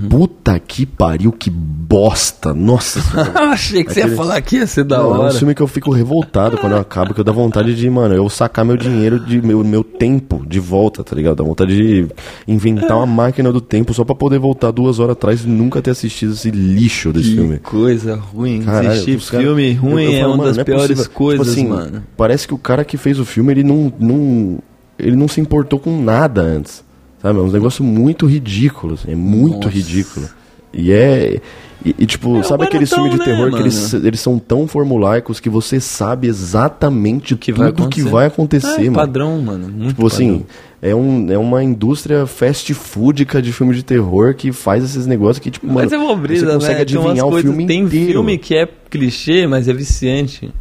Puta 0.09 0.57
que 0.61 0.87
pariu, 0.87 1.33
que 1.33 1.51
bosta! 1.51 2.55
Nossa. 2.55 3.01
Eu 3.35 3.49
achei 3.49 3.83
que 3.83 3.93
você 3.93 4.01
ia 4.01 4.05
Aquele- 4.05 4.17
falar 4.17 4.41
que 4.43 4.57
ia 4.57 4.67
ser 4.67 4.85
da 4.85 4.99
Não, 4.99 5.05
é 5.15 5.19
um 5.19 5.21
hora. 5.23 5.35
filme 5.35 5.55
que 5.55 5.61
eu 5.63 5.67
fico 5.67 5.91
revoltado 5.91 6.57
quando 6.59 6.73
eu 6.75 6.79
acabo, 6.81 7.13
que 7.15 7.21
eu 7.21 7.25
dá 7.25 7.33
vontade 7.33 7.75
de, 7.75 7.91
mano, 7.91 8.15
eu 8.15 8.29
sacar 8.29 8.65
meu 8.65 8.77
dinheiro, 8.77 9.19
de 9.19 9.41
meu, 9.43 9.65
meu 9.65 9.83
tempo 9.83 10.45
de 10.47 10.61
volta, 10.61 11.03
tá 11.03 11.17
ligado? 11.17 11.37
Dá 11.37 11.45
vontade 11.45 11.77
de 11.77 12.07
inventar 12.47 12.97
uma 12.97 13.07
máquina 13.07 13.51
do 13.53 13.61
tempo 13.61 13.93
só 13.93 14.05
pra 14.05 14.15
poder 14.15 14.39
voltar 14.39 14.71
duas 14.71 14.99
horas 15.01 15.13
atrás 15.13 15.45
e 15.45 15.49
nunca 15.49 15.83
ter 15.83 15.91
assistido 15.91 16.33
esse 16.33 16.51
lixo 16.51 17.13
desse 17.13 17.31
Que 17.31 17.35
filme. 17.37 17.59
coisa 17.59 18.15
ruim. 18.17 18.63
Caralho, 18.63 18.91
Assistir 18.91 19.19
cara- 19.31 19.43
filme 19.43 19.75
eu- 19.75 19.81
ruim 19.81 20.05
eu 20.05 20.13
é 20.13 20.21
falo, 20.21 20.31
uma 20.33 20.37
mano, 20.39 20.49
das 20.51 20.59
é 20.59 20.65
piores 20.65 20.83
possível. 20.87 21.05
Tipo 21.05 21.15
coisas, 21.17 21.49
assim, 21.49 21.67
mano. 21.67 21.88
Parece 22.16 22.46
que 22.46 22.55
o 22.55 22.59
cara 22.59 22.85
que 22.85 22.96
fez 22.96 23.18
o 23.18 23.24
filme, 23.24 23.53
ele 23.53 23.62
não, 23.64 23.92
não, 23.98 24.59
ele 24.98 25.16
não 25.16 25.29
se 25.29 25.40
importou 25.40 25.79
com 25.79 26.01
nada 26.03 26.40
antes. 26.42 26.85
Sabe? 27.22 27.38
É 27.38 27.42
um 27.42 27.51
negócio 27.51 27.83
muito 27.85 28.27
ridículo. 28.27 28.94
assim, 28.94 29.11
é 29.12 29.16
muito 29.16 29.57
Nossa. 29.57 29.68
ridículo. 29.70 30.29
E 30.72 30.92
é. 30.92 31.40
E, 31.85 31.94
e, 31.96 32.07
tipo, 32.07 32.37
É 32.37 32.40
o 32.40 32.42
sabe 32.42 32.64
aqueles 32.64 32.90
Barotão, 32.90 33.11
filmes 33.11 33.24
de 33.24 33.31
né, 33.31 33.37
terror 33.37 33.46
que 33.51 33.53
mano? 33.57 33.64
eles, 33.64 33.94
eles 33.94 34.20
são 34.20 34.37
tão 34.37 34.66
formulaicos 34.66 35.38
que 35.38 35.48
você 35.48 35.79
sabe 35.79 36.27
exatamente 36.27 37.37
que 37.37 37.53
tudo 37.53 37.62
vai 37.62 37.72
que 37.72 37.81
acontecer. 37.83 38.09
vai 38.11 38.27
acontecer, 38.27 38.81
É, 38.81 38.85
mano. 38.85 38.92
padrão, 38.94 39.40
mano. 39.40 39.68
Muito 39.68 39.88
Tipo 39.90 40.07
assim, 40.09 40.40
padrão. 40.40 40.46
é, 40.83 40.94
um, 40.94 41.31
é 41.33 41.38
uma 41.38 41.62
indústria 41.62 42.27
fast 42.27 42.74
foodica 42.74 43.40
de 43.40 43.53
filme 43.53 43.74
de 43.74 43.85
terror 43.85 44.35
que 44.35 44.51
faz 44.51 44.83
esses 44.83 45.07
negócios 45.07 45.38
que, 45.38 45.51
tipo, 45.53 45.66
Mas 45.68 45.90
mano, 45.92 46.03
é 46.03 46.07
uma 46.07 46.16
brisa, 46.16 46.46
você 46.46 46.53
consegue 46.55 46.79
né? 46.81 46.85
Tem 46.85 46.96
adivinhar 46.98 47.27
o 47.27 47.31
coisas- 47.31 47.48
filme 47.51 47.66
Tem 47.66 47.81
inteiro. 47.85 48.12
filme 48.12 48.38
que 48.38 48.55
é 48.57 48.68
clichê, 48.90 49.46
mas 49.46 49.68
é 49.68 49.72
viciante. 49.72 50.53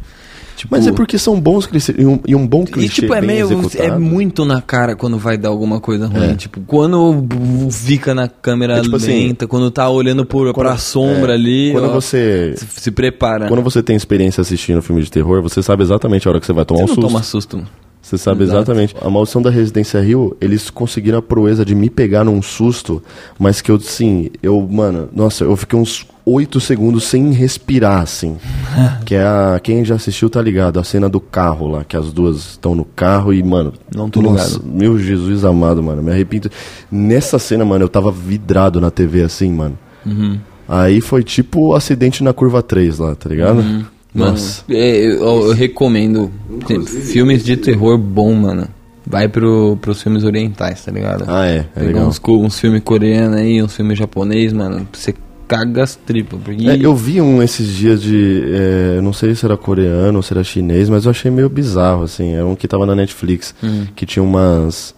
Tipo, 0.58 0.74
Mas 0.74 0.88
é 0.88 0.92
porque 0.92 1.16
são 1.16 1.40
bons 1.40 1.66
clichês 1.66 1.96
e 1.96 2.04
um, 2.04 2.18
e 2.26 2.34
um 2.34 2.44
bom 2.44 2.64
E 2.64 2.66
clichê 2.66 3.02
tipo, 3.02 3.14
é 3.14 3.20
meio. 3.20 3.46
executado. 3.46 3.80
É 3.94 3.96
muito 3.96 4.44
na 4.44 4.60
cara 4.60 4.96
quando 4.96 5.16
vai 5.16 5.38
dar 5.38 5.50
alguma 5.50 5.78
coisa 5.80 6.08
ruim. 6.08 6.32
É. 6.32 6.34
Tipo, 6.34 6.60
quando 6.66 7.24
fica 7.70 8.12
na 8.12 8.26
câmera 8.26 8.78
É 8.78 8.82
tipo 8.82 8.96
assim, 8.96 9.28
lenta, 9.28 9.46
quando 9.46 9.70
tá 9.70 9.88
olhando 9.88 10.26
por, 10.26 10.52
pra 10.52 10.76
sombra 10.76 11.30
é, 11.32 11.34
ali. 11.36 11.70
Quando 11.72 11.84
ó, 11.90 11.92
você 11.92 12.54
se, 12.56 12.66
se 12.80 12.90
prepara. 12.90 13.46
quando 13.46 13.62
você 13.62 13.84
tem 13.84 13.94
experiência 13.94 14.40
assistindo 14.40 14.82
filme 14.82 15.00
de 15.00 15.10
terror, 15.12 15.40
você 15.40 15.62
sabe 15.62 15.84
exatamente 15.84 16.26
a 16.26 16.32
hora 16.32 16.40
que 16.40 16.46
você 16.46 16.52
vai 16.52 16.64
tomar 16.64 16.80
você 16.80 16.84
um 16.84 16.88
não 16.88 16.94
susto. 16.96 17.06
toma 17.08 17.22
susto. 17.22 17.62
Você 18.08 18.16
sabe 18.16 18.44
Exato. 18.44 18.58
exatamente. 18.58 18.94
A 19.02 19.10
Maldição 19.10 19.42
da 19.42 19.50
Residência 19.50 20.00
Rio, 20.00 20.34
eles 20.40 20.70
conseguiram 20.70 21.18
a 21.18 21.22
proeza 21.22 21.62
de 21.62 21.74
me 21.74 21.90
pegar 21.90 22.24
num 22.24 22.40
susto, 22.40 23.02
mas 23.38 23.60
que 23.60 23.70
eu, 23.70 23.78
sim, 23.78 24.30
eu, 24.42 24.66
mano, 24.66 25.10
nossa, 25.14 25.44
eu 25.44 25.54
fiquei 25.56 25.78
uns 25.78 26.06
oito 26.24 26.58
segundos 26.58 27.04
sem 27.04 27.32
respirar, 27.32 28.00
assim. 28.00 28.38
que 29.04 29.14
é 29.14 29.22
a. 29.22 29.60
Quem 29.62 29.84
já 29.84 29.96
assistiu 29.96 30.30
tá 30.30 30.40
ligado, 30.40 30.80
a 30.80 30.84
cena 30.84 31.06
do 31.06 31.20
carro 31.20 31.68
lá, 31.68 31.84
que 31.84 31.98
as 31.98 32.10
duas 32.10 32.36
estão 32.36 32.74
no 32.74 32.86
carro 32.86 33.30
e, 33.30 33.42
mano. 33.42 33.74
Não 33.94 34.08
tô 34.08 34.22
nossa, 34.22 34.56
ligado. 34.56 34.64
Meu 34.66 34.98
Jesus 34.98 35.44
amado, 35.44 35.82
mano, 35.82 36.02
me 36.02 36.10
arrependo. 36.10 36.50
Nessa 36.90 37.38
cena, 37.38 37.62
mano, 37.62 37.84
eu 37.84 37.90
tava 37.90 38.10
vidrado 38.10 38.80
na 38.80 38.90
TV 38.90 39.22
assim, 39.22 39.52
mano. 39.52 39.78
Uhum. 40.06 40.38
Aí 40.66 41.02
foi 41.02 41.22
tipo 41.22 41.68
o 41.68 41.74
acidente 41.74 42.24
na 42.24 42.32
curva 42.32 42.62
3 42.62 43.00
lá, 43.00 43.14
tá 43.14 43.28
ligado? 43.28 43.56
Mano, 43.56 43.86
Nossa. 44.14 44.64
é, 44.70 45.06
eu, 45.06 45.48
eu 45.48 45.52
recomendo. 45.52 46.30
Tem 46.66 46.84
filmes 46.84 47.44
de 47.44 47.56
terror 47.56 47.96
bom, 47.98 48.32
mano. 48.34 48.66
Vai 49.06 49.26
pro, 49.28 49.78
pros 49.80 50.02
filmes 50.02 50.22
orientais, 50.24 50.84
tá 50.84 50.92
ligado? 50.92 51.24
Ah, 51.28 51.46
é, 51.46 51.64
é 51.76 51.96
uns, 51.96 52.20
uns 52.26 52.58
filmes 52.60 52.82
coreanos 52.84 53.38
aí, 53.38 53.62
uns 53.62 53.74
filmes 53.74 53.96
japonês, 53.98 54.52
mano. 54.52 54.86
Você 54.92 55.14
caga 55.46 55.82
as 55.82 55.94
tripas. 55.96 56.38
Porque... 56.44 56.68
É, 56.68 56.76
eu 56.78 56.94
vi 56.94 57.20
um 57.20 57.42
esses 57.42 57.66
dias 57.74 58.02
de. 58.02 58.42
é, 58.52 59.00
não 59.00 59.14
sei 59.14 59.34
se 59.34 59.44
era 59.46 59.56
coreano 59.56 60.18
ou 60.18 60.22
se 60.22 60.32
era 60.34 60.44
chinês, 60.44 60.90
mas 60.90 61.06
eu 61.06 61.10
achei 61.10 61.30
meio 61.30 61.48
bizarro, 61.48 62.02
assim. 62.02 62.34
Era 62.34 62.44
um 62.46 62.54
que 62.54 62.68
tava 62.68 62.84
na 62.84 62.94
Netflix, 62.94 63.54
Hum. 63.62 63.86
que 63.96 64.04
tinha 64.04 64.22
umas. 64.22 64.94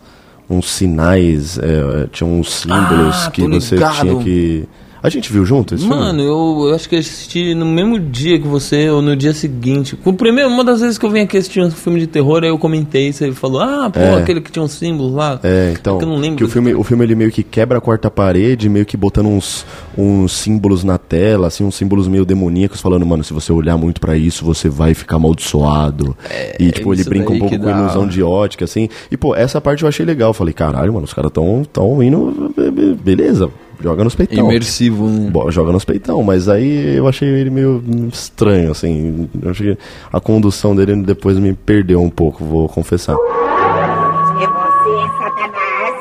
uns 0.48 0.68
sinais, 0.72 1.56
é, 1.58 2.08
tinha 2.10 2.28
uns 2.28 2.52
símbolos 2.52 3.26
Ah, 3.26 3.30
que 3.30 3.42
você 3.46 3.76
ligado. 3.76 4.00
tinha 4.00 4.16
que. 4.24 4.68
A 5.02 5.08
gente 5.08 5.32
viu 5.32 5.44
junto 5.46 5.74
esse 5.74 5.84
Mano, 5.86 6.18
filme? 6.18 6.22
eu, 6.24 6.68
eu 6.68 6.74
acho 6.74 6.88
que 6.88 6.94
eu 6.94 6.98
assisti 7.00 7.54
no 7.54 7.64
mesmo 7.64 7.98
dia 7.98 8.38
que 8.38 8.46
você, 8.46 8.90
ou 8.90 9.00
no 9.00 9.16
dia 9.16 9.32
seguinte. 9.32 9.98
O 10.04 10.12
primeiro, 10.12 10.50
uma 10.50 10.62
das 10.62 10.80
vezes 10.80 10.98
que 10.98 11.06
eu 11.06 11.10
vim 11.10 11.20
aqui 11.20 11.38
assistir 11.38 11.60
um 11.62 11.70
filme 11.70 12.00
de 12.00 12.06
terror, 12.06 12.42
aí 12.42 12.50
eu 12.50 12.58
comentei, 12.58 13.12
você 13.12 13.32
falou, 13.32 13.60
ah, 13.60 13.88
pô, 13.90 13.98
É. 13.98 14.14
aquele 14.16 14.40
que 14.40 14.50
tinha 14.52 14.62
um 14.62 14.68
símbolo 14.68 15.14
lá. 15.14 15.40
É, 15.42 15.72
então. 15.78 15.96
que 15.98 16.04
eu 16.04 16.08
não 16.08 16.16
lembro 16.16 16.36
que 16.36 16.44
o 16.44 16.48
filme, 16.48 16.74
o 16.74 16.82
filme 16.84 17.04
ele 17.04 17.14
meio 17.14 17.30
que 17.30 17.42
quebra 17.42 17.78
a 17.78 17.80
quarta 17.80 18.10
parede, 18.10 18.68
meio 18.68 18.84
que 18.84 18.96
botando 18.96 19.26
uns, 19.26 19.64
uns 19.96 20.32
símbolos 20.32 20.84
na 20.84 20.98
tela, 20.98 21.46
assim, 21.46 21.64
uns 21.64 21.74
símbolos 21.76 22.06
meio 22.06 22.24
demoníacos, 22.26 22.80
falando, 22.80 23.06
mano, 23.06 23.24
se 23.24 23.32
você 23.32 23.52
olhar 23.52 23.76
muito 23.78 24.00
pra 24.00 24.16
isso, 24.16 24.44
você 24.44 24.68
vai 24.68 24.92
ficar 24.92 25.16
amaldiçoado. 25.16 26.16
e, 26.58 26.70
tipo, 26.70 26.92
ele 26.92 27.02
É, 27.02 27.04
brinca 27.04 27.32
um 27.32 27.38
pouco 27.38 27.58
com 27.58 27.70
ilusão 27.70 28.06
de 28.06 28.22
ótica, 28.22 28.64
assim. 28.66 28.88
E, 29.10 29.16
pô, 29.16 29.34
essa 29.34 29.60
parte 29.60 29.82
eu 29.82 29.88
achei 29.88 30.04
legal. 30.04 30.30
Eu 30.30 30.34
Falei, 30.34 30.52
caralho, 30.54 30.92
mano, 30.92 31.04
os 31.04 31.12
caras 31.14 31.30
tão, 31.32 31.62
tão 31.72 32.02
indo. 32.02 32.52
be- 32.56 32.70
be- 32.70 32.94
Beleza, 32.94 33.50
joga 33.82 34.04
nos 34.04 34.14
peitão. 34.14 34.44
Imersivo, 34.46 35.06
né? 35.08 35.30
Bo- 35.30 35.50
Joga 35.50 35.72
nos 35.72 35.84
peitão, 35.84 36.22
mas 36.22 36.48
aí 36.48 36.96
eu 36.96 37.06
achei 37.08 37.28
ele 37.28 37.50
meio 37.50 37.82
estranho, 38.12 38.70
assim. 38.70 39.28
Eu 39.42 39.50
achei 39.50 39.74
que 39.74 39.82
a 40.12 40.20
condução 40.20 40.74
dele 40.76 41.02
depois 41.02 41.38
me 41.38 41.52
perdeu 41.54 42.02
um 42.02 42.10
pouco, 42.10 42.44
vou 42.44 42.68
confessar. 42.68 43.14
É 43.14 44.46
você, 44.46 45.08
Satanás. 45.18 46.00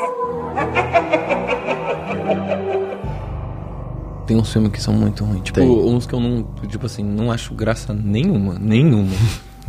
Tem 4.27 4.37
uns 4.37 4.51
filmes 4.53 4.71
que 4.71 4.81
são 4.81 4.93
muito 4.93 5.23
ruins. 5.23 5.41
Tipo, 5.41 5.59
Tem. 5.59 5.67
uns 5.69 6.05
que 6.05 6.13
eu 6.13 6.19
não, 6.19 6.43
tipo 6.67 6.85
assim, 6.85 7.03
não 7.03 7.31
acho 7.31 7.53
graça 7.55 7.93
nenhuma, 7.93 8.57
nenhuma. 8.59 9.09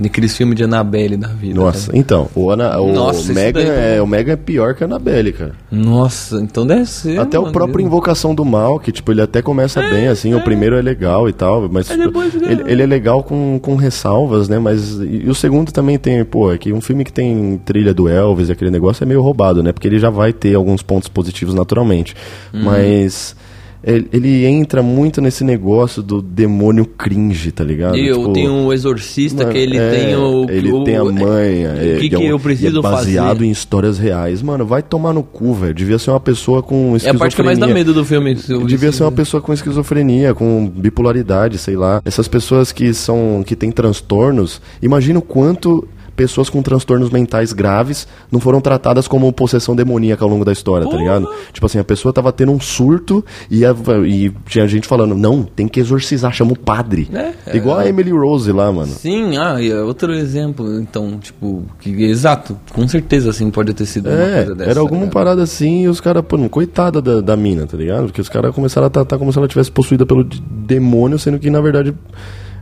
Daqueles 0.01 0.37
filmes 0.37 0.57
de 0.57 0.65
Annabelle 0.65 1.17
da 1.17 1.29
vida. 1.29 1.55
Nossa, 1.61 1.87
sabe? 1.87 1.99
então, 1.99 2.29
o, 2.35 2.51
Ana, 2.51 2.81
o, 2.81 2.93
Nossa, 2.93 3.33
Mega 3.33 3.61
é, 3.61 4.01
o 4.01 4.07
Mega 4.07 4.33
é 4.33 4.37
pior 4.37 4.75
que 4.75 4.83
a 4.83 4.87
Annabelle, 4.87 5.33
cara. 5.33 5.53
Nossa, 5.71 6.37
então 6.41 6.67
deve 6.67 6.87
ser. 6.87 7.19
até 7.21 7.39
o 7.39 7.43
mano. 7.43 7.53
próprio 7.53 7.85
Invocação 7.85 8.35
do 8.35 8.45
Mal, 8.45 8.79
que 8.81 8.91
tipo, 8.91 9.13
ele 9.13 9.21
até 9.23 9.43
começa 9.43 9.81
bem, 9.81 10.09
assim, 10.09 10.35
o 10.35 10.41
primeiro 10.43 10.77
é 10.77 10.83
legal 10.83 11.29
e 11.29 11.33
tal, 11.33 11.69
mas 11.71 11.89
tipo, 11.89 12.23
ele, 12.23 12.63
ele 12.67 12.83
é 12.83 12.87
legal 12.87 13.23
com, 13.23 13.59
com 13.61 13.77
ressalvas, 13.77 14.49
né, 14.49 14.59
mas 14.59 14.93
e, 15.01 15.23
e 15.27 15.29
o 15.29 15.35
segundo 15.35 15.71
também 15.73 15.99
tem, 15.99 16.25
pô, 16.25 16.53
é 16.53 16.59
que 16.59 16.73
um 16.73 16.81
filme 16.81 17.05
que 17.05 17.13
tem 17.13 17.61
trilha 17.65 17.93
do 17.93 18.09
Elvis 18.09 18.49
e 18.49 18.53
aquele 18.53 18.71
negócio 18.71 19.03
é 19.05 19.07
meio 19.07 19.21
roubado, 19.23 19.63
né, 19.63 19.73
porque 19.73 19.87
ele 19.89 19.99
já 19.99 20.11
vai 20.11 20.33
ter 20.33 20.55
alguns 20.55 20.83
pontos 20.83 21.09
positivos 21.09 21.55
naturalmente, 21.55 22.15
Uhum. 22.53 22.63
mas... 22.65 23.37
Ele, 23.83 24.45
entra 24.45 24.83
muito 24.83 25.21
nesse 25.23 25.43
negócio 25.43 26.03
do 26.03 26.21
demônio 26.21 26.85
cringe, 26.85 27.51
tá 27.51 27.64
ligado? 27.64 27.97
E 27.97 28.07
eu 28.07 28.19
Tipo, 28.19 28.33
tenho 28.35 28.53
o 28.66 28.73
Exorcista, 28.73 29.38
Mano, 29.45 29.53
que 29.53 29.59
ele 29.59 29.79
é, 29.79 29.90
tem 29.90 30.16
o. 30.16 30.47
Ele 30.51 30.71
o- 30.73 30.85
tem 30.85 30.97
a 30.97 31.05
mãe. 31.05 31.64
é, 31.64 31.95
O 31.97 31.99
que, 31.99 32.05
e 32.05 32.07
é 32.07 32.09
que 32.11 32.16
um- 32.19 32.23
eu 32.23 32.38
preciso 32.38 32.79
é 32.79 32.83
baseado 32.83 33.37
fazer? 33.38 33.45
em 33.47 33.51
histórias 33.51 33.99
reais. 33.99 34.43
Mano, 34.43 34.66
vai 34.66 34.83
tomar 34.83 35.12
no 35.14 35.23
cu, 35.23 35.55
velho. 35.55 35.73
Devia 35.75 35.99
ser 35.99 36.11
uma 36.11 36.21
pessoa 36.21 36.62
com 36.62 36.75
É 36.75 36.97
esquizofrenia. 36.97 37.11
a 37.16 37.19
parte 37.19 37.37
que 37.37 37.43
mais 37.43 37.59
dá 37.59 37.66
medo 37.66 37.95
do 37.95 38.05
filme. 38.05 38.35
Devia 38.66 38.93
ser 38.93 39.03
uma 39.05 39.12
pessoa 39.12 39.40
com 39.40 39.53
esquizofrenia, 39.53 40.35
com 40.35 40.69
bipolaridade, 40.69 41.57
sei 41.59 41.77
lá. 41.77 42.03
Essas 42.05 42.29
pessoas 42.29 42.73
que 42.73 42.93
são 42.93 43.43
que 43.47 43.57
têm 43.57 43.71
transtornos, 43.73 44.61
imagina 44.83 45.19
o 45.19 45.23
quanto 45.23 45.88
pessoas 46.21 46.51
com 46.51 46.61
transtornos 46.61 47.09
mentais 47.09 47.51
graves 47.51 48.07
não 48.31 48.39
foram 48.41 48.61
tratadas 48.61 49.09
como 49.09 49.33
possessão 49.33 49.75
demoníaca 49.75 50.23
ao 50.23 50.29
longo 50.29 50.45
da 50.45 50.53
história, 50.53 50.87
tá 50.87 50.95
ligado? 50.95 51.27
Tipo 51.51 51.65
assim, 51.65 51.79
a 51.79 51.85
pessoa 51.85 52.13
tava 52.13 52.31
tendo 52.31 52.53
um 52.53 52.61
surto 52.61 53.25
e, 53.51 53.65
a- 53.65 53.75
e 54.07 54.31
tinha 54.47 54.69
gente 54.69 54.87
falando, 54.87 55.15
não, 55.15 55.43
tem 55.43 55.67
que 55.67 55.81
exorcizar, 55.81 56.31
chama 56.31 56.53
o 56.53 56.59
padre. 56.59 57.09
É, 57.47 57.57
Igual 57.57 57.79
a 57.79 57.89
Emily 57.89 58.11
Rose 58.11 58.53
lá, 58.53 58.71
mano. 58.71 58.93
Sim, 58.93 59.39
ah, 59.39 59.59
e 59.63 59.71
é 59.71 59.81
outro 59.81 60.13
exemplo, 60.13 60.79
então, 60.79 61.19
tipo, 61.19 61.65
que, 61.81 61.89
exato, 62.05 62.55
com 62.71 62.87
certeza, 62.87 63.31
assim, 63.31 63.51
pode 63.51 63.73
ter 63.73 63.87
sido 63.87 64.11
uma 64.11 64.21
É, 64.23 64.37
coisa 64.45 64.55
dessa. 64.57 64.71
era 64.73 64.81
alguma 64.81 64.99
tá 65.01 65.05
ligado? 65.07 65.15
parada 65.15 65.43
assim 65.43 65.85
e 65.85 65.89
os 65.89 66.03
caras, 66.03 66.23
pô, 66.29 66.37
coitada 66.51 67.01
da, 67.01 67.23
da 67.23 67.35
mina, 67.35 67.67
tá 67.67 67.79
ligado? 67.79 68.05
Porque 68.07 68.21
os 68.21 68.29
caras 68.29 68.55
começaram 68.55 68.89
a 68.89 68.91
tratar 68.91 69.17
como 69.17 69.33
se 69.33 69.39
ela 69.39 69.49
tivesse 69.49 69.71
possuída 69.73 70.05
pelo 70.05 70.23
demônio, 70.23 71.19
sendo 71.19 71.39
que 71.39 71.49
na 71.49 71.63
verdade 71.63 71.95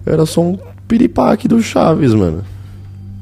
era 0.06 0.24
só 0.26 0.42
um 0.42 0.56
piripaque 0.86 1.48
do 1.48 1.60
Chaves, 1.60 2.14
mano. 2.14 2.44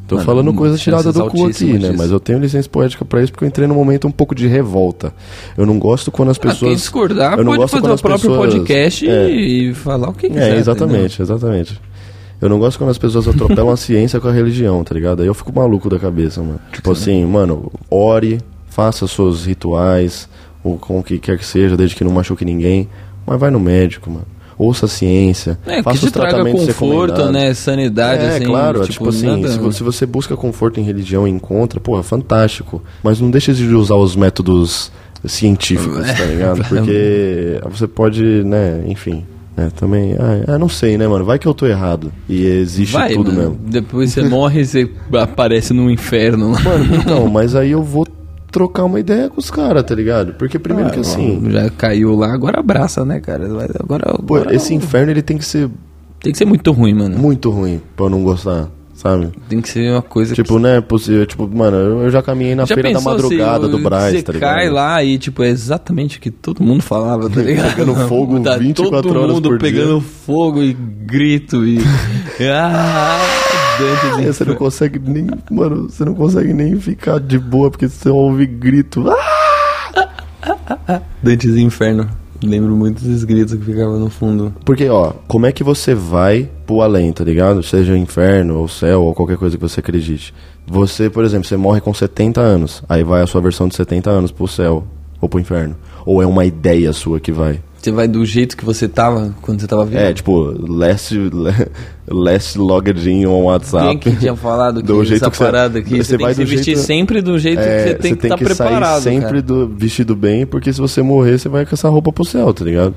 Tô 0.07 0.15
Mano, 0.17 0.25
falando 0.27 0.55
coisa 0.55 0.79
tirada 0.79 1.13
do 1.13 1.27
cu 1.27 1.47
aqui, 1.47 1.65
né? 1.73 1.79
disso. 1.89 1.95
Mas 1.99 2.11
eu 2.13 2.21
tenho 2.21 2.39
licença 2.39 2.69
poética 2.69 3.05
pra 3.05 3.21
isso 3.23 3.33
porque 3.33 3.45
eu 3.45 3.49
entrei 3.49 3.67
num 3.67 3.75
momento 3.75 4.07
um 4.07 4.11
pouco 4.13 4.35
de 4.37 4.47
revolta. 4.47 5.13
Eu 5.59 5.67
não 5.67 5.79
gosto 5.81 6.13
quando 6.13 6.31
as 6.31 6.37
Ah, 6.37 6.41
quem 6.43 6.51
pessoas. 6.53 6.77
discordar 6.77 7.33
eu 7.39 7.45
não 7.45 7.53
pode 7.53 7.59
gosto 7.59 7.73
fazer 7.73 7.83
quando 7.89 7.99
o 7.99 8.03
próprio 8.03 8.31
pessoas- 8.31 8.51
podcast 8.55 9.09
É. 9.09 9.29
e 9.31 9.75
falar 9.75 10.09
o 10.11 10.13
que 10.13 10.29
quiser. 10.29 10.55
É, 10.55 10.59
exatamente, 10.59 11.21
exatamente. 11.21 11.81
Eu 12.41 12.49
não 12.49 12.59
gosto 12.59 12.79
quando 12.79 12.91
as 12.91 12.99
pessoas 12.99 13.27
atropelam 13.27 13.71
a 13.73 13.77
ciência 13.79 14.21
com 14.21 14.29
a 14.29 14.33
religião, 14.33 14.85
tá 14.85 14.95
ligado? 14.95 15.23
Aí 15.23 15.27
eu 15.27 15.35
fico 15.35 15.53
maluco 15.53 15.89
da 15.89 15.99
cabeça, 15.99 16.41
mano. 16.41 16.61
Tipo 16.73 16.93
assim, 16.93 17.25
mano, 17.25 17.73
ore, 17.91 18.41
faça 18.69 19.07
seus 19.09 19.45
rituais, 19.47 20.29
ou 20.63 20.77
com 20.79 20.99
o 21.01 21.03
que 21.03 21.19
quer 21.19 21.37
que 21.39 21.45
seja, 21.47 21.77
desde 21.77 21.97
que 21.97 22.05
não 22.05 22.13
machuque 22.13 22.45
ninguém, 22.45 22.89
mas 23.27 23.41
vai 23.41 23.51
no 23.51 23.59
médico, 23.59 24.09
mano. 24.11 24.27
Ouça 24.59 24.87
a 24.87 24.89
ciência, 24.89 25.59
É, 25.67 25.77
que 25.77 25.83
faça 25.83 25.99
te 26.01 26.07
os 26.07 26.13
traga 26.13 26.29
tratamentos 26.31 26.67
conforto, 26.67 27.11
recomendados. 27.13 27.33
né? 27.33 27.55
Sanidade, 27.55 28.25
É, 28.25 28.29
assim. 28.37 28.45
claro, 28.45 28.81
tipo, 28.81 28.93
tipo, 28.93 29.09
assim, 29.11 29.27
nada- 29.27 29.49
se 29.49 29.59
você, 29.59 29.77
se 29.79 29.83
você 29.83 30.07
busca 30.07 30.37
conforto 30.37 30.81
em 30.81 30.83
religião 30.83 31.27
e 31.27 31.31
encontra, 31.31 31.79
porra, 31.79 32.03
fantástico. 32.03 32.83
Mas 33.03 33.21
não 33.21 33.31
deixe 33.31 33.53
de 33.53 33.67
usar 33.75 33.97
os 33.97 34.17
métodos 34.17 34.91
científicos, 35.25 36.07
tá 36.07 36.25
ligado? 36.27 36.65
Porque 36.69 37.61
você 37.71 37.87
pode, 37.87 38.23
né, 38.45 38.83
enfim. 38.87 39.25
né, 39.57 39.71
também, 39.75 40.15
ah, 40.19 40.55
ah, 40.55 40.59
não 40.59 40.69
sei, 40.69 40.99
né, 40.99 41.09
mano? 41.09 41.25
Vai 41.25 41.39
que 41.39 41.47
eu 41.49 41.55
tô 41.55 41.67
errado. 41.67 42.13
E 42.29 42.45
existe 42.45 42.93
Vai, 42.93 43.15
tudo 43.15 43.33
mano. 43.33 43.51
mesmo. 43.53 43.59
Depois 43.69 44.13
você 44.13 44.23
morre 44.23 44.61
e 44.61 44.67
você 44.67 44.91
aparece 45.19 45.73
no 45.73 45.91
inferno. 45.91 46.51
Mano, 46.51 46.95
então, 46.97 47.27
mas 47.29 47.55
aí 47.55 47.71
eu 47.71 47.83
vou 47.83 48.07
trocar 48.57 48.85
uma 48.85 48.99
ideia 48.99 49.29
com 49.29 49.39
os 49.39 49.51
caras, 49.51 49.83
tá 49.85 49.95
ligado? 49.95 50.33
Porque 50.33 50.59
primeiro 50.59 50.91
que 50.91 51.01
assim, 51.01 51.43
Já 51.51 51.69
caiu 51.69 52.17
lá, 52.17 52.33
agora 52.33 52.59
abraça, 52.61 53.05
né, 53.05 53.21
cara? 53.21 53.45
Agora, 53.45 54.15
pô, 54.27 54.37
agora 54.37 54.55
esse 54.57 54.73
inferno 54.73 55.11
ele 55.13 55.21
tem 55.21 55.37
que 55.37 55.45
ser 55.45 55.69
tem 56.23 56.33
que 56.33 56.39
ser 56.39 56.47
muito 56.47 56.73
ruim, 56.73 56.95
mano. 56.95 57.19
muito 57.19 57.51
ruim 57.51 57.83
pra 57.95 58.07
eu 58.07 58.11
não 58.11 58.23
gostar, 58.25 58.71
sabe? 58.95 59.29
Tem 59.47 59.61
que 59.61 59.69
ser 59.69 59.93
uma 59.93 60.01
coisa 60.01 60.35
Tipo, 60.35 60.59
né, 60.59 60.81
possível, 60.81 61.27
tipo, 61.27 61.47
mano, 61.47 61.77
eu 62.03 62.11
já 62.11 62.23
caminhei 62.23 62.55
na 62.55 62.65
Já 62.65 62.75
feira 62.75 62.93
da 62.95 63.01
madrugada 63.03 63.69
do 63.69 63.79
Braz, 63.79 64.15
Você 64.17 64.23
tá 64.23 64.33
ligado? 64.33 64.55
cai 64.55 64.71
lá 64.71 65.05
e, 65.05 65.19
tipo, 65.19 65.43
é 65.43 65.49
exatamente 65.51 66.17
o 66.17 66.21
que 66.21 66.31
todo 66.31 66.63
mundo 66.65 66.83
falava, 66.83 67.29
tá 67.29 67.43
ligado? 67.43 67.75
Pegando 67.77 67.95
fogo 68.09 68.41
Tá 68.41 68.57
24 68.57 69.03
todo 69.03 69.19
horas 69.21 69.35
mundo 69.35 69.49
por 69.51 69.59
dia. 69.59 69.71
pegando 69.71 70.01
fogo 70.01 70.63
e 70.63 70.73
grito 70.73 71.63
e... 71.67 71.79
ah, 72.51 73.19
É, 74.21 74.33
você 74.33 74.45
não 74.45 74.55
consegue 74.55 74.99
nem, 74.99 75.27
mano, 75.51 75.89
você 75.91 76.05
não 76.05 76.15
consegue 76.15 76.53
nem 76.53 76.79
ficar 76.81 77.21
de 77.21 77.39
boa 77.39 77.71
porque 77.71 77.89
você 77.89 78.09
ouve 78.09 78.47
grito. 78.47 79.05
Ah! 79.11 81.03
Dantes 81.23 81.57
Inferno. 81.57 82.09
Lembro 82.43 82.77
muito 82.77 83.03
dos 83.03 83.25
gritos 83.25 83.55
que 83.55 83.65
ficavam 83.65 83.99
no 83.99 84.11
fundo. 84.11 84.53
Porque, 84.65 84.89
ó, 84.89 85.13
como 85.27 85.47
é 85.47 85.53
que 85.53 85.65
você 85.65 85.95
vai 85.95 86.49
pro 86.67 86.83
além, 86.83 87.13
tá 87.13 87.25
ligado? 87.25 87.63
Seja 87.63 87.97
inferno 87.97 88.59
ou 88.59 88.69
céu 88.69 89.05
ou 89.05 89.15
qualquer 89.15 89.37
coisa 89.39 89.57
que 89.57 89.63
você 89.63 89.81
acredite. 89.81 90.35
Você, 90.67 91.09
por 91.09 91.25
exemplo, 91.25 91.47
você 91.47 91.57
morre 91.57 91.81
com 91.81 91.95
70 91.95 92.41
anos, 92.41 92.83
aí 92.89 93.03
vai 93.03 93.23
a 93.23 93.27
sua 93.27 93.41
versão 93.41 93.69
de 93.69 93.75
70 93.75 94.11
anos 94.11 94.33
pro 94.33 94.47
céu 94.47 94.85
ou 95.21 95.29
pro 95.29 95.41
inferno. 95.41 95.77
Ou 96.05 96.23
é 96.23 96.27
uma 96.27 96.45
ideia 96.45 96.93
sua 96.93 97.19
que 97.19 97.33
vai? 97.33 97.61
Você 97.87 97.93
vai 97.93 98.09
do 98.09 98.25
jeito 98.27 98.57
que 98.57 98.65
você 98.65 98.89
tava 98.89 99.33
quando 99.41 99.61
você 99.61 99.67
tava 99.69 99.85
vivo? 99.85 100.01
É, 100.01 100.13
tipo, 100.13 100.53
last, 100.69 101.15
last 102.11 102.59
logged 102.59 103.09
in 103.09 103.27
on 103.27 103.45
WhatsApp. 103.45 103.87
Quem 103.87 103.99
que 103.99 104.17
tinha 104.19 104.35
falado 104.35 104.81
que 104.83 104.87
Do 104.89 105.05
jeito 105.05 105.23
essa 105.23 105.31
que 105.31 105.37
você- 105.37 105.45
parada 105.45 105.79
aqui? 105.79 105.91
você 105.91 106.03
Você, 106.03 106.17
tem 106.17 106.27
vai 106.27 106.35
que 106.35 106.41
se 106.41 106.45
vestir 106.45 106.75
jeito- 106.75 106.81
sempre 106.87 107.23
do 107.23 107.39
jeito 107.39 107.61
É, 107.61 107.63
que 107.85 107.89
você 107.91 107.95
tem 107.95 108.17
que 108.17 108.27
estar 108.27 108.37
sair 108.39 108.45
preparado, 108.45 109.03
sempre 109.03 109.29
cara. 109.29 109.43
do, 109.43 109.69
vestido 109.69 110.17
bem, 110.17 110.45
porque 110.45 110.73
se 110.73 110.81
você 110.81 111.01
morrer, 111.01 111.39
você 111.39 111.49
vai 111.49 111.65
com 111.65 111.75
essa 111.75 111.89
roupa 111.89 112.13
pro 112.13 112.25
céu, 112.25 112.53
tá 112.53 112.65
ligado? 112.65 112.95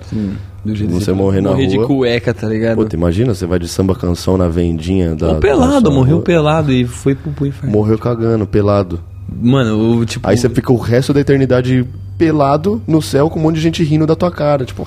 Do 0.65 0.75
jeito 0.75 0.91
Você 0.91 1.11
que 1.11 1.17
morrer 1.17 1.41
na 1.41 1.51
morrer 1.51 1.67
de 1.67 1.77
rua. 1.77 1.85
cueca, 1.85 2.33
tá 2.33 2.47
ligado? 2.47 2.77
Puta, 2.77 2.95
imagina, 2.95 3.35
você 3.35 3.45
vai 3.45 3.59
de 3.59 3.67
samba 3.67 3.93
canção 3.93 4.37
na 4.37 4.47
vendinha 4.47 5.13
da. 5.15 5.33
Ou 5.33 5.35
pelado, 5.35 5.91
morreu 5.91 6.15
rua. 6.15 6.23
pelado 6.25 6.71
e 6.73 6.83
foi 6.85 7.13
pro, 7.13 7.31
pro 7.31 7.45
inferno. 7.45 7.71
Morreu 7.71 7.97
cagando, 7.99 8.47
pelado. 8.47 8.99
Mano, 9.39 9.99
o 9.99 10.03
tipo. 10.05 10.27
Aí 10.27 10.35
você 10.35 10.49
fica 10.49 10.73
o 10.73 10.77
resto 10.77 11.13
da 11.13 11.19
eternidade 11.21 11.85
pelado 12.19 12.81
no 12.85 13.01
céu 13.01 13.29
com 13.29 13.39
um 13.39 13.43
monte 13.43 13.55
de 13.55 13.61
gente 13.61 13.81
rindo 13.81 14.05
da 14.05 14.13
tua 14.13 14.29
cara. 14.29 14.65
Tipo, 14.65 14.85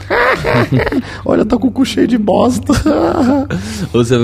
olha, 1.24 1.46
tá 1.46 1.56
com 1.56 1.68
o 1.68 1.70
cu 1.70 1.84
cheio 1.84 2.06
de 2.06 2.18
bosta. 2.18 2.74
Ou 3.92 4.04
você 4.04 4.14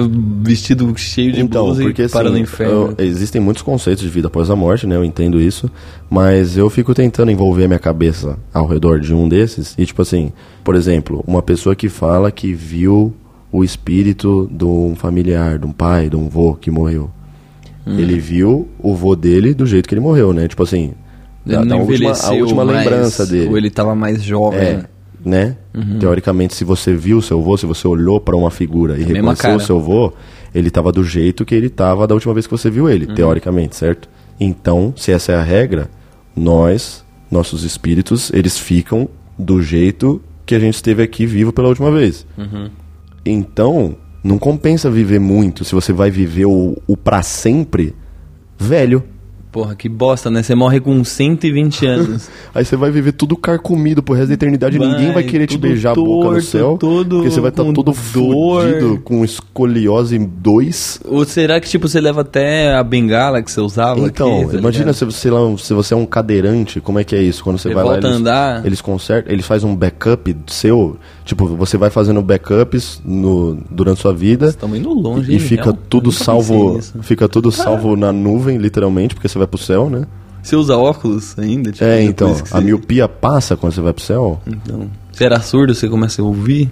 vestido 0.43 0.93
cheio 0.97 1.33
de 1.33 1.41
então, 1.41 1.65
blusa 1.65 1.83
porque 1.83 2.03
e 2.05 2.09
para 2.09 2.29
assim, 2.29 2.37
no 2.37 2.43
inferno. 2.43 2.95
eu- 2.99 3.05
existem 3.05 3.41
muitos 3.41 3.63
conceitos 3.63 4.03
de 4.05 4.11
vida 4.11 4.29
após 4.29 4.51
a 4.51 4.55
morte, 4.55 4.87
né? 4.87 4.95
Eu 4.95 5.05
entendo 5.05 5.41
isso. 5.41 5.71
Mas 6.11 6.59
eu 6.59 6.69
fico 6.69 6.95
tentando 6.95 7.31
envolver 7.31 7.65
a 7.65 7.69
minha 7.69 7.79
cabeça 7.79 8.39
ao 8.53 8.67
redor 8.67 9.01
de 9.01 9.15
um 9.15 9.27
desses. 9.27 9.75
E, 9.79 9.87
tipo 9.87 10.03
assim, 10.03 10.31
por 10.63 10.75
exemplo, 10.75 11.25
uma 11.27 11.41
pessoa 11.41 11.75
que 11.75 11.89
fala 11.89 12.31
que 12.31 12.53
viu 12.53 13.15
o 13.51 13.65
espírito 13.65 14.47
de 14.53 14.67
um 14.67 14.95
familiar, 14.95 15.59
de 15.59 15.65
um 15.67 15.73
pai, 15.73 16.11
de 16.11 16.17
um 16.17 16.29
vô 16.29 16.55
que 16.55 16.71
morreu. 16.71 17.11
Hum. 17.87 17.99
Ele 17.99 18.21
viu 18.21 18.69
o 18.79 18.95
vô 18.95 19.17
dele 19.17 19.55
do 19.55 19.65
jeito 19.67 19.89
que 19.89 19.95
ele 19.95 20.03
morreu, 20.03 20.35
né? 20.35 20.47
Tipo 20.47 20.63
assim, 20.65 20.93
da- 21.57 21.61
não 21.65 21.67
da 21.69 21.77
última, 21.77 22.13
a 22.13 22.31
última 22.33 22.65
mais, 22.65 22.79
lembrança 22.85 23.27
dele. 23.27 23.49
Ou 23.49 23.59
ele 23.59 23.71
tava 23.71 23.95
mais 23.95 24.23
jovem. 24.23 24.61
É, 24.61 24.73
né? 25.25 25.57
né? 25.75 25.97
Teoricamente, 25.99 26.55
se 26.55 26.65
você 26.65 26.95
viu 26.95 27.19
o 27.19 27.23
seu 27.23 27.41
vô, 27.43 27.57
se 27.57 27.67
você 27.67 27.87
olhou 27.89 28.21
pra 28.21 28.37
uma 28.37 28.51
figura 28.51 28.95
e 28.95 28.99
mesma 29.05 29.33
reconheceu 29.33 29.61
seu 29.61 29.81
vô, 29.81 30.13
ele 30.55 30.71
tava 30.71 30.91
do 30.93 31.03
jeito 31.05 31.45
que 31.45 31.55
ele 31.55 31.69
tava 31.69 32.07
da 32.07 32.15
última 32.15 32.33
vez 32.35 32.47
que 32.47 32.53
você 32.53 32.71
viu 32.71 32.89
ele, 32.89 33.07
teoricamente, 33.07 33.77
certo? 33.77 34.09
Então, 34.41 34.93
se 34.97 35.11
essa 35.13 35.33
é 35.33 35.37
a 35.37 35.43
regra, 35.43 35.91
nós, 36.35 37.05
nossos 37.31 37.65
espíritos, 37.65 38.31
eles 38.33 38.57
ficam 38.59 39.09
do 39.39 39.61
jeito 39.61 40.21
que 40.47 40.55
a 40.55 40.59
gente 40.59 40.75
esteve 40.75 41.03
aqui 41.03 41.27
vivo 41.27 41.53
pela 41.53 41.69
última 41.69 41.91
vez. 41.91 42.25
Então, 43.25 43.97
não 44.23 44.39
compensa 44.39 44.91
viver 44.91 45.19
muito 45.21 45.65
se 45.65 45.75
você 45.75 45.93
vai 45.93 46.11
viver 46.11 46.47
o, 46.47 46.77
o 46.87 46.97
para 46.97 47.23
sempre 47.23 47.95
velho. 48.59 49.03
Porra, 49.59 49.75
que 49.75 49.89
bosta, 49.89 50.31
né? 50.31 50.41
Você 50.41 50.55
morre 50.55 50.79
com 50.79 51.03
120 51.03 51.85
anos. 51.85 52.31
Aí 52.55 52.65
você 52.65 52.77
vai 52.77 52.93
viver 52.93 53.11
tudo 53.11 53.37
carcomido 53.37 54.01
pro 54.05 54.15
resto 54.15 54.29
da 54.29 54.35
eternidade 54.35 54.79
Vai, 54.79 54.87
ninguém 54.87 55.13
vai 55.13 55.25
querer 55.25 55.49
te 55.49 55.59
beijar 55.59 55.91
a 55.91 55.95
boca 55.97 56.27
no 56.27 56.33
torto, 56.35 56.43
céu. 56.47 56.77
todo 56.79 57.17
porque 57.17 57.31
você 57.33 57.41
vai 57.41 57.51
estar 57.51 57.65
com 57.65 57.73
todo 57.73 57.93
fudido 57.93 59.01
com 59.03 59.25
escoliose 59.25 60.17
2. 60.17 61.01
Ou 61.07 61.25
será 61.25 61.61
que, 61.61 61.69
tipo, 61.69 61.89
você 61.89 62.01
leva 62.01 62.21
até 62.21 62.73
a 62.73 62.85
bengala 62.85 63.43
que 63.43 63.51
você 63.51 63.61
usava? 63.61 63.99
Então, 63.99 64.43
aqui, 64.43 64.53
tá 64.53 64.59
imagina 64.59 64.93
se 64.93 65.05
você, 65.05 65.29
lá- 65.29 65.41
se 65.59 65.75
você 65.75 65.93
é 65.93 65.97
um 65.97 66.07
cadeirante, 66.07 66.81
como 66.81 67.01
é 67.01 67.03
que 67.05 67.17
é 67.17 67.21
isso? 67.21 67.43
Quando 67.43 67.59
você 67.59 67.69
Você 67.71 67.75
vai 67.75 67.83
lá, 67.85 67.95
eles, 67.97 68.05
andar. 68.05 68.65
eles 68.65 68.81
consertam, 68.81 69.33
eles 69.33 69.45
fazem 69.45 69.69
um 69.69 69.75
backup 69.75 70.37
seu. 70.47 70.97
Tipo, 71.29 71.47
você 71.47 71.77
vai 71.77 71.91
fazendo 71.91 72.23
backups 72.23 73.03
no, 73.05 73.59
durante 73.71 74.01
sua 74.01 74.15
vida. 74.15 74.47
Estamos 74.47 74.79
indo 74.79 74.89
longe, 74.95 75.31
E 75.31 75.35
hein, 75.35 75.39
fica 75.39 75.67
Miguel? 75.67 75.79
tudo 75.91 76.07
Nunca 76.07 76.17
pensei 76.19 76.25
salvo. 76.25 76.75
nisso. 76.77 76.95
Fica 77.03 77.29
tudo 77.29 77.53
salvo 77.53 77.97
na 77.97 78.11
nuvem, 78.11 78.57
literalmente, 78.57 79.15
porque 79.15 79.29
você 79.29 79.37
vai 79.37 79.47
pro 79.47 79.59
céu, 79.59 79.91
né? 79.91 80.07
Você 80.43 80.57
usa 80.57 80.75
óculos 80.79 81.39
ainda? 81.39 81.71
Tipo, 81.71 81.85
É, 81.85 81.99
depois 81.99 82.09
então. 82.09 82.35
que 82.35 82.41
A 82.41 82.45
você- 82.47 82.61
miopia 82.65 83.07
passa 83.07 83.59
quando 83.59 83.75
você 83.75 83.83
vai 83.83 83.93
pro 83.93 84.03
céu? 84.03 84.41
Então, 84.47 84.89
você 85.13 85.25
era 85.25 85.39
surdo, 85.43 85.75
você 85.75 85.87
começa 85.87 86.23
a 86.23 86.25
ouvir? 86.25 86.71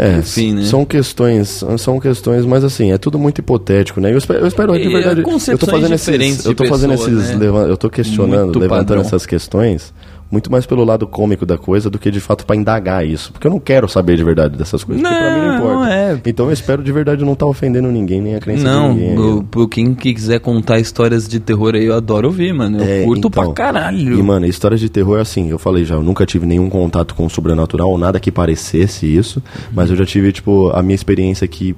É, 0.00 0.18
Enfim, 0.18 0.52
né? 0.54 0.62
são 0.62 0.84
questões, 0.84 1.64
são 1.78 1.98
questões, 1.98 2.46
mas 2.46 2.62
assim, 2.62 2.92
é 2.92 2.98
tudo 2.98 3.18
muito 3.18 3.40
hipotético, 3.40 4.00
né? 4.00 4.12
Eu 4.12 4.18
espero, 4.18 4.38
eu 4.38 4.46
espero 4.46 4.72
de 4.74 4.78
E, 4.86 4.92
verdade, 4.92 5.18
é, 5.18 5.22
eu 5.22 5.24
tô 5.24 5.30
concepções 5.32 5.70
fazendo 5.72 5.96
diferentes 5.96 6.34
esses, 6.34 6.46
eu 6.46 6.54
tô 6.54 6.62
de 6.62 6.68
fazendo 6.70 6.94
esses, 6.94 7.36
né? 7.36 7.46
eu 7.68 7.76
tô 7.76 7.90
questionando, 7.90 8.44
Muito 8.44 8.58
levantando 8.60 8.86
padrão. 8.86 9.00
essas 9.00 9.26
questões, 9.26 9.92
muito 10.30 10.52
mais 10.52 10.66
pelo 10.66 10.84
lado 10.84 11.06
cômico 11.06 11.46
da 11.46 11.56
coisa 11.56 11.88
do 11.88 11.98
que 11.98 12.10
de 12.10 12.20
fato 12.20 12.44
pra 12.44 12.54
indagar 12.54 13.06
isso, 13.06 13.32
porque 13.32 13.46
eu 13.46 13.50
não 13.50 13.58
quero 13.58 13.88
saber 13.88 14.16
de 14.16 14.22
verdade 14.24 14.56
dessas 14.58 14.84
coisas, 14.84 15.02
porque 15.02 15.16
pra 15.18 15.34
mim 15.34 15.40
não 15.40 15.48
Não, 15.48 15.56
importa. 15.56 15.74
não 15.74 15.86
é. 15.86 16.20
Então 16.26 16.46
eu 16.46 16.52
espero 16.52 16.82
de 16.82 16.92
verdade 16.92 17.24
não 17.24 17.32
estar 17.32 17.46
ofendendo 17.46 17.88
ninguém, 17.88 18.20
nem 18.20 18.34
a 18.34 18.40
crença 18.40 18.62
Não, 18.64 18.92
de 18.94 19.00
ninguém. 19.00 19.14
eu- 19.16 19.44
por 19.50 19.68
quem 19.68 19.94
quiser 19.94 20.38
contar 20.40 20.78
histórias 20.78 21.26
de 21.26 21.40
terror 21.40 21.74
aí, 21.74 21.86
eu 21.86 21.94
adoro 21.94 22.28
ouvir, 22.28 22.52
mano. 22.52 22.78
Eu 22.78 22.84
É, 22.84 23.04
curto 23.04 23.28
então. 23.28 23.44
pra 23.44 23.52
caralho. 23.54 24.18
E, 24.18 24.22
mano, 24.22 24.44
histórias 24.46 24.80
de 24.80 24.88
terror, 24.88 25.18
assim, 25.18 25.48
eu 25.50 25.58
falei 25.58 25.84
já, 25.84 25.94
eu 25.94 26.02
nunca 26.02 26.26
tive 26.26 26.44
nenhum 26.46 26.68
contato 26.68 27.14
com 27.14 27.24
o 27.24 27.30
sobrenatural, 27.30 27.96
nada 27.96 28.20
que 28.20 28.30
parecesse 28.30 29.06
isso, 29.06 29.42
mas 29.72 29.88
eu 29.90 29.96
já 29.96 30.04
tive, 30.04 30.30
tipo, 30.32 30.70
a 30.74 30.82
minha 30.82 30.94
experiência 30.94 31.48
que 31.48 31.74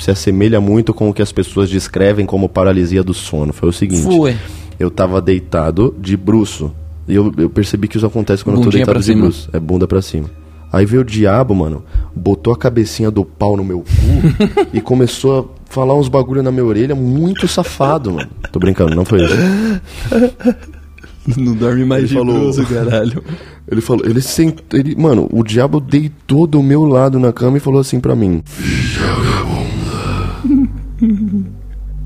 se 0.00 0.10
assemelha 0.10 0.60
muito 0.60 0.92
com 0.94 1.08
o 1.10 1.14
que 1.14 1.22
as 1.22 1.30
pessoas 1.30 1.68
descrevem 1.70 2.26
como 2.26 2.48
paralisia 2.48 3.04
do 3.04 3.12
sono. 3.14 3.52
Foi 3.52 3.68
o 3.68 3.72
seguinte. 3.72 4.02
Foi. 4.02 4.34
Eu 4.80 4.90
tava 4.90 5.20
deitado 5.20 5.94
de 6.00 6.16
bruço. 6.16 6.72
E 7.08 7.14
eu, 7.14 7.32
eu 7.36 7.50
percebi 7.50 7.88
que 7.88 7.96
isso 7.96 8.06
acontece 8.06 8.44
quando 8.44 8.56
eu 8.56 8.60
tô 8.60 8.64
Bundinha 8.66 8.84
deitado 8.86 9.04
de. 9.04 9.48
É 9.52 9.60
bunda 9.60 9.86
pra 9.88 10.00
cima. 10.02 10.30
Aí 10.72 10.86
veio 10.86 11.02
o 11.02 11.04
diabo, 11.04 11.54
mano, 11.54 11.84
botou 12.16 12.52
a 12.52 12.56
cabecinha 12.56 13.10
do 13.10 13.24
pau 13.24 13.56
no 13.56 13.64
meu 13.64 13.80
cu 13.80 13.86
e 14.72 14.80
começou 14.80 15.40
a 15.68 15.72
falar 15.72 15.94
uns 15.94 16.08
bagulho 16.08 16.42
na 16.42 16.50
minha 16.50 16.64
orelha 16.64 16.94
muito 16.94 17.46
safado, 17.46 18.12
mano. 18.12 18.28
Tô 18.50 18.58
brincando, 18.58 18.94
não 18.94 19.04
foi 19.04 19.22
isso. 19.22 19.34
Não 21.36 21.54
dorme 21.54 21.84
mais 21.84 22.04
Ele 22.04 22.08
de 22.08 22.14
falou- 22.14 22.66
caralho. 22.66 23.22
Ele 23.70 23.80
falou, 23.80 24.04
ele 24.04 24.20
sent, 24.20 24.58
ele, 24.72 24.96
mano, 24.96 25.28
o 25.32 25.42
diabo 25.44 25.80
deitou 25.80 26.48
do 26.48 26.60
meu 26.62 26.84
lado 26.84 27.18
na 27.20 27.32
cama 27.32 27.56
e 27.56 27.60
falou 27.60 27.80
assim 27.80 28.00
pra 28.00 28.14
mim. 28.16 28.42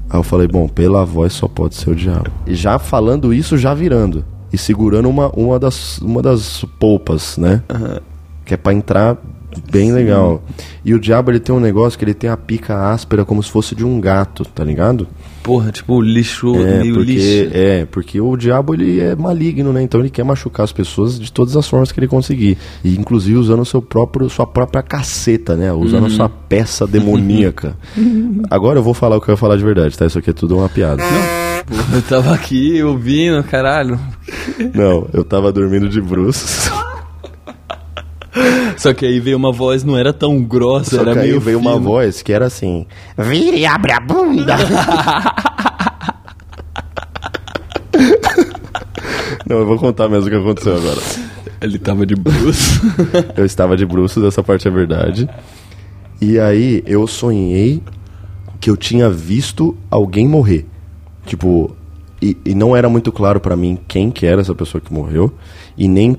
Aí 0.09 0.19
eu 0.19 0.23
falei, 0.23 0.47
bom, 0.47 0.69
pela 0.69 1.05
voz 1.05 1.33
só 1.33 1.49
pode 1.49 1.75
ser 1.75 1.91
o 1.91 1.95
diabo. 1.95 2.31
E 2.47 2.55
já 2.55 2.79
falando 2.79 3.33
isso, 3.33 3.57
já 3.57 3.73
virando. 3.75 4.23
E 4.53 4.59
segurando 4.59 5.09
uma, 5.09 5.29
uma, 5.31 5.59
das, 5.59 5.99
uma 5.99 6.23
das 6.23 6.65
polpas, 6.79 7.37
né? 7.37 7.63
Que 8.45 8.55
é 8.55 8.57
pra 8.57 8.73
entrar 8.73 9.17
bem 9.73 9.91
legal. 9.93 10.43
E 10.85 10.93
o 10.95 11.01
diabo, 11.01 11.31
ele 11.31 11.41
tem 11.41 11.55
um 11.55 11.59
negócio 11.61 11.99
que 11.99 12.05
ele 12.05 12.13
tem 12.15 12.29
a 12.29 12.37
pica 12.37 12.91
áspera 12.91 13.25
como 13.25 13.43
se 13.43 13.51
fosse 13.51 13.75
de 13.75 13.85
um 13.85 13.99
gato, 14.01 14.45
tá 14.45 14.63
ligado? 14.63 15.09
Porra, 15.43 15.73
tipo, 15.73 16.01
lixo, 16.01 16.55
É, 16.57 16.81
meio 16.83 16.95
porque, 16.95 17.13
lixo. 17.13 17.51
é, 17.57 17.85
porque 17.87 18.21
o 18.21 18.37
diabo 18.37 18.75
ele 18.75 19.01
é 19.01 19.15
maligno, 19.17 19.73
né? 19.73 19.83
Então 19.83 20.01
ele 20.01 20.11
quer 20.11 20.25
machucar 20.25 20.65
as 20.65 20.73
pessoas 20.73 21.19
de 21.19 21.33
todas 21.33 21.57
as 21.57 21.67
formas 21.69 21.91
que 21.91 21.99
ele 21.99 22.07
conseguir. 22.09 22.59
E 22.85 22.97
inclusive 22.97 23.39
usando 23.39 23.61
o 23.61 23.65
seu 23.65 23.81
próprio, 23.81 24.29
sua 24.29 24.47
própria 24.47 24.83
caceta, 24.83 25.57
né? 25.57 25.73
Usando 25.73 26.03
Uhum. 26.03 26.07
a 26.09 26.11
sua 26.11 26.29
peça 26.29 26.87
demoníaca. 26.87 27.77
Agora 28.51 28.79
eu 28.79 28.83
vou 28.83 28.95
falar 28.95 29.17
o 29.17 29.21
que 29.21 29.29
eu 29.31 29.33
ia 29.33 29.37
falar 29.39 29.57
de 29.57 29.65
verdade, 29.65 29.97
tá? 29.97 30.05
Isso 30.07 30.19
aqui 30.19 30.31
é 30.31 30.35
tudo 30.35 30.57
uma 30.59 30.69
piada. 30.69 31.03
Porra, 31.67 31.85
eu 31.97 32.03
tava 32.03 32.35
aqui 32.35 32.83
ouvindo, 32.83 33.43
caralho. 33.45 33.99
Não, 34.75 35.09
eu 35.13 35.25
tava 35.25 35.53
dormindo 35.53 35.89
de 35.89 36.01
bruços. 36.01 36.71
Só 38.77 38.93
que 38.93 39.07
aí 39.07 39.19
veio 39.19 39.37
uma 39.39 39.51
voz, 39.51 39.83
não 39.83 39.97
era 39.97 40.13
tão 40.13 40.43
grossa, 40.43 40.97
Só 40.97 41.03
era 41.03 41.13
que 41.15 41.19
aí 41.21 41.29
meio 41.29 41.41
veio 41.41 41.59
uma 41.59 41.73
fino. 41.73 41.85
voz 41.85 42.23
que 42.23 42.33
era 42.33 42.47
assim: 42.47 42.87
Vire 43.17 43.59
e 43.59 43.67
abre 43.67 43.93
a 43.93 44.01
bunda. 44.01 44.57
Não, 49.49 49.59
eu 49.59 49.67
vou 49.67 49.79
contar 49.79 50.09
mesmo 50.09 50.27
o 50.27 50.31
que 50.31 50.37
aconteceu 50.37 50.77
agora. 50.77 51.01
Ele 51.61 51.79
tava 51.79 52.05
de 52.05 52.17
bruxo. 52.17 52.81
Eu 53.37 53.45
estava 53.45 53.77
de 53.77 53.87
bruços, 53.87 54.23
essa 54.25 54.43
parte 54.43 54.67
é 54.67 54.71
verdade. 54.71 55.29
E 56.21 56.39
aí 56.39 56.83
eu 56.87 57.07
sonhei 57.07 57.83
que 58.61 58.69
eu 58.69 58.77
tinha 58.77 59.09
visto 59.09 59.77
alguém 59.91 60.27
morrer. 60.27 60.67
Tipo, 61.27 61.77
e, 62.23 62.37
e 62.45 62.55
não 62.55 62.75
era 62.75 62.89
muito 62.89 63.12
claro 63.12 63.41
pra 63.41 63.57
mim 63.57 63.79
quem 63.87 64.11
que 64.11 64.25
era 64.25 64.41
essa 64.41 64.55
pessoa 64.55 64.81
que 64.81 64.93
morreu 64.93 65.33
e 65.77 65.87
nem 65.87 66.17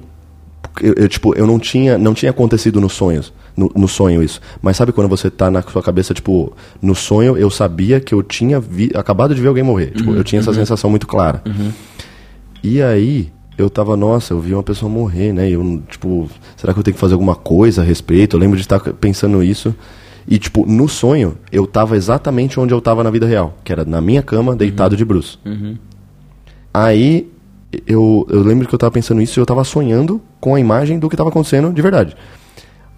eu, 0.82 0.94
eu, 0.94 1.08
tipo, 1.10 1.36
eu 1.36 1.48
não 1.48 1.58
tinha 1.58 1.98
não 1.98 2.14
tinha 2.14 2.30
acontecido 2.30 2.80
nos 2.80 2.94
sonhos, 2.94 3.34
no, 3.56 3.72
no 3.76 3.88
sonho 3.88 4.22
isso. 4.22 4.40
Mas 4.62 4.78
sabe 4.78 4.92
quando 4.92 5.08
você 5.08 5.30
tá 5.30 5.50
na 5.50 5.62
sua 5.64 5.82
cabeça, 5.82 6.14
tipo, 6.14 6.54
no 6.82 6.94
sonho 6.94 7.36
eu 7.36 7.50
sabia 7.50 8.00
que 8.00 8.14
eu 8.14 8.22
tinha 8.22 8.60
vi, 8.60 8.92
acabado 8.94 9.34
de 9.34 9.42
ver 9.42 9.48
alguém 9.48 9.64
morrer. 9.64 9.92
Tipo, 9.92 10.14
eu 10.14 10.24
tinha 10.24 10.40
essa 10.40 10.54
sensação 10.54 10.90
muito 10.90 11.08
clara. 11.08 11.42
E 12.64 12.82
aí, 12.82 13.32
eu 13.58 13.70
tava, 13.70 13.98
nossa, 13.98 14.34
eu 14.34 14.40
vi 14.40 14.54
uma 14.54 14.62
pessoa 14.64 14.92
morrer, 14.92 15.34
né? 15.34 15.50
Eu, 15.50 15.82
tipo, 15.90 16.30
será 16.56 16.74
que 16.74 16.80
eu 16.80 16.84
tenho 16.84 16.94
que 16.94 17.00
fazer 17.02 17.14
alguma 17.14 17.36
coisa 17.36 17.82
a 17.82 17.86
respeito? 17.86 18.36
Eu 18.36 18.40
lembro 18.40 18.56
de 18.56 18.62
estar 18.62 18.80
pensando 18.80 19.42
isso. 19.42 19.74
E, 20.28 20.38
tipo, 20.38 20.66
no 20.66 20.90
sonho, 20.90 21.38
eu 21.52 21.66
tava 21.66 21.96
exatamente 21.96 22.60
onde 22.60 22.74
eu 22.74 22.82
tava 22.82 23.04
na 23.04 23.10
vida 23.10 23.26
real, 23.26 23.56
que 23.64 23.72
era 23.72 23.86
na 23.86 24.02
minha 24.02 24.22
cama, 24.22 24.56
deitado 24.56 24.98
de 24.98 25.06
bruços. 25.06 25.40
Aí, 26.74 27.32
eu, 27.86 28.26
eu 28.30 28.44
lembro 28.44 28.68
que 28.68 28.76
eu 28.76 28.80
tava 28.80 28.92
pensando 28.92 29.22
isso 29.22 29.40
e 29.40 29.42
eu 29.42 29.46
tava 29.46 29.64
sonhando 29.64 30.22
com 30.40 30.54
a 30.56 30.60
imagem 30.60 31.00
do 31.00 31.10
que 31.10 31.16
tava 31.16 31.30
acontecendo 31.30 31.72
de 31.74 31.82
verdade. 31.82 32.16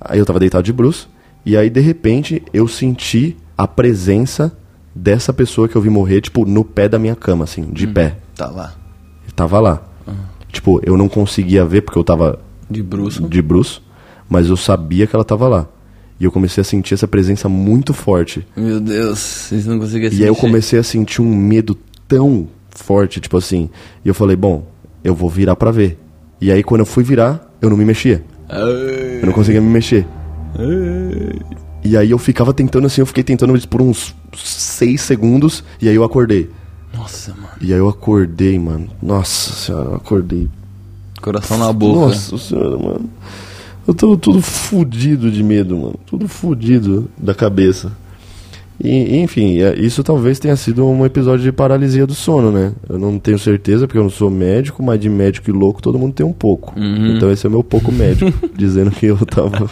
Aí 0.02 0.18
eu 0.20 0.26
tava 0.26 0.40
deitado 0.40 0.64
de 0.64 0.74
bruços, 0.74 1.08
e 1.46 1.56
aí, 1.56 1.70
de 1.70 1.80
repente, 1.80 2.44
eu 2.54 2.68
senti 2.68 3.38
a 3.58 3.68
presença 3.68 4.52
dessa 4.94 5.32
pessoa 5.32 5.68
que 5.70 5.76
eu 5.76 5.82
vi 5.82 5.90
morrer, 5.90 6.22
tipo, 6.22 6.46
no 6.46 6.64
pé 6.66 6.90
da 6.90 6.98
minha 7.00 7.16
cama, 7.16 7.44
assim, 7.44 7.64
de 7.72 7.88
pé. 7.88 8.18
tá 8.36 8.48
lá. 8.50 8.74
Ele 9.24 9.32
tava 9.36 9.60
lá. 9.60 9.84
Tipo, 10.52 10.82
eu 10.84 10.98
não 10.98 11.08
conseguia 11.08 11.64
ver 11.64 11.82
porque 11.82 12.00
eu 12.00 12.04
tava 12.04 12.40
De 12.70 12.82
bruxo. 12.82 13.28
de 13.30 13.42
bruço, 13.42 13.84
mas 14.28 14.50
eu 14.50 14.58
sabia 14.58 15.06
que 15.06 15.16
ela 15.16 15.24
tava 15.24 15.48
lá. 15.48 15.68
E 16.20 16.26
eu 16.26 16.32
comecei 16.32 16.62
a 16.62 16.64
sentir 16.66 16.94
essa 16.94 17.08
presença 17.08 17.48
muito 17.48 17.94
forte. 17.94 18.46
Meu 18.56 18.80
Deus, 18.80 19.20
vocês 19.20 19.66
não 19.66 19.80
conseguiam 19.80 20.12
E 20.12 20.22
aí 20.22 20.28
eu 20.28 20.36
comecei 20.36 20.78
a 20.78 20.84
sentir 20.84 21.22
um 21.22 21.34
medo 21.34 21.78
tão 22.08 22.48
forte, 22.70 23.20
tipo 23.20 23.38
assim. 23.38 23.70
E 24.04 24.08
eu 24.08 24.14
falei, 24.14 24.36
bom, 24.36 24.68
eu 25.04 25.16
vou 25.16 25.30
virar 25.30 25.56
pra 25.56 25.72
ver. 25.72 25.98
E 26.42 26.52
aí 26.52 26.62
quando 26.64 26.82
eu 26.82 26.86
fui 26.86 27.04
virar, 27.04 27.54
eu 27.62 27.70
não 27.70 27.78
me 27.78 27.86
mexia. 27.86 28.24
Eu 28.50 29.26
não 29.26 29.34
conseguia 29.34 29.62
me 29.62 29.70
mexer. 29.70 30.06
E 31.84 31.96
aí 31.96 32.12
eu 32.12 32.18
ficava 32.18 32.54
tentando 32.54 32.88
assim, 32.88 33.02
eu 33.02 33.06
fiquei 33.06 33.24
tentando 33.24 33.68
por 33.68 33.82
uns 33.82 34.14
seis 34.36 35.02
segundos, 35.02 35.64
e 35.82 35.88
aí 35.88 35.96
eu 35.96 36.04
acordei. 36.04 36.50
Nossa, 36.94 37.34
mano. 37.34 37.50
E 37.62 37.72
aí 37.72 37.80
eu 37.80 37.88
acordei, 37.88 38.58
mano. 38.60 38.90
Nossa 39.02 39.54
senhora, 39.54 39.90
eu 39.90 39.96
acordei 39.96 40.50
Coração 41.22 41.58
na 41.58 41.72
boca. 41.72 42.08
Nossa 42.08 42.38
senhora, 42.38 42.78
mano. 42.78 43.10
Eu 43.90 43.94
tô 43.96 44.16
tudo 44.16 44.40
fudido 44.40 45.32
de 45.32 45.42
medo, 45.44 45.76
mano. 45.76 45.96
Tudo 46.06 46.28
fudido 46.28 47.10
da 47.18 47.34
cabeça. 47.34 47.92
E, 48.80 49.18
enfim, 49.18 49.60
é- 49.60 49.74
isso 49.80 50.04
talvez 50.04 50.38
tenha 50.38 50.56
sido 50.56 50.86
um 50.86 51.04
episódio 51.04 51.44
de 51.44 51.52
paralisia 51.52 52.06
do 52.06 52.14
sono, 52.14 52.52
né? 52.52 52.72
Eu 52.88 53.00
não 53.00 53.18
tenho 53.18 53.40
certeza 53.40 53.88
porque 53.88 53.98
eu 53.98 54.04
não 54.04 54.10
sou 54.12 54.30
médico, 54.30 54.84
mas 54.84 55.00
de 55.00 55.10
médico 55.10 55.50
e 55.50 55.54
louco 55.54 55.82
todo 55.82 55.98
mundo 55.98 56.14
tem 56.14 56.24
um 56.24 56.32
pouco. 56.32 56.72
Então 56.78 57.32
esse 57.32 57.48
é 57.48 57.50
o 57.50 57.52
meu 57.52 57.64
pouco 57.64 57.92
médico, 57.92 58.32
dizendo 58.56 58.92
que 58.92 59.08
eu 59.08 59.18
tava. 59.26 59.68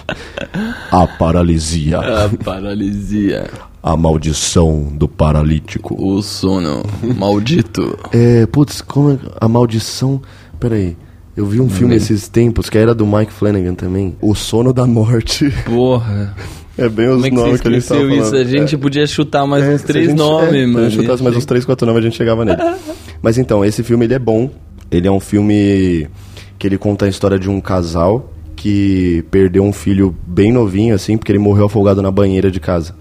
A 0.92 1.06
paralisia. 1.06 2.00
A 2.00 2.28
paralisia. 2.44 3.48
A 3.84 3.96
maldição 3.96 4.92
do 4.98 5.08
paralítico. 5.08 5.96
O 5.96 6.24
sono. 6.24 6.84
Maldito. 7.16 7.96
É, 8.12 8.48
putz, 8.48 8.82
como 8.82 9.12
é 9.12 9.18
a 9.40 9.48
maldição. 9.48 10.20
Peraí. 10.60 10.98
Eu 11.38 11.46
vi 11.46 11.62
um 11.62 11.70
filme 11.70 11.96
esses 11.96 12.28
tempos 12.28 12.70
que 12.70 12.78
era 12.78 12.94
do 12.96 13.06
Mike 13.06 13.32
Flanagan 13.32 13.76
também. 13.76 14.16
O 14.20 14.34
Sono 14.34 14.74
da 14.74 14.86
Morte. 14.88 15.50
Porra. 15.66 16.36
É 16.80 16.88
bem 16.88 17.08
os 17.10 17.14
Como 17.16 17.26
é 17.26 17.30
que 17.32 17.36
você 17.36 17.42
nomes 17.44 17.62
que 17.62 17.68
a 17.68 17.72
gente 17.72 17.88
tava 17.88 18.02
isso? 18.04 18.16
falando. 18.30 18.36
A 18.36 18.44
gente 18.44 18.76
É. 18.76 18.78
podia 18.78 19.08
chutar 19.08 19.48
mais 19.48 19.64
É, 19.64 19.74
uns 19.74 19.82
três 19.82 20.10
gente- 20.10 20.18
nomes, 20.20 20.54
é, 20.54 20.66
mano. 20.68 20.74
Se 20.74 20.86
a 20.86 20.90
gente 20.92 21.02
chutasse 21.02 21.24
mais 21.24 21.36
uns 21.36 21.46
três, 21.46 21.66
quatro 21.66 21.88
nomes, 21.88 22.02
a 22.02 22.04
gente 22.04 22.16
chegava 22.16 22.46
nele. 22.46 22.62
Mas 23.20 23.40
então, 23.40 23.66
esse 23.66 23.82
filme 23.82 24.06
ele 24.06 24.14
é 24.14 24.20
bom. 24.20 24.52
Ele 24.92 25.08
é 25.08 25.12
um 25.12 25.20
filme 25.20 26.08
que 26.60 26.68
ele 26.68 26.78
conta 26.78 27.06
a 27.06 27.10
história 27.10 27.40
de 27.40 27.50
um 27.50 27.60
casal 27.60 28.32
que 28.56 29.26
perdeu 29.32 29.64
um 29.64 29.74
filho 29.74 30.16
bem 30.28 30.52
novinho, 30.52 30.94
assim, 30.94 31.18
porque 31.18 31.32
ele 31.32 31.40
morreu 31.40 31.66
afogado 31.66 32.00
na 32.04 32.12
banheira 32.12 32.52
de 32.52 32.60
casa. 32.60 32.94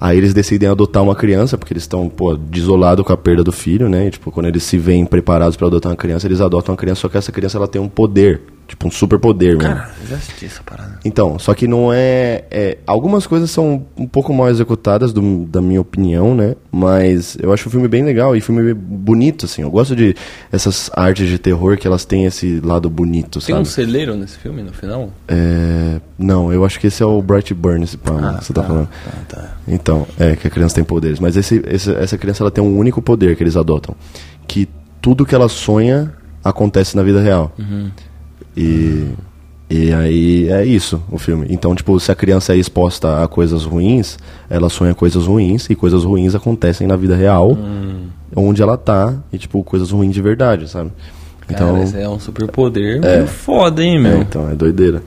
Aí 0.00 0.18
eles 0.18 0.34
decidem 0.34 0.68
adotar 0.68 1.02
uma 1.02 1.14
criança, 1.14 1.56
porque 1.56 1.72
eles 1.72 1.84
estão, 1.84 2.08
pô, 2.08 2.36
desolados 2.36 3.04
com 3.04 3.12
a 3.12 3.16
perda 3.16 3.42
do 3.42 3.52
filho, 3.52 3.88
né? 3.88 4.06
E, 4.06 4.10
tipo, 4.10 4.30
quando 4.30 4.46
eles 4.46 4.62
se 4.62 4.76
veem 4.76 5.06
preparados 5.06 5.56
para 5.56 5.66
adotar 5.66 5.90
uma 5.92 5.96
criança, 5.96 6.26
eles 6.26 6.40
adotam 6.40 6.72
uma 6.72 6.78
criança, 6.78 7.02
só 7.02 7.08
que 7.08 7.16
essa 7.16 7.32
criança 7.32 7.56
ela 7.56 7.68
tem 7.68 7.80
um 7.80 7.88
poder, 7.88 8.42
tipo 8.66 8.88
um 8.88 8.90
super 8.90 9.18
poder, 9.18 9.56
mesmo. 9.56 9.74
Cara, 9.74 9.90
eu 10.02 10.06
já 10.08 10.16
assisti 10.16 10.46
essa 10.46 10.62
parada. 10.62 10.98
Então, 11.04 11.38
só 11.38 11.52
que 11.54 11.66
não 11.68 11.92
é, 11.92 12.44
é- 12.50 12.78
Algumas 12.86 13.26
coisas 13.26 13.50
são 13.50 13.84
um 13.96 14.06
pouco 14.06 14.32
mal 14.32 14.48
executadas, 14.48 15.12
do- 15.12 15.44
da 15.46 15.60
minha 15.60 15.80
opinião, 15.80 16.34
né? 16.34 16.54
Mas 16.72 17.36
eu 17.40 17.52
acho 17.52 17.68
o 17.68 17.70
filme 17.70 17.86
bem 17.88 18.02
legal 18.04 18.34
e 18.36 18.40
filme 18.40 18.72
bonito, 18.74 19.46
assim. 19.46 19.62
Eu 19.62 19.70
gosto 19.70 19.94
de 19.94 20.14
essas 20.52 20.90
artes 20.94 21.28
de 21.28 21.38
terror 21.38 21.76
que 21.76 21.86
elas 21.86 22.04
têm 22.04 22.24
esse 22.24 22.60
lado 22.60 22.88
bonito, 22.90 23.38
Tem 23.40 23.54
sabe? 23.54 23.60
um 23.60 23.64
celeiro 23.64 24.14
nesse 24.16 24.38
filme, 24.38 24.62
no 24.62 24.72
final? 24.72 25.10
É, 25.28 26.00
Não, 26.18 26.52
eu 26.52 26.64
acho 26.64 26.78
que 26.80 26.86
esse 26.86 27.02
é 27.02 27.06
o 27.06 27.20
Bright 27.20 27.52
Burn, 27.54 27.82
esse 27.84 27.96
pá, 27.96 28.38
que 28.38 28.44
você 28.46 28.52
tá, 28.52 28.62
falando. 28.62 28.88
Tá, 29.28 29.36
tá. 29.36 29.56
Então, 29.66 30.06
é 30.18 30.36
que 30.36 30.46
a 30.46 30.50
criança 30.50 30.74
tem 30.76 30.84
poderes. 30.84 31.18
Mas 31.20 31.36
esse, 31.36 31.62
esse- 31.66 31.92
essa 31.94 32.16
criança 32.16 32.42
ela 32.42 32.50
tem 32.50 32.62
um 32.62 32.76
único 32.78 33.02
poder 33.02 33.34
que 33.36 33.42
eles 33.42 33.56
adotam. 33.56 33.94
Que 34.46 34.68
tudo 35.02 35.26
que 35.26 35.34
ela 35.34 35.48
sonha 35.48 36.12
acontece 36.42 36.96
na 36.96 37.02
vida 37.02 37.20
real. 37.20 37.52
E, 38.56 39.08
e 39.68 39.92
aí 39.92 40.48
é 40.48 40.64
isso 40.64 41.02
o 41.10 41.18
filme. 41.18 41.46
Então, 41.50 41.74
tipo, 41.74 41.98
se 41.98 42.12
a 42.12 42.14
criança 42.14 42.54
é 42.54 42.56
exposta 42.56 43.22
a 43.22 43.28
coisas 43.28 43.64
ruins, 43.64 44.18
ela 44.48 44.68
sonha 44.68 44.94
coisas 44.94 45.26
ruins 45.26 45.68
e 45.70 45.74
coisas 45.74 46.04
ruins 46.04 46.34
acontecem 46.34 46.86
na 46.86 46.96
vida 46.96 47.16
real, 47.16 47.56
onde 48.36 48.62
ela 48.62 48.76
tá, 48.76 49.14
e 49.32 49.38
tipo, 49.38 49.62
coisas 49.62 49.90
ruins 49.90 50.14
de 50.14 50.22
verdade, 50.22 50.68
sabe? 50.68 50.90
Então, 51.48 51.82
esse 51.82 52.00
é 52.00 52.08
um 52.08 52.18
superpoder 52.18 53.00
meio 53.00 53.26
foda, 53.26 53.82
hein, 53.82 53.96
é, 53.96 53.98
meu? 53.98 54.22
então, 54.22 54.50
é 54.50 54.54
doideira. 54.54 55.02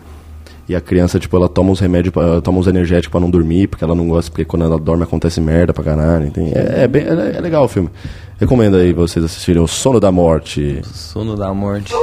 E 0.70 0.76
a 0.76 0.82
criança, 0.82 1.18
tipo, 1.18 1.36
ela 1.38 1.48
toma 1.48 1.72
os 1.72 1.80
remédios, 1.80 2.14
ela 2.16 2.42
toma 2.42 2.60
os 2.60 2.68
energéticos 2.68 3.10
pra 3.10 3.22
não 3.22 3.30
dormir, 3.30 3.68
porque 3.68 3.86
ela 3.86 3.96
não 3.96 4.10
gosta, 4.10 4.30
porque 4.30 4.44
quando 4.44 4.66
ela 4.66 4.78
dorme 4.78 5.04
acontece 5.04 5.40
merda 5.40 5.74
pra 5.74 5.82
caralho. 5.82 6.30
Tem, 6.30 6.52
é, 6.54 6.84
é, 6.84 6.88
bem, 6.88 7.04
é, 7.04 7.38
é 7.38 7.42
legal 7.42 7.64
o 7.64 7.68
filme. 7.70 7.90
Recomendo 8.38 8.76
aí 8.76 8.92
vocês 8.92 9.24
assistirem 9.24 9.62
O 9.62 9.68
Sono 9.68 10.00
da 10.00 10.12
Morte. 10.12 10.82
Sono 10.94 11.38
da 11.38 11.54
morte. 11.54 11.94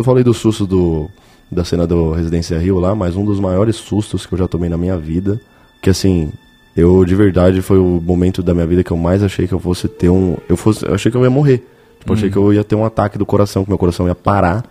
Eu 0.00 0.04
falei 0.04 0.24
do 0.24 0.32
susto 0.32 0.66
do, 0.66 1.10
da 1.52 1.62
cena 1.62 1.86
do 1.86 2.12
Residência 2.12 2.58
Rio 2.58 2.80
lá, 2.80 2.94
mas 2.94 3.16
um 3.16 3.24
dos 3.24 3.38
maiores 3.38 3.76
sustos 3.76 4.24
que 4.24 4.32
eu 4.32 4.38
já 4.38 4.48
tomei 4.48 4.70
na 4.70 4.78
minha 4.78 4.96
vida, 4.96 5.38
que 5.82 5.90
assim, 5.90 6.32
eu 6.74 7.04
de 7.04 7.14
verdade 7.14 7.60
foi 7.60 7.76
o 7.78 8.00
momento 8.02 8.42
da 8.42 8.54
minha 8.54 8.66
vida 8.66 8.82
que 8.82 8.90
eu 8.90 8.96
mais 8.96 9.22
achei 9.22 9.46
que 9.46 9.52
eu 9.52 9.60
fosse 9.60 9.88
ter 9.88 10.08
um, 10.08 10.38
eu 10.48 10.56
fosse, 10.56 10.86
eu 10.86 10.94
achei 10.94 11.12
que 11.12 11.18
eu 11.18 11.22
ia 11.22 11.28
morrer. 11.28 11.58
Tipo, 11.98 12.12
eu 12.12 12.16
achei 12.16 12.30
que 12.30 12.36
eu 12.38 12.50
ia 12.54 12.64
ter 12.64 12.74
um 12.76 12.84
ataque 12.84 13.18
do 13.18 13.26
coração, 13.26 13.62
que 13.62 13.68
meu 13.68 13.76
coração 13.76 14.06
ia 14.08 14.14
parar 14.14 14.64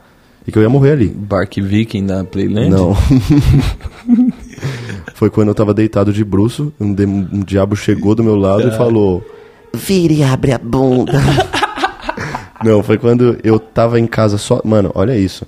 e 0.48 0.52
que 0.52 0.58
eu 0.58 0.64
ia 0.64 0.70
morrer 0.70 0.94
ali. 0.94 1.10
Bark 1.10 1.62
Viking 1.62 2.08
da 2.08 2.24
Playland? 2.24 2.72
Não. 2.72 2.96
Foi 5.14 5.30
quando 5.30 5.50
eu 5.50 5.56
tava 5.56 5.76
deitado 5.76 6.12
de 6.12 6.26
bruço, 6.26 6.74
um, 6.80 6.92
de- 6.92 7.06
um 7.06 7.44
diabo 7.46 7.76
chegou 7.76 8.16
do 8.16 8.24
meu 8.24 8.36
lado 8.36 8.68
e 8.68 8.72
falou: 8.72 9.24
Vire 9.76 10.16
e 10.16 10.24
abre 10.24 10.54
a 10.54 10.58
bunda. 10.58 11.14
Não, 12.64 12.84
foi 12.84 12.98
quando 12.98 13.38
eu 13.44 13.60
tava 13.60 14.00
em 14.00 14.08
casa 14.08 14.38
só. 14.38 14.62
Mano, 14.64 14.92
olha 14.94 15.18
isso. 15.18 15.46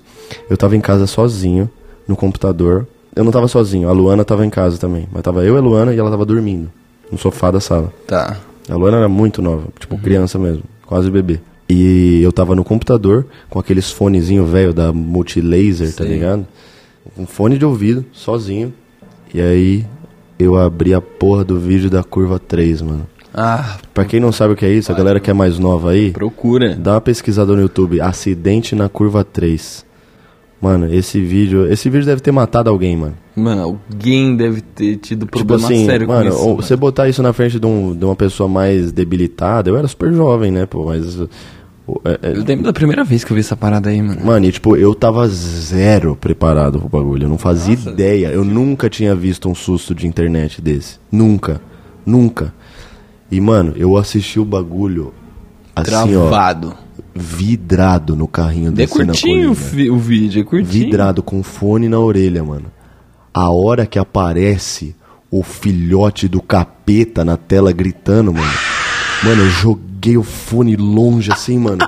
Eu 0.48 0.56
tava 0.56 0.76
em 0.76 0.80
casa 0.80 1.06
sozinho, 1.06 1.68
no 2.08 2.16
computador. 2.16 2.86
Eu 3.14 3.24
não 3.24 3.30
tava 3.30 3.46
sozinho, 3.48 3.88
a 3.88 3.92
Luana 3.92 4.24
tava 4.24 4.44
em 4.46 4.50
casa 4.50 4.78
também. 4.78 5.06
Mas 5.12 5.22
tava 5.22 5.44
eu 5.44 5.54
e 5.54 5.58
a 5.58 5.60
Luana 5.60 5.94
e 5.94 5.98
ela 5.98 6.10
tava 6.10 6.24
dormindo. 6.24 6.70
No 7.10 7.18
sofá 7.18 7.50
da 7.50 7.60
sala. 7.60 7.92
Tá. 8.06 8.38
A 8.68 8.74
Luana 8.76 8.98
era 8.98 9.08
muito 9.08 9.42
nova, 9.42 9.66
tipo 9.78 9.98
criança 9.98 10.38
mesmo, 10.38 10.62
quase 10.86 11.10
bebê. 11.10 11.40
E 11.68 12.22
eu 12.22 12.32
tava 12.32 12.54
no 12.54 12.64
computador 12.64 13.26
com 13.50 13.58
aqueles 13.58 13.90
fonezinho 13.90 14.46
velho 14.46 14.72
da 14.72 14.92
Multilaser, 14.92 15.88
tá 15.94 16.04
Sei. 16.04 16.14
ligado? 16.14 16.46
Um 17.18 17.26
fone 17.26 17.58
de 17.58 17.64
ouvido, 17.64 18.04
sozinho. 18.12 18.72
E 19.34 19.40
aí 19.40 19.86
eu 20.38 20.56
abri 20.56 20.94
a 20.94 21.00
porra 21.00 21.44
do 21.44 21.58
vídeo 21.58 21.90
da 21.90 22.02
curva 22.02 22.38
3, 22.38 22.82
mano. 22.82 23.06
Ah, 23.34 23.76
Pra 23.94 24.04
quem 24.04 24.20
não 24.20 24.30
sabe 24.32 24.52
o 24.54 24.56
que 24.56 24.64
é 24.64 24.70
isso, 24.72 24.90
a 24.92 24.94
galera 24.94 25.18
que 25.20 25.30
é 25.30 25.34
mais 25.34 25.58
nova 25.58 25.90
aí, 25.92 26.10
procura. 26.10 26.74
dá 26.74 26.92
uma 26.94 27.00
pesquisada 27.00 27.54
no 27.54 27.60
YouTube, 27.60 28.00
acidente 28.00 28.74
na 28.74 28.88
curva 28.88 29.24
3. 29.24 29.84
Mano, 30.60 30.92
esse 30.94 31.20
vídeo. 31.20 31.66
Esse 31.72 31.90
vídeo 31.90 32.06
deve 32.06 32.20
ter 32.20 32.30
matado 32.30 32.70
alguém, 32.70 32.96
mano. 32.96 33.14
Mano, 33.34 33.62
alguém 33.90 34.36
deve 34.36 34.60
ter 34.60 34.96
tido 34.96 35.24
Tipo 35.26 35.38
problema 35.44 35.66
assim, 35.66 35.86
sério 35.86 36.06
mano, 36.06 36.30
com 36.30 36.36
isso. 36.36 36.42
ou 36.44 36.48
mano. 36.50 36.62
você 36.62 36.76
botar 36.76 37.08
isso 37.08 37.20
na 37.22 37.32
frente 37.32 37.58
de, 37.58 37.66
um- 37.66 37.96
de 37.96 38.04
uma 38.04 38.14
pessoa 38.14 38.48
mais 38.48 38.92
debilitada, 38.92 39.68
eu 39.70 39.76
era 39.76 39.88
super 39.88 40.12
jovem, 40.12 40.52
né, 40.52 40.64
pô, 40.66 40.84
mas. 40.84 41.18
é- 41.18 41.26
é- 42.22 42.36
Eu 42.38 42.44
lembro 42.44 42.62
da 42.64 42.72
primeira 42.72 43.02
vez 43.02 43.24
que 43.24 43.32
eu 43.32 43.34
vi 43.34 43.40
essa 43.40 43.56
parada 43.56 43.90
aí, 43.90 44.00
mano. 44.00 44.24
Mano, 44.24 44.46
e 44.46 44.52
tipo, 44.52 44.76
eu 44.76 44.94
tava 44.94 45.26
zero 45.26 46.14
preparado 46.14 46.78
pro 46.78 46.88
bagulho. 46.88 47.24
Eu 47.24 47.28
não 47.28 47.38
fazia 47.38 47.74
ideia. 47.74 48.28
Eu 48.28 48.44
nunca 48.44 48.88
tinha 48.88 49.16
visto 49.16 49.48
um 49.48 49.54
susto 49.56 49.92
de 49.94 50.06
internet 50.06 50.62
desse. 50.62 50.98
Nunca. 51.10 51.60
Nunca. 52.06 52.54
E, 53.32 53.40
mano, 53.40 53.72
eu 53.76 53.96
assisti 53.96 54.38
o 54.38 54.44
bagulho 54.44 55.14
assim, 55.74 56.14
ó, 56.14 56.28
Travado. 56.28 56.74
vidrado 57.14 58.14
no 58.14 58.28
carrinho 58.28 58.74
É 58.76 58.84
a 58.84 58.88
curtinho 58.88 59.52
o 59.52 59.98
vídeo, 59.98 60.42
é 60.42 60.44
curtinho. 60.44 60.70
Vidrado 60.70 61.22
com 61.22 61.42
fone 61.42 61.88
na 61.88 61.98
orelha, 61.98 62.44
mano. 62.44 62.66
A 63.32 63.50
hora 63.50 63.86
que 63.86 63.98
aparece 63.98 64.94
o 65.30 65.42
filhote 65.42 66.28
do 66.28 66.42
capeta 66.42 67.24
na 67.24 67.38
tela 67.38 67.72
gritando, 67.72 68.34
mano. 68.34 68.52
Mano, 69.24 69.42
eu 69.42 69.50
joguei 69.50 70.16
o 70.16 70.22
fone 70.22 70.74
longe 70.76 71.30
assim, 71.30 71.58
mano. 71.58 71.78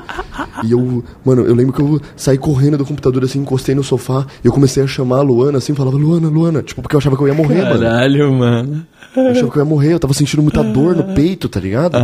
E 0.62 0.70
eu, 0.70 1.02
mano, 1.24 1.42
eu 1.42 1.54
lembro 1.54 1.72
que 1.72 1.82
eu 1.82 2.00
saí 2.16 2.38
correndo 2.38 2.78
do 2.78 2.86
computador 2.86 3.24
assim, 3.24 3.40
encostei 3.40 3.74
no 3.74 3.82
sofá, 3.82 4.24
e 4.42 4.46
eu 4.46 4.52
comecei 4.52 4.82
a 4.82 4.86
chamar 4.86 5.18
a 5.18 5.22
Luana 5.22 5.58
assim, 5.58 5.74
falava 5.74 5.96
Luana, 5.96 6.28
Luana, 6.28 6.62
tipo, 6.62 6.80
porque 6.80 6.94
eu 6.94 6.98
achava 6.98 7.16
que 7.16 7.22
eu 7.22 7.28
ia 7.28 7.34
morrer, 7.34 7.62
mano. 7.62 7.80
Caralho, 7.80 8.32
mano. 8.32 8.86
Eu 9.16 9.30
achava 9.30 9.50
que 9.50 9.58
eu 9.58 9.62
ia 9.62 9.68
morrer, 9.68 9.92
eu 9.92 10.00
tava 10.00 10.14
sentindo 10.14 10.42
muita 10.42 10.62
dor 10.62 10.94
no 10.94 11.14
peito, 11.14 11.48
tá 11.48 11.58
ligado? 11.58 11.96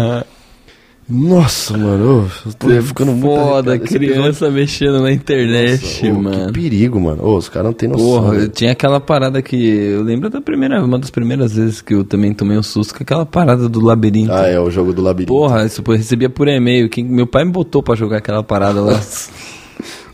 Nossa, 1.10 1.76
mano, 1.76 2.30
eu 2.46 2.52
tô 2.52 2.68
ficando 2.82 3.10
muito 3.10 3.34
Foda, 3.34 3.76
criança 3.78 4.48
mexendo 4.48 5.02
na 5.02 5.10
internet, 5.10 6.08
Ô, 6.08 6.14
mano. 6.14 6.46
Que 6.46 6.60
perigo, 6.60 7.00
mano. 7.00 7.24
Ô, 7.24 7.36
os 7.36 7.48
caras 7.48 7.66
não 7.66 7.72
tem 7.72 7.88
noção. 7.88 8.06
Porra, 8.06 8.34
né? 8.34 8.44
eu 8.44 8.48
tinha 8.48 8.70
aquela 8.70 9.00
parada 9.00 9.42
que. 9.42 9.56
Eu 9.56 10.02
lembro 10.04 10.30
da 10.30 10.40
primeira, 10.40 10.82
uma 10.84 10.98
das 11.00 11.10
primeiras 11.10 11.56
vezes 11.56 11.82
que 11.82 11.94
eu 11.94 12.04
também 12.04 12.32
tomei 12.32 12.56
um 12.56 12.62
susto 12.62 12.94
com 12.94 13.02
aquela 13.02 13.26
parada 13.26 13.68
do 13.68 13.80
labirinto. 13.80 14.32
Ah, 14.32 14.46
é 14.46 14.60
o 14.60 14.70
jogo 14.70 14.92
do 14.92 15.02
labirinto. 15.02 15.32
Porra, 15.32 15.66
isso 15.66 15.82
eu 15.84 15.96
recebia 15.96 16.30
por 16.30 16.46
e-mail. 16.46 16.88
Quem, 16.88 17.04
meu 17.04 17.26
pai 17.26 17.44
me 17.44 17.50
botou 17.50 17.82
pra 17.82 17.96
jogar 17.96 18.18
aquela 18.18 18.44
parada 18.44 18.80
lá. 18.80 19.00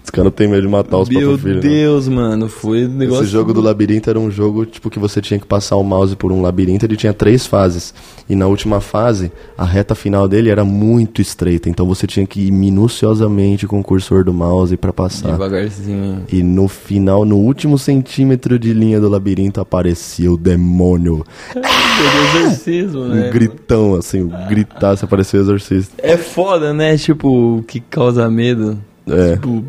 Os 0.06 0.10
caras 0.10 0.32
têm 0.34 0.46
medo 0.46 0.62
de 0.62 0.68
matar 0.68 0.98
os 0.98 1.08
Meu 1.08 1.20
próprios 1.36 1.42
filhos. 1.42 1.64
né? 1.64 1.68
Deus, 1.68 2.08
mano. 2.08 2.48
Foi 2.48 2.86
um 2.86 2.88
negócio. 2.90 3.24
Esse 3.24 3.32
jogo 3.32 3.52
do 3.52 3.60
labirinto 3.60 4.08
era 4.08 4.20
um 4.20 4.30
jogo 4.30 4.64
tipo 4.64 4.88
que 4.88 5.00
você 5.00 5.20
tinha 5.20 5.38
que 5.40 5.44
passar 5.46 5.74
o 5.74 5.82
mouse 5.82 6.14
por 6.14 6.30
um 6.30 6.40
labirinto, 6.40 6.86
ele 6.86 6.96
tinha 6.96 7.12
três 7.12 7.44
fases. 7.44 7.92
E 8.28 8.36
na 8.36 8.46
última 8.46 8.80
fase, 8.80 9.32
a 9.58 9.64
reta 9.64 9.96
final 9.96 10.28
dele 10.28 10.48
era 10.48 10.64
muito 10.64 11.20
estreita, 11.20 11.68
então 11.68 11.84
você 11.86 12.06
tinha 12.06 12.24
que 12.24 12.40
ir 12.40 12.52
minuciosamente 12.52 13.66
com 13.66 13.80
o 13.80 13.82
cursor 13.82 14.22
do 14.24 14.32
mouse 14.32 14.76
pra 14.76 14.92
passar. 14.92 15.32
Devagarzinho. 15.32 16.22
E 16.32 16.40
no 16.40 16.68
final, 16.68 17.24
no 17.24 17.36
último 17.38 17.76
centímetro 17.76 18.60
de 18.60 18.72
linha 18.72 19.00
do 19.00 19.08
labirinto, 19.08 19.60
aparecia 19.60 20.32
o 20.32 20.36
demônio. 20.36 21.24
Foi 21.52 22.40
exorcismo, 22.42 23.00
Um 23.00 23.08
né? 23.08 23.30
gritão, 23.30 23.96
assim, 23.96 24.22
um 24.22 24.30
gritasse, 24.48 25.04
apareceu 25.04 25.40
o 25.40 25.42
exorcista. 25.42 25.94
É 25.98 26.16
foda, 26.16 26.72
né? 26.72 26.96
Tipo, 26.96 27.58
o 27.58 27.62
que 27.64 27.80
causa 27.80 28.30
medo. 28.30 28.78
É. 29.08 29.34
Tipo, 29.34 29.64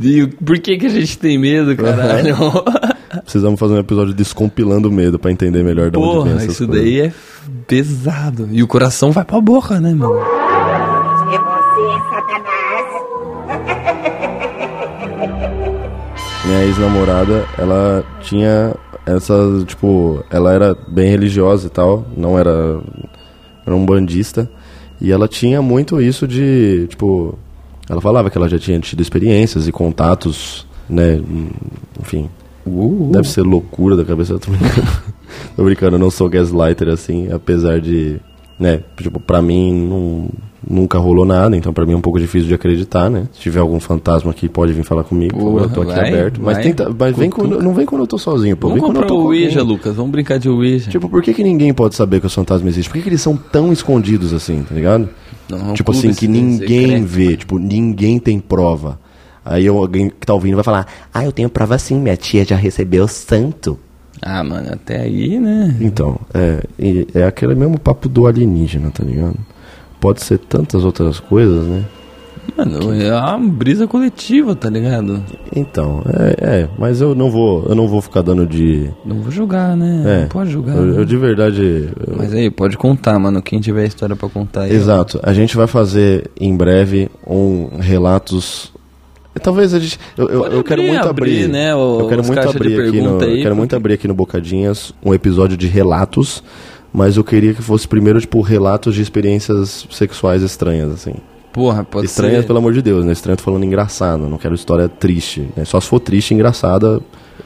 e 0.00 0.26
por 0.26 0.58
que 0.58 0.76
que 0.76 0.86
a 0.86 0.90
gente 0.90 1.18
tem 1.18 1.38
medo, 1.38 1.76
caralho? 1.76 2.36
Precisamos 3.22 3.58
fazer 3.60 3.74
um 3.74 3.78
episódio 3.78 4.12
descompilando 4.12 4.88
o 4.88 4.92
medo 4.92 5.18
pra 5.18 5.30
entender 5.30 5.62
melhor 5.62 5.90
de 5.90 5.96
onde 5.98 6.30
vem 6.30 6.46
isso 6.48 6.66
coisas. 6.66 6.84
daí 6.84 7.00
é 7.00 7.12
pesado. 7.66 8.48
E 8.50 8.62
o 8.62 8.66
coração 8.66 9.12
vai 9.12 9.24
pra 9.24 9.40
boca, 9.40 9.80
né, 9.80 9.94
mano? 9.94 10.18
É 11.32 11.38
você, 11.38 11.86
Satanás. 12.10 12.84
Minha 16.44 16.64
ex-namorada, 16.64 17.46
ela 17.56 18.04
tinha 18.20 18.74
essa, 19.06 19.34
tipo, 19.66 20.24
ela 20.30 20.52
era 20.52 20.76
bem 20.88 21.08
religiosa 21.08 21.66
e 21.68 21.70
tal, 21.70 22.04
não 22.16 22.38
era, 22.38 22.80
era 23.66 23.74
um 23.74 23.84
bandista, 23.84 24.50
e 25.00 25.10
ela 25.12 25.28
tinha 25.28 25.62
muito 25.62 26.00
isso 26.00 26.26
de, 26.26 26.86
tipo, 26.88 27.38
ela 27.88 28.00
falava 28.00 28.30
que 28.30 28.38
ela 28.38 28.48
já 28.48 28.58
tinha 28.58 28.78
tido 28.80 29.00
experiências 29.00 29.68
e 29.68 29.72
contatos, 29.72 30.66
né, 30.88 31.20
enfim, 32.00 32.28
deve 33.10 33.28
ser 33.28 33.42
loucura 33.42 33.96
da 33.96 34.04
cabeça, 34.04 34.38
tô 34.38 34.50
brincando, 34.50 34.88
tô 35.56 35.64
brincando, 35.64 35.96
eu 35.96 36.00
não 36.00 36.10
sou 36.10 36.28
gaslighter 36.28 36.88
assim, 36.88 37.30
apesar 37.30 37.80
de, 37.80 38.20
né, 38.58 38.80
tipo, 38.96 39.18
pra 39.18 39.42
mim 39.42 39.72
não, 39.74 40.28
nunca 40.68 40.98
rolou 40.98 41.24
nada, 41.24 41.56
então 41.56 41.72
pra 41.72 41.84
mim 41.84 41.92
é 41.92 41.96
um 41.96 42.00
pouco 42.00 42.18
difícil 42.18 42.48
de 42.48 42.54
acreditar, 42.54 43.10
né, 43.10 43.26
se 43.32 43.40
tiver 43.40 43.60
algum 43.60 43.80
fantasma 43.80 44.30
aqui 44.30 44.48
pode 44.48 44.72
vir 44.72 44.84
falar 44.84 45.04
comigo, 45.04 45.58
eu 45.58 45.68
tô 45.68 45.82
aqui 45.82 45.92
vai, 45.92 46.08
aberto, 46.08 46.40
mas, 46.40 46.54
vai, 46.54 46.62
tenta, 46.62 46.94
mas 46.96 47.16
vem 47.16 47.30
quando, 47.30 47.60
não 47.60 47.74
vem 47.74 47.84
quando 47.84 48.02
eu 48.02 48.06
tô 48.06 48.16
sozinho, 48.18 48.56
pô, 48.56 48.68
Vamos 48.68 48.82
vem 48.82 48.88
quando 48.88 48.96
eu 48.96 49.02
comprar 49.02 49.14
tô 49.14 49.22
o 49.22 49.26
Ouija. 49.26 49.62
Lucas. 49.62 49.96
Vamos 49.96 50.12
brincar 50.12 50.38
de 50.38 50.48
Ouija. 50.48 50.90
Tipo, 50.90 51.08
por 51.08 51.22
que, 51.22 51.34
que 51.34 51.42
ninguém 51.42 51.72
pode 51.74 51.94
saber 51.94 52.20
que 52.20 52.26
os 52.26 52.34
fantasmas 52.34 52.68
existem? 52.68 52.90
Por 52.90 52.96
que, 52.98 53.02
que 53.02 53.08
eles 53.08 53.20
são 53.22 53.36
tão 53.36 53.72
escondidos 53.72 54.32
assim, 54.32 54.62
tá 54.62 54.74
ligado? 54.74 55.08
Não, 55.48 55.74
tipo 55.74 55.90
assim, 55.92 56.12
que 56.14 56.26
ninguém 56.28 56.88
secreto. 56.88 57.06
vê, 57.06 57.36
tipo, 57.36 57.58
ninguém 57.58 58.18
tem 58.18 58.38
prova. 58.38 58.98
Aí 59.44 59.68
alguém 59.68 60.08
que 60.08 60.26
tá 60.26 60.32
ouvindo 60.32 60.54
vai 60.54 60.64
falar, 60.64 60.86
Ah, 61.12 61.24
eu 61.24 61.32
tenho 61.32 61.50
prova 61.50 61.76
sim, 61.78 61.98
minha 61.98 62.16
tia 62.16 62.44
já 62.44 62.56
recebeu 62.56 63.06
santo. 63.06 63.78
Ah, 64.22 64.42
mano, 64.44 64.68
até 64.72 65.00
aí, 65.02 65.38
né? 65.38 65.76
então, 65.80 66.18
é, 66.32 66.62
é 67.14 67.24
aquele 67.24 67.54
mesmo 67.54 67.78
papo 67.78 68.08
do 68.08 68.26
alienígena, 68.26 68.90
tá 68.90 69.04
ligado? 69.04 69.36
Pode 70.00 70.22
ser 70.22 70.38
tantas 70.38 70.84
outras 70.84 71.18
coisas, 71.20 71.66
né? 71.66 71.84
Mano, 72.56 72.92
é 72.92 73.10
uma 73.18 73.38
brisa 73.38 73.86
coletiva, 73.86 74.54
tá 74.54 74.68
ligado? 74.68 75.22
Então, 75.56 76.02
é, 76.06 76.60
é, 76.60 76.68
mas 76.78 77.00
eu 77.00 77.14
não 77.14 77.30
vou, 77.30 77.64
eu 77.66 77.74
não 77.74 77.88
vou 77.88 78.02
ficar 78.02 78.20
dando 78.20 78.46
de. 78.46 78.90
Não 79.04 79.22
vou 79.22 79.30
julgar, 79.32 79.74
né? 79.74 80.02
É, 80.06 80.20
Não 80.22 80.28
pode 80.28 80.50
julgar. 80.50 80.76
eu, 80.76 80.84
né? 80.84 81.00
eu 81.00 81.04
de 81.06 81.16
verdade. 81.16 81.88
eu- 82.06 82.14
Mas 82.18 82.34
aí, 82.34 82.50
pode 82.50 82.76
contar, 82.76 83.18
mano. 83.18 83.40
Quem 83.40 83.60
tiver 83.60 83.86
história 83.86 84.14
pra 84.14 84.28
contar 84.28 84.62
aí. 84.64 84.72
Exato. 84.74 85.18
A 85.22 85.32
gente 85.32 85.56
vai 85.56 85.66
fazer 85.66 86.30
em 86.38 86.54
breve 86.54 87.08
um 87.26 87.78
relatos. 87.78 88.73
Talvez 89.42 89.74
a 89.74 89.78
gente. 89.78 89.98
Eu, 90.16 90.28
eu, 90.28 90.44
eu 90.46 90.64
quero 90.64 90.80
abrir, 90.80 90.90
muito 90.92 91.08
abrir. 91.08 91.32
abrir, 91.42 91.48
né, 91.48 91.74
o- 91.74 92.00
eu 92.00 92.08
quero 92.08 92.24
muito 92.24 92.38
abrir 92.48 92.80
aqui 92.88 93.00
no. 93.00 93.08
aí, 93.08 93.14
eu 93.14 93.18
quero 93.18 93.40
porque- 93.42 93.54
muito 93.54 93.76
abrir 93.76 93.94
aqui 93.94 94.08
no 94.08 94.14
Bocadinhas 94.14 94.94
um 95.04 95.12
episódio 95.12 95.56
de 95.56 95.66
relatos. 95.66 96.42
Mas 96.96 97.16
eu 97.16 97.24
queria 97.24 97.52
que 97.52 97.60
fosse 97.60 97.88
primeiro, 97.88 98.20
tipo, 98.20 98.40
relatos 98.40 98.94
de 98.94 99.02
experiências 99.02 99.84
sexuais 99.90 100.42
estranhas, 100.42 100.92
assim. 100.92 101.14
Porra, 101.52 101.82
pode 101.82 102.06
estranhas, 102.06 102.42
ser. 102.42 102.46
pelo 102.46 102.58
amor 102.60 102.72
de 102.72 102.80
Deus, 102.82 103.04
né? 103.04 103.12
Estranha 103.12 103.32
eu 103.34 103.36
tô 103.38 103.42
falando 103.42 103.64
engraçado. 103.64 104.28
Não 104.28 104.38
quero 104.38 104.54
história 104.54 104.88
triste. 104.88 105.48
Né? 105.56 105.64
Só 105.64 105.80
se 105.80 105.88
for 105.88 105.98
triste 105.98 106.32
engraçada, 106.34 107.00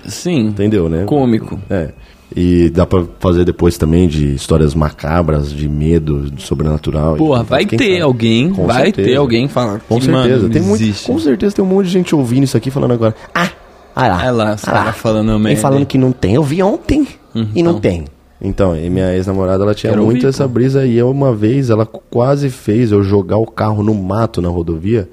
Sim. 0.07 0.49
entendeu, 0.49 0.89
né? 0.91 1.05
Cômico. 1.05 1.59
É. 1.71 1.89
E 2.37 2.69
dá 2.71 2.85
pra 2.85 3.05
fazer 3.19 3.45
depois 3.45 3.79
também 3.79 4.07
de 4.07 4.35
histórias 4.35 4.75
macabras, 4.75 5.51
de 5.51 5.67
medo, 5.69 6.31
de 6.31 6.43
sobrenatural. 6.43 7.17
Porra, 7.17 7.43
vai 7.43 7.65
ter 7.65 7.79
sabe? 7.79 8.01
alguém, 8.03 8.51
Com 8.51 8.67
vai 8.67 8.85
certeza. 8.85 9.09
ter 9.09 9.17
alguém 9.17 9.49
falando 9.49 9.81
Com 9.89 10.01
certeza. 10.01 10.37
mano, 10.37 10.51
tem 10.51 10.61
muito, 10.63 11.05
com 11.05 11.19
certeza 11.19 11.57
tem 11.57 11.65
um 11.65 11.69
monte 11.69 11.87
de 11.87 11.93
gente 11.93 12.15
ouvindo 12.15 12.45
isso 12.45 12.57
aqui 12.57 12.71
falando 12.71 12.93
agora. 12.93 13.15
Ah, 13.35 13.49
olha 13.97 14.09
lá. 14.09 14.19
Olha 14.19 14.31
lá, 14.33 14.55
os 14.55 14.65
olha 14.69 14.75
lá. 14.85 14.93
falando 14.93 15.33
E 15.33 15.39
merda. 15.39 15.61
falando 15.61 15.87
que 15.87 15.97
não 15.97 16.13
tem, 16.13 16.35
eu 16.35 16.43
vi 16.43 16.63
ontem 16.63 17.09
e 17.55 17.63
não 17.63 17.71
então. 17.73 17.81
tem. 17.81 18.05
Então, 18.41 18.77
e 18.77 18.89
minha 18.91 19.13
ex-namorada, 19.17 19.65
ela 19.65 19.75
tinha 19.75 19.91
Quero 19.93 20.05
muito 20.05 20.19
ouvir, 20.19 20.29
essa 20.29 20.45
pô. 20.45 20.51
brisa 20.51 20.87
e 20.87 20.97
eu, 20.97 21.11
uma 21.11 21.35
vez 21.35 21.71
ela 21.71 21.87
quase 21.87 22.51
fez 22.51 22.93
eu 22.93 23.03
jogar 23.03 23.39
o 23.39 23.47
carro 23.47 23.83
no 23.83 23.95
mato 23.95 24.41
na 24.43 24.49
rodovia, 24.49 25.09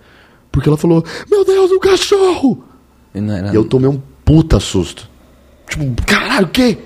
porque 0.52 0.68
ela 0.70 0.78
falou: 0.78 1.04
"Meu 1.32 1.44
Deus, 1.46 1.72
um 1.72 1.80
cachorro!" 1.80 2.64
E 3.16 3.22
não 3.22 3.34
era... 3.34 3.52
E 3.52 3.56
eu 3.56 3.64
tomei 3.64 3.90
um 3.90 4.00
puta 4.26 4.60
susto. 4.60 5.10
Tipo, 5.68 6.04
caralho, 6.06 6.46
o 6.46 6.50
quê? 6.50 6.78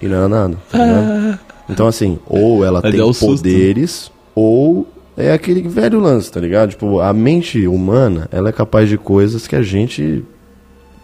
E 0.00 0.06
não 0.08 0.16
era 0.16 0.28
nada. 0.28 0.56
tá 0.70 0.78
ligado? 0.78 1.38
Então, 1.68 1.86
assim, 1.86 2.18
ou 2.26 2.64
ela 2.64 2.80
Mas 2.82 2.92
tem 2.92 3.00
é 3.00 3.04
o 3.04 3.12
susto. 3.12 3.36
poderes, 3.42 4.10
ou 4.34 4.86
é 5.16 5.32
aquele 5.32 5.62
velho 5.62 5.98
lance, 5.98 6.30
tá 6.30 6.38
ligado? 6.40 6.70
Tipo, 6.70 7.00
a 7.00 7.12
mente 7.12 7.66
humana, 7.66 8.28
ela 8.30 8.50
é 8.50 8.52
capaz 8.52 8.88
de 8.88 8.96
coisas 8.98 9.46
que 9.46 9.56
a 9.56 9.62
gente. 9.62 10.24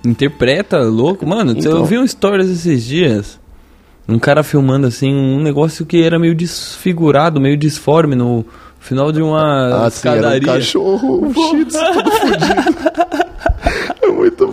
Interpreta, 0.05 0.79
louco. 0.81 1.27
Mano, 1.27 1.53
Então. 1.57 1.73
eu 1.79 1.85
vi 1.85 1.99
um 1.99 2.07
stories 2.07 2.49
esses 2.51 2.85
dias. 2.85 3.41
Um 4.09 4.19
cara 4.19 4.43
filmando 4.43 4.87
assim 4.89 5.15
um 5.15 5.41
negócio 5.41 5.87
que 5.87 6.03
era 6.03 6.19
meio 6.19 6.35
desfigurado, 6.35 7.41
meio 7.41 7.57
disforme 7.57 8.17
no 8.17 8.45
final 8.81 9.13
de 9.13 9.23
uma 9.23 9.87
assim, 9.87 10.09
era 10.09 10.17
um 10.17 10.19
escadaria. 10.21 10.53
cachorro, 10.55 11.25
um 11.27 11.33
tzu 11.33 11.39
todo. 11.67 11.83
É 11.85 11.93
muito 11.95 13.22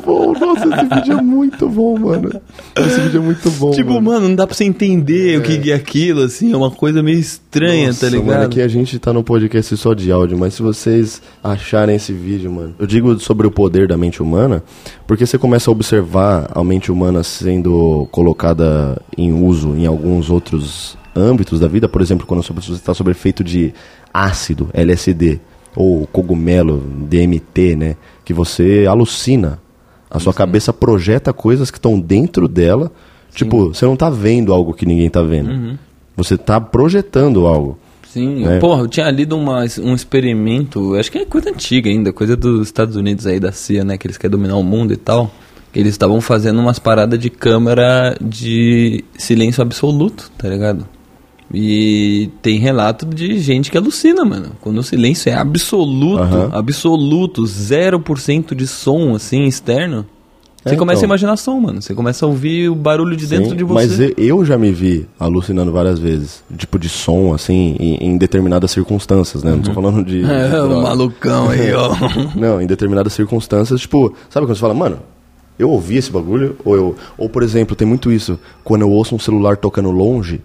bom. 0.10 0.34
Nossa, 0.34 0.68
esse 0.68 0.96
vídeo 0.96 1.20
é 1.20 1.22
muito 1.22 1.70
bom, 1.70 1.98
mano. 1.98 2.42
Esse 2.76 3.00
vídeo 3.02 3.22
é 3.22 3.24
muito 3.24 3.52
bom. 3.52 3.72
Tipo, 3.72 3.94
mano. 3.94 4.02
mano, 4.02 4.28
não 4.30 4.36
dá 4.36 4.48
pra 4.48 4.56
você 4.56 4.64
entender 4.64 5.38
o 5.38 5.42
que 5.42 5.58
que 5.60 5.72
é 5.72 5.76
aquilo, 5.76 6.22
assim, 6.24 6.52
é 6.52 6.58
uma 6.58 6.72
coisa 6.72 7.04
meio 7.04 7.20
estranha, 7.20 7.88
Nossa, 7.88 8.06
tá 8.06 8.12
ligado? 8.12 8.28
Mano, 8.28 8.46
aqui 8.46 8.62
a 8.62 8.68
gente 8.68 8.98
tá 9.00 9.14
no 9.14 9.24
podcast 9.24 9.78
só 9.78 9.94
de 9.94 10.12
áudio, 10.12 10.38
mas 10.38 10.54
se 10.54 10.62
vocês 10.62 11.22
acharem 11.44 11.96
esse 11.96 12.14
vídeo, 12.14 12.52
mano. 12.52 12.76
Eu 12.80 12.88
digo 12.88 13.20
sobre 13.20 13.48
o 13.48 13.52
poder 13.52 13.88
da 13.88 13.98
mente 13.98 14.22
humana, 14.22 14.64
porque 15.08 15.26
você 15.26 15.38
começa 15.38 15.70
a 15.70 15.74
observar 15.74 16.50
a 16.54 16.64
mente 16.64 16.92
humana 16.92 17.24
sendo 17.24 18.08
colocada 18.12 19.02
em 19.18 19.32
uso 19.32 19.76
em 19.76 19.86
alguns 19.86 20.30
outros 20.30 20.98
âmbitos 21.16 21.60
da 21.60 21.68
vida, 21.68 21.88
por 21.88 22.02
exemplo, 22.02 22.26
quando 22.26 22.44
você 22.44 22.72
está 22.72 22.94
sob 22.94 23.12
efeito 23.12 23.44
de 23.44 23.74
ácido, 24.14 24.70
LSD, 24.74 25.40
ou 25.76 26.08
cogumelo, 26.08 26.78
DMT, 26.78 27.76
né? 27.76 27.96
Que 28.26 28.34
você 28.34 28.86
alucina. 28.88 29.60
A 30.10 30.20
sua 30.20 30.34
cabeça 30.34 30.74
projeta 30.74 31.32
coisas 31.32 31.70
que 31.70 31.78
estão 31.78 32.00
dentro 32.00 32.48
dela. 32.48 32.92
Tipo, 33.34 33.70
você 33.70 33.86
não 33.86 33.96
tá 33.96 34.10
vendo 34.10 34.54
algo 34.54 34.74
que 34.74 34.86
ninguém 34.86 35.10
tá 35.10 35.22
vendo. 35.22 35.52
Uhum. 35.52 35.78
Você 36.18 36.38
tá 36.38 36.60
projetando 36.60 37.46
algo. 37.46 37.78
Sim, 38.12 38.44
né? 38.44 38.58
porra, 38.58 38.82
eu 38.82 38.88
tinha 38.88 39.10
lido 39.12 39.38
uma, 39.38 39.64
um 39.84 39.94
experimento, 39.94 40.96
acho 40.96 41.12
que 41.12 41.20
é 41.20 41.26
coisa 41.26 41.52
antiga 41.52 41.92
ainda, 41.92 42.12
coisa 42.12 42.36
dos 42.36 42.68
Estados 42.68 42.96
Unidos 42.96 43.28
aí, 43.28 43.40
da 43.40 43.52
CIA, 43.52 43.84
né, 43.84 44.00
que 44.00 44.08
eles 44.08 44.18
querem 44.18 44.32
dominar 44.32 44.56
o 44.56 44.64
mundo 44.64 44.92
e 44.92 44.98
tal. 44.98 45.32
Eles 45.76 45.92
estavam 45.92 46.20
fazendo 46.20 46.60
umas 46.60 46.80
paradas 46.80 47.20
de 47.20 47.30
câmera 47.30 48.18
de 48.20 49.04
silêncio 49.16 49.62
absoluto, 49.62 50.32
tá 50.36 50.50
ligado? 50.50 50.88
E 51.54 52.30
tem 52.42 52.60
relato 52.60 53.06
de 53.06 53.40
gente 53.40 53.72
que 53.72 53.78
alucina, 53.78 54.24
mano. 54.24 54.52
Quando 54.62 54.78
o 54.78 54.84
silêncio 54.84 55.30
é 55.30 55.34
absoluto, 55.34 56.22
Aham. 56.22 56.50
absoluto, 56.54 57.44
0% 57.46 58.54
de 58.54 58.68
som, 58.68 59.16
assim, 59.16 59.46
externo, 59.46 60.06
você 60.64 60.76
É, 60.76 60.78
começa 60.78 60.98
a 60.98 61.02
então. 61.02 61.08
imaginar 61.08 61.38
som, 61.38 61.60
mano. 61.60 61.82
Você 61.82 61.96
começa 61.96 62.26
a 62.26 62.30
ouvir 62.30 62.70
o 62.70 62.76
barulho 62.76 63.16
de 63.16 63.26
dentro 63.26 63.52
Sim, 63.52 63.56
de 63.56 63.64
você. 63.64 63.74
Mas 63.88 64.00
eu- 64.18 64.46
já 64.46 64.58
me 64.58 64.72
vi 64.72 65.08
alucinando 65.20 65.72
várias 65.72 65.98
vezes. 65.98 66.44
Tipo, 66.56 66.78
de 66.78 66.90
som, 66.90 67.34
assim, 67.34 67.76
em, 67.80 67.96
em 68.10 68.18
determinadas 68.18 68.70
circunstâncias, 68.72 69.42
né? 69.42 69.52
Não 69.52 69.62
tô 69.62 69.74
falando 69.74 70.04
de. 70.04 70.22
de 70.22 70.26
É, 70.30 70.62
o 70.62 70.82
malucão 70.84 71.50
aí, 71.50 71.74
ó. 71.74 71.90
Não, 72.36 72.62
em 72.62 72.68
determinadas 72.68 73.14
circunstâncias, 73.14 73.80
tipo, 73.82 74.14
sabe 74.30 74.46
quando 74.46 74.56
você 74.56 74.62
fala, 74.62 74.74
mano, 74.74 75.00
eu 75.58 75.70
ouvi 75.72 75.96
esse 75.98 76.12
bagulho? 76.12 76.58
Ou 76.64 76.76
eu. 76.76 76.96
Ou, 77.18 77.30
por 77.30 77.42
exemplo, 77.42 77.74
tem 77.76 77.88
muito 77.88 78.12
isso, 78.12 78.38
quando 78.64 78.82
eu 78.82 78.92
ouço 78.92 79.16
um 79.16 79.20
celular 79.20 79.56
tocando 79.58 79.90
longe, 79.90 80.42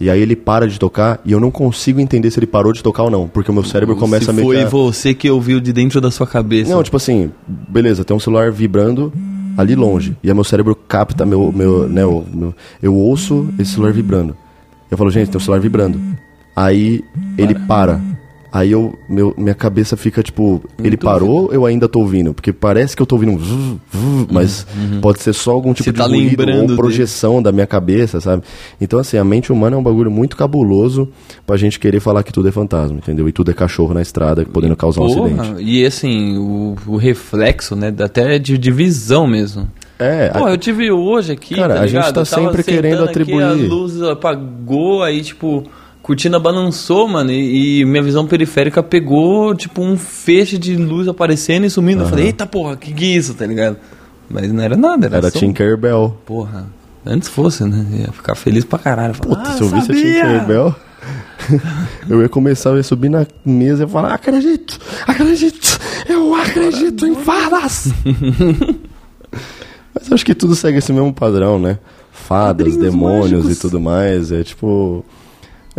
e 0.00 0.08
aí 0.08 0.20
ele 0.20 0.34
para 0.34 0.66
de 0.66 0.78
tocar, 0.78 1.20
e 1.24 1.32
eu 1.32 1.38
não 1.38 1.50
consigo 1.50 2.00
entender 2.00 2.30
se 2.30 2.38
ele 2.38 2.46
parou 2.46 2.72
de 2.72 2.82
tocar 2.82 3.02
ou 3.04 3.10
não, 3.10 3.28
porque 3.28 3.50
o 3.50 3.54
meu 3.54 3.62
cérebro 3.64 3.94
começa 3.96 4.24
Se 4.24 4.30
a 4.30 4.32
meio 4.32 4.46
foi 4.46 4.64
você 4.64 5.12
que 5.14 5.28
ouviu 5.30 5.60
de 5.60 5.72
dentro 5.72 6.00
da 6.00 6.10
sua 6.10 6.26
cabeça. 6.26 6.70
Não, 6.74 6.82
tipo 6.82 6.96
assim, 6.96 7.30
beleza, 7.46 8.02
tem 8.04 8.16
um 8.16 8.20
celular 8.20 8.50
vibrando 8.50 9.12
ali 9.58 9.74
longe. 9.74 10.16
E 10.22 10.28
aí 10.28 10.34
meu 10.34 10.44
cérebro 10.44 10.74
capta 10.74 11.26
meu. 11.26 11.52
meu, 11.52 11.86
né, 11.88 12.04
o 12.06 12.24
meu- 12.32 12.54
eu 12.82 12.94
ouço 12.94 13.48
esse 13.58 13.72
celular 13.72 13.92
vibrando. 13.92 14.34
Eu 14.90 14.96
falo, 14.96 15.10
gente, 15.10 15.28
tem 15.28 15.36
um 15.36 15.40
celular 15.40 15.60
vibrando. 15.60 16.00
Aí 16.56 17.04
ele 17.36 17.54
para. 17.54 18.00
Aí 18.52 18.72
eu, 18.72 18.98
meu, 19.08 19.32
minha 19.38 19.54
cabeça 19.54 19.96
fica 19.96 20.22
tipo, 20.22 20.60
ele 20.82 20.96
parou, 20.96 21.52
eu 21.52 21.64
ainda 21.64 21.88
tô 21.88 22.00
ouvindo. 22.00 22.34
Porque 22.34 22.52
parece 22.52 22.96
que 22.96 23.02
eu 23.02 23.06
tô 23.06 23.14
ouvindo 23.14 23.32
um 23.32 23.38
zzz, 23.38 23.46
zzz, 23.94 24.26
mas 24.30 24.66
pode 25.00 25.22
ser 25.22 25.32
só 25.32 25.52
algum 25.52 25.72
tipo 25.72 25.84
Você 25.84 25.92
de 25.92 25.98
tá 25.98 26.06
ruído 26.06 26.42
ou 26.70 26.76
projeção 26.76 27.40
da 27.40 27.52
minha 27.52 27.66
cabeça, 27.66 28.20
sabe? 28.20 28.42
Então, 28.80 28.98
assim, 28.98 29.16
a 29.16 29.24
mente 29.24 29.52
humana 29.52 29.76
é 29.76 29.78
um 29.78 29.82
bagulho 29.82 30.10
muito 30.10 30.36
cabuloso 30.36 31.08
pra 31.46 31.56
gente 31.56 31.78
querer 31.78 32.00
falar 32.00 32.22
que 32.24 32.32
tudo 32.32 32.48
é 32.48 32.52
fantasma, 32.52 32.98
entendeu? 32.98 33.28
E 33.28 33.32
tudo 33.32 33.50
é 33.50 33.54
cachorro 33.54 33.94
na 33.94 34.02
estrada, 34.02 34.44
podendo 34.44 34.74
causar 34.76 35.02
um 35.02 35.06
Porra, 35.14 35.42
acidente. 35.42 35.62
E 35.62 35.86
assim, 35.86 36.36
o, 36.38 36.74
o 36.88 36.96
reflexo, 36.96 37.76
né? 37.76 37.94
Até 38.00 38.38
de, 38.38 38.58
de 38.58 38.70
visão 38.72 39.26
mesmo. 39.28 39.68
É, 39.98 40.28
Pô, 40.30 40.46
a- 40.46 40.50
eu 40.50 40.56
tive 40.58 40.90
hoje 40.90 41.30
aqui, 41.32 41.54
Cara, 41.54 41.74
tá 41.74 41.80
a 41.82 41.86
gente 41.86 42.12
tá 42.12 42.24
sempre 42.24 42.64
querendo 42.64 42.92
sentando 42.92 43.10
aqui, 43.10 43.20
atribuir. 43.20 43.42
a 43.44 43.52
luz 43.52 44.02
apagou, 44.02 45.02
aí 45.02 45.20
tipo, 45.22 45.64
cortina 46.10 46.40
balançou, 46.40 47.06
mano, 47.06 47.30
e, 47.30 47.82
e 47.82 47.84
minha 47.84 48.02
visão 48.02 48.26
periférica 48.26 48.82
pegou, 48.82 49.54
tipo, 49.54 49.80
um 49.80 49.96
feixe 49.96 50.58
de 50.58 50.74
luz 50.74 51.06
aparecendo 51.06 51.66
e 51.66 51.70
sumindo. 51.70 52.02
Eu 52.02 52.08
falei, 52.08 52.26
eita 52.26 52.44
porra, 52.44 52.76
que 52.76 52.92
que 52.92 53.04
é 53.04 53.16
isso, 53.16 53.32
tá 53.32 53.46
ligado? 53.46 53.76
Mas 54.28 54.52
não 54.52 54.60
era 54.60 54.76
nada, 54.76 55.06
era, 55.06 55.18
Era 55.18 55.30
só... 55.30 55.38
um 55.38 55.40
Tinkerbell. 55.40 56.18
Porra, 56.26 56.66
antes 57.06 57.28
fosse, 57.28 57.62
né? 57.62 57.86
Ia 58.00 58.12
ficar 58.12 58.34
feliz 58.34 58.64
pra 58.64 58.80
caralho. 58.80 59.14
Falar, 59.14 59.36
Puta, 59.36 59.50
ah, 59.50 59.52
se 59.52 59.62
eu 59.62 59.68
visse 59.68 59.92
a! 59.92 59.94
Tinkerbell, 59.94 60.74
eu 62.10 62.22
ia 62.22 62.28
começar 62.28 62.76
a 62.76 62.82
subir 62.82 63.08
na 63.08 63.24
mesa 63.44 63.84
e 63.84 63.88
falar, 63.88 64.12
acredito, 64.12 64.80
acredito, 65.06 65.78
eu 66.08 66.34
acredito 66.34 67.06
em 67.06 67.14
fadas. 67.14 67.92
Mas 69.94 70.08
eu 70.08 70.14
acho 70.14 70.26
que 70.26 70.34
tudo 70.34 70.56
segue 70.56 70.78
esse 70.78 70.92
mesmo 70.92 71.14
padrão, 71.14 71.56
né? 71.60 71.78
Fadas, 72.10 72.66
Padrinhos 72.66 72.76
demônios 72.76 73.44
mágicos. 73.44 73.56
e 73.56 73.60
tudo 73.60 73.80
mais. 73.80 74.32
É 74.32 74.42
tipo. 74.42 75.04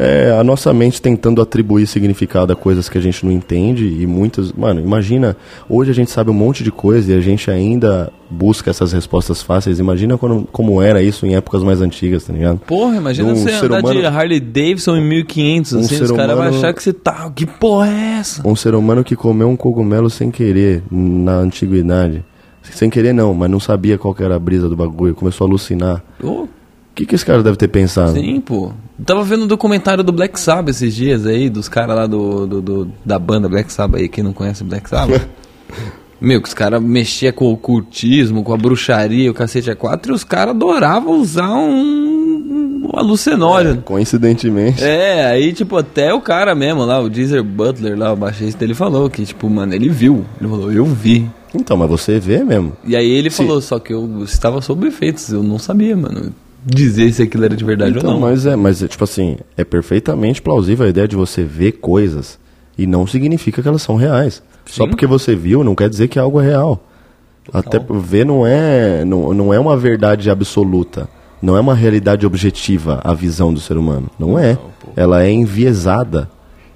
É 0.03 0.31
a 0.31 0.43
nossa 0.43 0.73
mente 0.73 0.99
tentando 0.99 1.41
atribuir 1.43 1.85
significado 1.85 2.51
a 2.51 2.55
coisas 2.55 2.89
que 2.89 2.97
a 2.97 3.01
gente 3.01 3.23
não 3.23 3.31
entende 3.31 3.85
e 4.01 4.07
muitas. 4.07 4.51
Mano, 4.51 4.81
imagina. 4.81 5.37
Hoje 5.69 5.91
a 5.91 5.93
gente 5.93 6.09
sabe 6.09 6.31
um 6.31 6.33
monte 6.33 6.63
de 6.63 6.71
coisa 6.71 7.11
e 7.13 7.15
a 7.15 7.21
gente 7.21 7.51
ainda 7.51 8.11
busca 8.27 8.71
essas 8.71 8.91
respostas 8.93 9.43
fáceis. 9.43 9.77
Imagina 9.77 10.17
quando, 10.17 10.47
como 10.51 10.81
era 10.81 11.03
isso 11.03 11.25
em 11.27 11.35
épocas 11.35 11.61
mais 11.63 11.81
antigas, 11.81 12.23
tá 12.23 12.33
ligado? 12.33 12.59
Porra, 12.65 12.95
imagina 12.97 13.29
Um 13.29 13.35
você 13.35 13.51
ser 13.51 13.65
andar 13.65 13.81
de 13.81 13.97
humano- 13.97 14.07
Harley 14.07 14.39
Davidson 14.39 14.95
em 14.97 15.07
1500, 15.07 15.73
Um 15.73 15.79
assim, 15.81 16.01
os 16.01 16.11
caras 16.11 16.35
vão 16.35 16.45
achar 16.47 16.73
que 16.73 16.81
você 16.81 16.93
tá... 16.93 17.31
Que 17.35 17.45
porra 17.45 17.87
é 17.89 18.17
essa? 18.19 18.47
Um 18.47 18.55
ser 18.55 18.73
humano 18.73 19.03
que 19.03 19.15
comeu 19.15 19.49
um 19.49 19.55
cogumelo 19.55 20.09
sem 20.09 20.31
querer 20.31 20.81
na 20.89 21.33
antiguidade. 21.35 22.23
Sem 22.63 22.89
querer 22.89 23.13
não, 23.13 23.33
mas 23.35 23.51
não 23.51 23.59
sabia 23.59 23.97
qual 23.99 24.15
era 24.19 24.35
a 24.35 24.39
brisa 24.39 24.67
do 24.67 24.75
bagulho, 24.75 25.13
começou 25.13 25.45
a 25.45 25.49
alucinar. 25.49 26.03
Ô, 26.23 26.47
O 26.91 26.93
que, 26.93 27.05
que 27.05 27.15
esse 27.15 27.25
cara 27.25 27.41
deve 27.41 27.55
ter 27.57 27.69
pensado? 27.69 28.13
Sim, 28.13 28.41
pô. 28.41 28.71
Tava 29.05 29.23
vendo 29.23 29.45
um 29.45 29.47
documentário 29.47 30.03
do 30.03 30.11
Black 30.11 30.39
Sabbath 30.39 30.75
esses 30.75 30.93
dias 30.93 31.25
aí, 31.25 31.49
dos 31.49 31.69
caras 31.69 31.95
lá 31.95 32.05
do, 32.05 32.45
do, 32.45 32.61
do- 32.61 32.91
da 33.05 33.17
banda 33.17 33.47
Black 33.47 33.71
Sabbath 33.71 34.01
aí, 34.01 34.09
quem 34.09 34.23
não 34.23 34.33
conhece 34.33 34.63
Black 34.63 34.89
Sabbath. 34.89 35.25
Meu, 36.19 36.39
que 36.41 36.47
os 36.49 36.53
caras 36.53 36.79
mexiam 36.83 37.31
com 37.33 37.45
o 37.45 37.53
ocultismo, 37.53 38.43
com 38.43 38.53
a 38.53 38.57
bruxaria, 38.57 39.31
o 39.31 39.33
cacete 39.33 39.71
a 39.71 39.75
quatro, 39.75 40.11
e 40.11 40.15
os 40.15 40.23
caras 40.23 40.53
adoravam 40.53 41.13
usar 41.19 41.49
um, 41.49 42.83
um 42.85 42.89
alucinógeno. 42.93 43.81
Coincidentemente. 43.81 44.83
É, 44.83 45.25
aí, 45.25 45.51
tipo, 45.53 45.77
até 45.77 46.13
o 46.13 46.21
cara 46.21 46.53
mesmo 46.53 46.85
lá, 46.85 47.01
o 47.01 47.11
Geezer 47.11 47.43
Butler 47.43 47.97
lá, 47.97 48.13
o 48.13 48.15
baixista, 48.15 48.63
ele 48.63 48.75
falou 48.75 49.09
que, 49.09 49.25
tipo, 49.25 49.49
mano, 49.49 49.73
ele 49.73 49.89
viu. 49.89 50.23
Ele 50.39 50.49
falou, 50.49 50.71
eu 50.71 50.85
vi. 50.85 51.27
Então, 51.55 51.75
mas 51.75 51.89
você 51.89 52.19
vê 52.19 52.43
mesmo. 52.43 52.73
E 52.85 52.95
aí 52.95 53.09
ele 53.09 53.31
Sim. 53.31 53.45
falou, 53.47 53.59
só 53.61 53.79
que 53.79 53.91
eu 53.91 54.23
estava 54.23 54.61
sob 54.61 54.85
efeitos, 54.87 55.29
eu 55.31 55.41
não 55.41 55.57
sabia, 55.57 55.97
mano, 55.97 56.31
dizer 56.65 57.11
se 57.13 57.23
aquilo 57.23 57.45
era 57.45 57.55
de 57.55 57.63
verdade 57.63 57.97
Então, 57.97 58.09
ou 58.15 58.19
não. 58.19 58.21
mas 58.27 58.45
é, 58.45 58.55
mas 58.55 58.81
é, 58.83 58.87
tipo 58.87 59.03
assim, 59.03 59.37
é 59.57 59.63
perfeitamente 59.63 60.41
plausível 60.41 60.85
a 60.85 60.89
ideia 60.89 61.07
de 61.07 61.15
você 61.15 61.43
ver 61.43 61.73
coisas 61.73 62.39
e 62.77 62.85
não 62.87 63.05
significa 63.07 63.61
que 63.61 63.67
elas 63.67 63.81
são 63.81 63.95
reais. 63.95 64.41
Só 64.65 64.83
Sim. 64.83 64.89
porque 64.89 65.07
você 65.07 65.35
viu 65.35 65.63
não 65.63 65.75
quer 65.75 65.89
dizer 65.89 66.07
que 66.07 66.19
algo 66.19 66.39
é 66.39 66.45
real. 66.45 66.87
Até 67.51 67.79
por 67.79 67.99
ver 67.99 68.25
não 68.25 68.45
é, 68.45 69.03
não, 69.03 69.33
não 69.33 69.53
é 69.53 69.59
uma 69.59 69.75
verdade 69.75 70.29
absoluta. 70.29 71.09
Não 71.41 71.57
é 71.57 71.59
uma 71.59 71.73
realidade 71.73 72.25
objetiva 72.25 73.01
a 73.03 73.13
visão 73.15 73.51
do 73.51 73.59
ser 73.59 73.75
humano. 73.75 74.09
Não 74.19 74.37
é. 74.37 74.57
Ela 74.95 75.23
é 75.23 75.31
enviesada. 75.31 76.29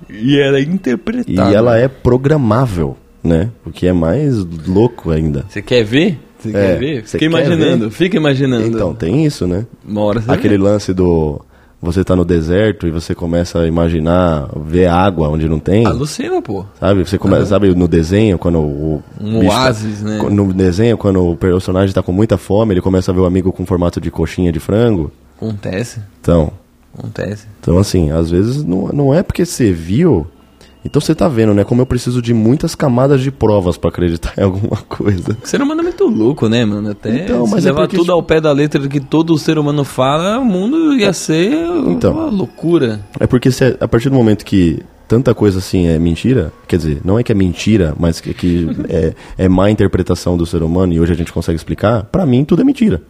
E 0.09 0.37
ela 0.39 0.57
é 0.57 0.61
E 0.61 0.65
interpretada. 0.65 1.51
ela 1.55 1.77
é 1.77 1.87
programável, 1.87 2.97
né? 3.23 3.49
O 3.63 3.69
que 3.69 3.85
é 3.85 3.93
mais 3.93 4.37
louco 4.67 5.11
ainda. 5.11 5.45
Você 5.47 5.61
quer 5.61 5.83
ver? 5.83 6.17
Você 6.51 6.57
É, 6.57 6.61
quer 6.73 6.79
ver? 6.79 7.01
você 7.07 7.17
Fica 7.19 7.25
imaginando, 7.25 7.89
ver? 7.89 7.95
fica 7.95 8.17
imaginando. 8.17 8.67
Então, 8.67 8.93
tem 8.93 9.25
isso, 9.25 9.45
né? 9.47 9.65
Uma 9.87 10.01
hora 10.01 10.21
você 10.21 10.31
Aquele 10.31 10.57
vê. 10.57 10.63
lance 10.63 10.93
do. 10.93 11.41
Você 11.81 12.03
tá 12.03 12.15
no 12.15 12.25
deserto 12.25 12.87
e 12.87 12.91
você 12.91 13.13
começa 13.13 13.59
a 13.59 13.67
imaginar, 13.67 14.49
ver 14.65 14.87
água 14.87 15.29
onde 15.29 15.47
não 15.47 15.59
tem. 15.59 15.85
Alucina, 15.85 16.41
pô. 16.41 16.65
Sabe? 16.79 17.03
Você 17.05 17.17
começa, 17.17 17.45
sabe, 17.47 17.75
no 17.75 17.87
desenho, 17.87 18.39
quando 18.39 18.59
o. 18.59 19.03
Um 19.21 19.39
bicho 19.41 19.51
tá- 19.51 19.55
oásis, 19.61 20.01
né? 20.01 20.17
No 20.31 20.51
desenho, 20.53 20.97
quando 20.97 21.23
o 21.29 21.35
personagem 21.35 21.93
tá 21.93 22.01
com 22.01 22.11
muita 22.11 22.37
fome, 22.37 22.73
ele 22.73 22.81
começa 22.81 23.11
a 23.11 23.13
ver 23.13 23.19
o 23.21 23.25
amigo 23.25 23.51
com 23.51 23.65
formato 23.65 24.01
de 24.01 24.09
coxinha 24.09 24.51
de 24.51 24.59
frango. 24.59 25.11
Acontece, 25.37 25.99
Então, 26.21 26.51
acontece. 26.97 27.45
então 27.59 27.77
assim, 27.77 28.09
às 28.09 28.31
vezes 28.31 28.63
não, 28.63 28.87
não 28.87 29.13
é 29.13 29.21
porque 29.21 29.45
você 29.45 29.71
viu. 29.71 30.25
Então 30.85 31.01
você 31.01 31.15
tá 31.15 31.27
vendo, 31.27 31.53
né? 31.53 31.63
Como 31.63 31.81
eu 31.81 31.85
preciso 31.85 32.21
de 32.21 32.33
muitas 32.33 32.75
camadas 32.75 33.19
de 33.19 33.31
provas 33.31 33.75
pra 33.75 33.89
acreditar 33.89 34.33
em 34.37 34.43
alguma 34.43 34.77
coisa. 34.87 35.35
O 35.43 35.47
ser 35.47 35.61
humano 35.61 35.81
é 35.81 35.83
muito 35.83 36.05
louco, 36.05 36.47
né, 36.47 36.63
mano? 36.63 36.91
Até 36.91 37.23
Então, 37.23 37.45
se 37.47 37.51
mas 37.51 37.65
é 37.65 37.69
levar 37.69 37.81
porque, 37.81 37.97
tudo 37.97 38.11
ao 38.11 38.21
pé 38.21 38.39
da 38.39 38.51
letra 38.51 38.79
do 38.79 38.87
que 38.87 38.99
todo 38.99 39.35
ser 39.37 39.57
humano 39.57 39.83
fala, 39.83 40.37
o 40.39 40.45
mundo 40.45 40.93
ia 40.93 41.11
ser 41.11 41.51
Então. 41.87 42.13
uma 42.13 42.29
loucura. 42.29 43.01
É 43.19 43.25
porque 43.25 43.51
se, 43.51 43.75
a 43.79 43.87
partir 43.87 44.09
do 44.09 44.15
momento 44.15 44.45
que 44.45 44.79
tanta 45.07 45.33
coisa 45.33 45.57
assim 45.59 45.87
é 45.87 45.97
mentira, 45.97 46.53
quer 46.67 46.77
dizer, 46.77 47.01
não 47.03 47.17
é 47.17 47.23
que 47.23 47.31
é 47.31 47.35
mentira, 47.35 47.95
mas 47.99 48.21
que, 48.21 48.33
que 48.33 48.67
é, 48.87 49.13
é 49.37 49.49
má 49.49 49.69
interpretação 49.71 50.37
do 50.37 50.45
ser 50.45 50.61
humano 50.63 50.93
e 50.93 50.99
hoje 50.99 51.13
a 51.13 51.15
gente 51.15 51.33
consegue 51.33 51.55
explicar, 51.57 52.03
pra 52.05 52.25
mim 52.27 52.45
tudo 52.45 52.61
é 52.61 52.65
mentira. 52.65 53.01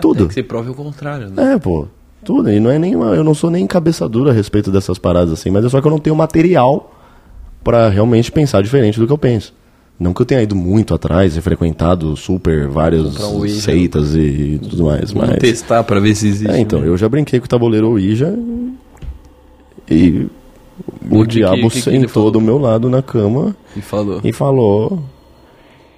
Tudo. 0.00 0.24
Até 0.24 0.28
que 0.28 0.34
se 0.34 0.42
prove 0.42 0.70
o 0.70 0.74
contrário, 0.74 1.28
né? 1.28 1.52
É, 1.54 1.58
pô. 1.58 1.86
Tudo. 2.24 2.50
E 2.50 2.58
não 2.58 2.70
é 2.70 2.78
nem 2.78 2.96
uma- 2.96 3.14
eu 3.14 3.22
não 3.24 3.34
sou 3.34 3.50
nem 3.50 3.66
cabeça 3.66 4.08
dura 4.08 4.30
a 4.30 4.34
respeito 4.34 4.70
dessas 4.70 4.96
paradas 4.98 5.32
assim, 5.32 5.50
mas 5.50 5.64
é 5.64 5.68
só 5.68 5.80
que 5.80 5.86
eu 5.86 5.90
não 5.90 5.98
tenho 5.98 6.16
material 6.16 6.90
pra 7.62 7.88
realmente 7.88 8.32
pensar 8.32 8.62
diferente 8.62 8.98
do 8.98 9.06
que 9.06 9.12
eu 9.12 9.18
penso. 9.18 9.54
Não 10.00 10.12
que 10.12 10.22
eu 10.22 10.26
tenha 10.26 10.42
ido 10.42 10.56
muito 10.56 10.92
atrás 10.94 11.36
e 11.36 11.40
frequentado 11.40 12.16
super 12.16 12.66
várias 12.66 13.20
Ouija. 13.20 13.60
seitas 13.60 14.14
e, 14.16 14.58
tudo 14.62 14.86
mais, 14.86 15.12
Vamos 15.12 15.28
mas 15.30 15.38
testar 15.38 15.84
pra 15.84 16.00
ver 16.00 16.14
se 16.16 16.26
existe. 16.26 16.50
é, 16.52 16.58
então, 16.58 16.80
né? 16.80 16.88
eu 16.88 16.96
já 16.96 17.08
brinquei 17.08 17.38
com 17.38 17.46
o 17.46 17.48
tabuleiro 17.48 17.88
Ouija 17.90 18.36
e 19.88 20.26
o, 21.10 21.20
O 21.20 21.22
que- 21.22 21.28
diabo 21.34 21.68
que- 21.68 21.76
que 21.76 21.82
sentou 21.82 22.08
falou? 22.08 22.30
do 22.32 22.40
meu 22.40 22.58
lado 22.58 22.90
na 22.90 23.00
cama 23.02 23.54
E 23.76 23.80
falou. 23.80 24.20
e 24.24 24.32
falou: 24.32 25.04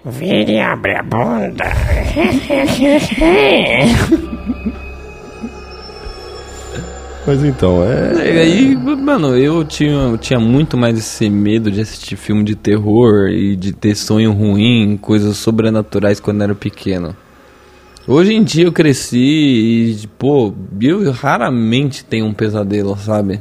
Vire 0.05 0.53
e 0.53 0.61
abre 0.61 0.97
a 0.97 1.03
bunda. 1.03 1.65
Mas 7.27 7.43
então, 7.43 7.83
é. 7.83 8.35
E 8.35 8.39
aí, 8.39 8.77
mano, 8.77 9.37
eu 9.37 9.65
tinha, 9.65 9.91
eu 9.91 10.19
tinha 10.19 10.39
muito 10.39 10.77
mais 10.77 10.99
esse 10.99 11.31
medo 11.31 11.71
de 11.71 11.81
assistir 11.81 12.17
filme 12.17 12.45
de 12.45 12.55
terror 12.55 13.29
e 13.29 13.57
de 13.57 13.73
ter 13.73 13.95
sonho 13.95 14.33
ruim, 14.33 14.99
coisas 15.01 15.39
sobrenaturais 15.39 16.21
quando 16.21 16.43
era 16.43 16.55
pequeno. 16.55 17.17
Hoje 18.07 18.35
em 18.35 18.43
dia 18.43 18.65
eu 18.65 18.73
cresci 18.73 19.17
e, 19.19 20.07
pô, 20.19 20.53
eu 20.83 21.11
raramente 21.11 22.05
tenho 22.05 22.27
um 22.27 22.35
pesadelo, 22.35 22.95
sabe? 22.99 23.41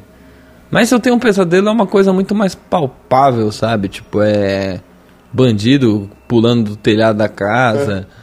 Mas 0.72 0.88
se 0.88 0.96
eu 0.96 1.00
tenho 1.00 1.16
um 1.16 1.20
pesadelo 1.20 1.68
é 1.68 1.72
uma 1.72 1.86
coisa 1.86 2.14
muito 2.14 2.34
mais 2.34 2.56
palpável, 2.56 3.52
sabe? 3.52 3.90
Tipo, 3.90 4.22
é. 4.22 4.80
Bandido 5.32 6.10
pulando 6.28 6.72
do 6.72 6.76
telhado 6.78 7.18
da 7.18 7.28
casa. 7.28 8.08
É. 8.20 8.23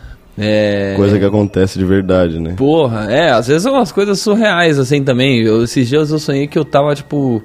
Coisa 0.97 1.18
que 1.18 1.24
acontece 1.24 1.78
de 1.78 1.84
verdade, 1.84 2.41
né? 2.41 2.55
Porra, 2.57 3.11
é, 3.11 3.30
às 3.30 3.47
vezes 3.47 3.62
são 3.62 3.74
umas 3.74 3.93
coisas 3.93 4.18
surreais 4.20 4.78
assim 4.78 5.03
também. 5.03 5.43
Eu, 5.43 5.62
esses 5.64 5.88
dias 5.88 6.11
eu 6.11 6.18
sonhei 6.18 6.47
que 6.47 6.59
eu 6.59 6.64
tava, 6.64 6.95
tipo, 6.95 7.43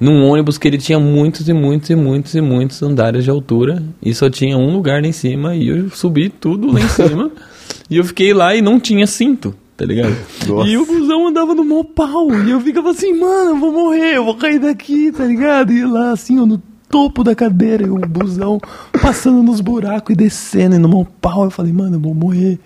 num 0.00 0.24
ônibus 0.24 0.58
que 0.58 0.66
ele 0.66 0.78
tinha 0.78 0.98
muitos 0.98 1.48
e 1.48 1.52
muitos 1.52 1.90
e 1.90 1.94
muitos 1.94 2.34
e 2.34 2.40
muitos 2.40 2.82
andares 2.82 3.24
de 3.24 3.30
altura 3.30 3.82
e 4.02 4.14
só 4.14 4.28
tinha 4.28 4.56
um 4.56 4.72
lugar 4.72 5.00
lá 5.00 5.08
em 5.08 5.12
cima 5.12 5.54
e 5.54 5.68
eu 5.68 5.90
subi 5.90 6.28
tudo 6.28 6.72
lá 6.72 6.80
em 6.80 6.88
cima 6.90 7.30
e 7.88 7.98
eu 7.98 8.04
fiquei 8.04 8.32
lá 8.32 8.54
e 8.54 8.62
não 8.62 8.80
tinha 8.80 9.06
cinto. 9.06 9.54
Tá 9.76 9.86
ligado? 9.86 10.14
Nossa. 10.46 10.68
E 10.68 10.76
o 10.76 10.86
busão 10.86 11.26
andava 11.26 11.54
no 11.54 11.64
mó 11.64 11.82
pau. 11.82 12.30
E 12.44 12.50
eu 12.50 12.60
ficava 12.60 12.90
assim, 12.90 13.18
mano, 13.18 13.50
eu 13.50 13.56
vou 13.56 13.72
morrer, 13.72 14.16
eu 14.16 14.24
vou 14.24 14.36
cair 14.36 14.60
daqui, 14.60 15.10
tá 15.10 15.24
ligado? 15.24 15.72
E 15.72 15.84
lá 15.84 16.12
assim, 16.12 16.38
ó, 16.38 16.46
no 16.46 16.62
topo 16.92 17.24
da 17.24 17.34
cadeira, 17.34 17.86
e 17.86 17.90
o 17.90 17.96
busão 17.96 18.60
passando 19.00 19.42
nos 19.42 19.62
buracos 19.62 20.12
e 20.12 20.16
descendo 20.16 20.76
e 20.76 20.78
no 20.78 20.90
mó 20.90 21.04
pau. 21.22 21.44
Eu 21.44 21.50
falei, 21.50 21.72
mano, 21.72 21.96
eu 21.96 22.00
vou 22.00 22.14
morrer, 22.14 22.58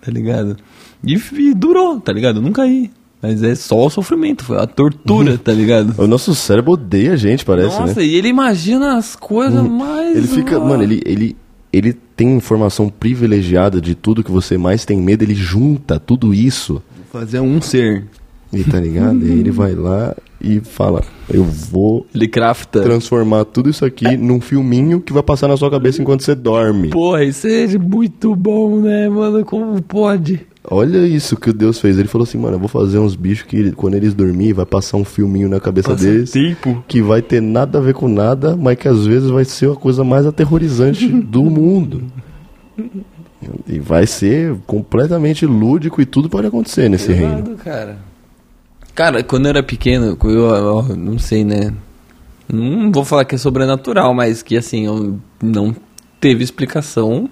tá 0.00 0.10
ligado? 0.10 0.56
E, 1.04 1.14
e 1.14 1.54
durou, 1.54 2.00
tá 2.00 2.10
ligado? 2.10 2.38
Eu 2.38 2.42
não 2.42 2.50
caí. 2.50 2.90
Mas 3.20 3.42
é 3.42 3.54
só 3.54 3.86
o 3.86 3.90
sofrimento, 3.90 4.42
foi 4.44 4.58
a 4.58 4.66
tortura, 4.66 5.36
tá 5.38 5.52
ligado? 5.52 5.94
O 5.98 6.06
nosso 6.06 6.34
cérebro 6.34 6.72
odeia 6.72 7.12
a 7.12 7.16
gente, 7.16 7.44
parece, 7.44 7.78
Nossa, 7.78 8.00
né? 8.00 8.06
e 8.06 8.14
ele 8.14 8.28
imagina 8.28 8.96
as 8.96 9.14
coisas 9.14 9.62
mais. 9.62 10.16
Ele 10.16 10.26
fica. 10.26 10.58
Mano, 10.58 10.82
ele, 10.82 11.02
ele, 11.04 11.36
ele 11.72 11.92
tem 12.16 12.36
informação 12.36 12.88
privilegiada 12.88 13.80
de 13.80 13.94
tudo 13.94 14.24
que 14.24 14.30
você 14.30 14.56
mais 14.56 14.84
tem 14.84 14.98
medo, 14.98 15.22
ele 15.22 15.34
junta 15.34 15.98
tudo 15.98 16.32
isso. 16.32 16.82
Fazer 17.12 17.40
um 17.40 17.60
ser. 17.60 18.06
E 18.52 18.62
tá 18.62 18.78
ligado? 18.78 19.26
e 19.26 19.30
ele 19.30 19.50
vai 19.50 19.74
lá 19.74 20.14
e 20.44 20.60
fala: 20.60 21.02
Eu 21.28 21.42
vou 21.44 22.06
Ele 22.14 22.28
crafta. 22.28 22.82
transformar 22.82 23.44
tudo 23.46 23.70
isso 23.70 23.84
aqui 23.84 24.16
num 24.16 24.40
filminho 24.40 25.00
que 25.00 25.12
vai 25.12 25.22
passar 25.22 25.48
na 25.48 25.56
sua 25.56 25.70
cabeça 25.70 26.00
enquanto 26.02 26.22
você 26.22 26.34
dorme. 26.34 26.90
Porra, 26.90 27.24
isso 27.24 27.46
é 27.46 27.66
muito 27.78 28.34
bom, 28.36 28.80
né, 28.80 29.08
mano? 29.08 29.44
Como 29.44 29.80
pode? 29.82 30.46
Olha 30.66 31.06
isso 31.06 31.36
que 31.36 31.50
o 31.50 31.52
Deus 31.52 31.78
fez. 31.78 31.98
Ele 31.98 32.08
falou 32.08 32.24
assim, 32.24 32.38
mano, 32.38 32.54
eu 32.56 32.58
vou 32.58 32.68
fazer 32.68 32.98
uns 32.98 33.14
bichos 33.14 33.46
que 33.46 33.72
quando 33.72 33.94
eles 33.96 34.14
dormirem 34.14 34.54
vai 34.54 34.64
passar 34.64 34.96
um 34.96 35.04
filminho 35.04 35.46
na 35.48 35.60
cabeça 35.60 35.90
Passa 35.90 36.02
deles. 36.04 36.30
tempo. 36.30 36.82
Que 36.88 37.02
vai 37.02 37.20
ter 37.20 37.42
nada 37.42 37.76
a 37.78 37.80
ver 37.82 37.92
com 37.92 38.08
nada, 38.08 38.56
mas 38.56 38.78
que 38.78 38.88
às 38.88 39.06
vezes 39.06 39.28
vai 39.28 39.44
ser 39.44 39.70
a 39.70 39.74
coisa 39.74 40.02
mais 40.02 40.24
aterrorizante 40.24 41.06
do 41.20 41.42
mundo. 41.42 42.02
E 43.68 43.78
vai 43.78 44.06
ser 44.06 44.56
completamente 44.66 45.44
lúdico 45.44 46.00
e 46.00 46.06
tudo 46.06 46.30
pode 46.30 46.46
acontecer 46.46 46.88
nesse 46.88 47.12
reino. 47.12 47.42
Pesado, 47.42 47.56
cara. 47.56 47.98
Cara, 48.94 49.22
quando 49.24 49.46
eu 49.46 49.50
era 49.50 49.62
pequeno, 49.62 50.16
eu, 50.22 50.30
eu 50.30 50.96
não 50.96 51.18
sei, 51.18 51.44
né? 51.44 51.72
Não 52.48 52.92
vou 52.92 53.04
falar 53.04 53.24
que 53.24 53.34
é 53.34 53.38
sobrenatural, 53.38 54.14
mas 54.14 54.42
que 54.42 54.56
assim, 54.56 54.86
eu 54.86 55.18
não 55.42 55.74
teve 56.20 56.44
explicação. 56.44 57.28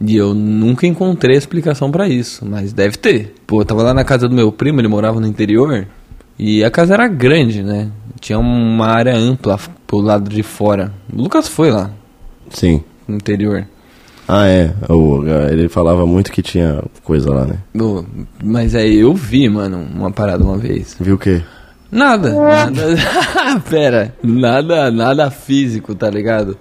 E 0.00 0.16
eu 0.16 0.34
nunca 0.34 0.86
encontrei 0.86 1.36
explicação 1.36 1.90
pra 1.90 2.08
isso, 2.08 2.44
mas 2.44 2.72
deve 2.72 2.96
ter. 2.96 3.34
Pô, 3.46 3.60
eu 3.60 3.64
tava 3.64 3.82
lá 3.82 3.94
na 3.94 4.04
casa 4.04 4.28
do 4.28 4.34
meu 4.34 4.50
primo, 4.50 4.80
ele 4.80 4.88
morava 4.88 5.20
no 5.20 5.26
interior. 5.26 5.86
E 6.36 6.64
a 6.64 6.70
casa 6.70 6.94
era 6.94 7.06
grande, 7.06 7.62
né? 7.62 7.90
Tinha 8.20 8.38
uma 8.38 8.88
área 8.88 9.16
ampla 9.16 9.58
pro 9.86 10.00
lado 10.00 10.28
de 10.28 10.42
fora. 10.42 10.92
O 11.12 11.22
Lucas 11.22 11.46
foi 11.46 11.70
lá, 11.70 11.92
Sim. 12.50 12.82
no 13.06 13.14
interior. 13.16 13.68
Ah, 14.26 14.46
é. 14.46 14.72
O, 14.88 15.22
ele 15.50 15.68
falava 15.68 16.06
muito 16.06 16.32
que 16.32 16.42
tinha 16.42 16.82
coisa 17.02 17.30
lá, 17.30 17.44
né? 17.44 17.58
Mas 18.42 18.74
aí 18.74 18.96
eu 18.96 19.14
vi, 19.14 19.48
mano, 19.48 19.86
uma 19.94 20.10
parada 20.10 20.42
uma 20.42 20.56
vez. 20.56 20.96
Viu 20.98 21.16
o 21.16 21.18
quê? 21.18 21.42
Nada, 21.90 22.32
nada. 22.32 22.82
Pera, 23.68 24.14
nada, 24.22 24.90
nada 24.90 25.30
físico, 25.30 25.94
tá 25.94 26.10
ligado? 26.10 26.56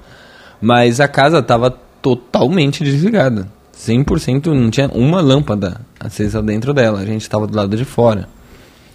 Mas 0.62 1.00
a 1.00 1.08
casa 1.08 1.42
tava 1.42 1.72
totalmente 2.02 2.84
desligada. 2.84 3.48
100% 3.76 4.48
não 4.48 4.70
tinha 4.70 4.88
uma 4.94 5.22
lâmpada 5.22 5.82
acesa 6.00 6.42
dentro 6.42 6.74
dela. 6.74 7.00
A 7.00 7.06
gente 7.06 7.28
tava 7.30 7.48
do 7.48 7.56
lado 7.56 7.76
de 7.76 7.86
fora. 7.86 8.28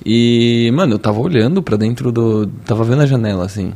E, 0.05 0.71
mano, 0.75 0.95
eu 0.95 0.99
tava 0.99 1.19
olhando 1.21 1.63
pra 1.63 1.77
dentro 1.77 2.13
do. 2.13 2.47
Tava 2.65 2.85
vendo 2.85 3.03
a 3.03 3.07
janela 3.07 3.45
assim. 3.45 3.73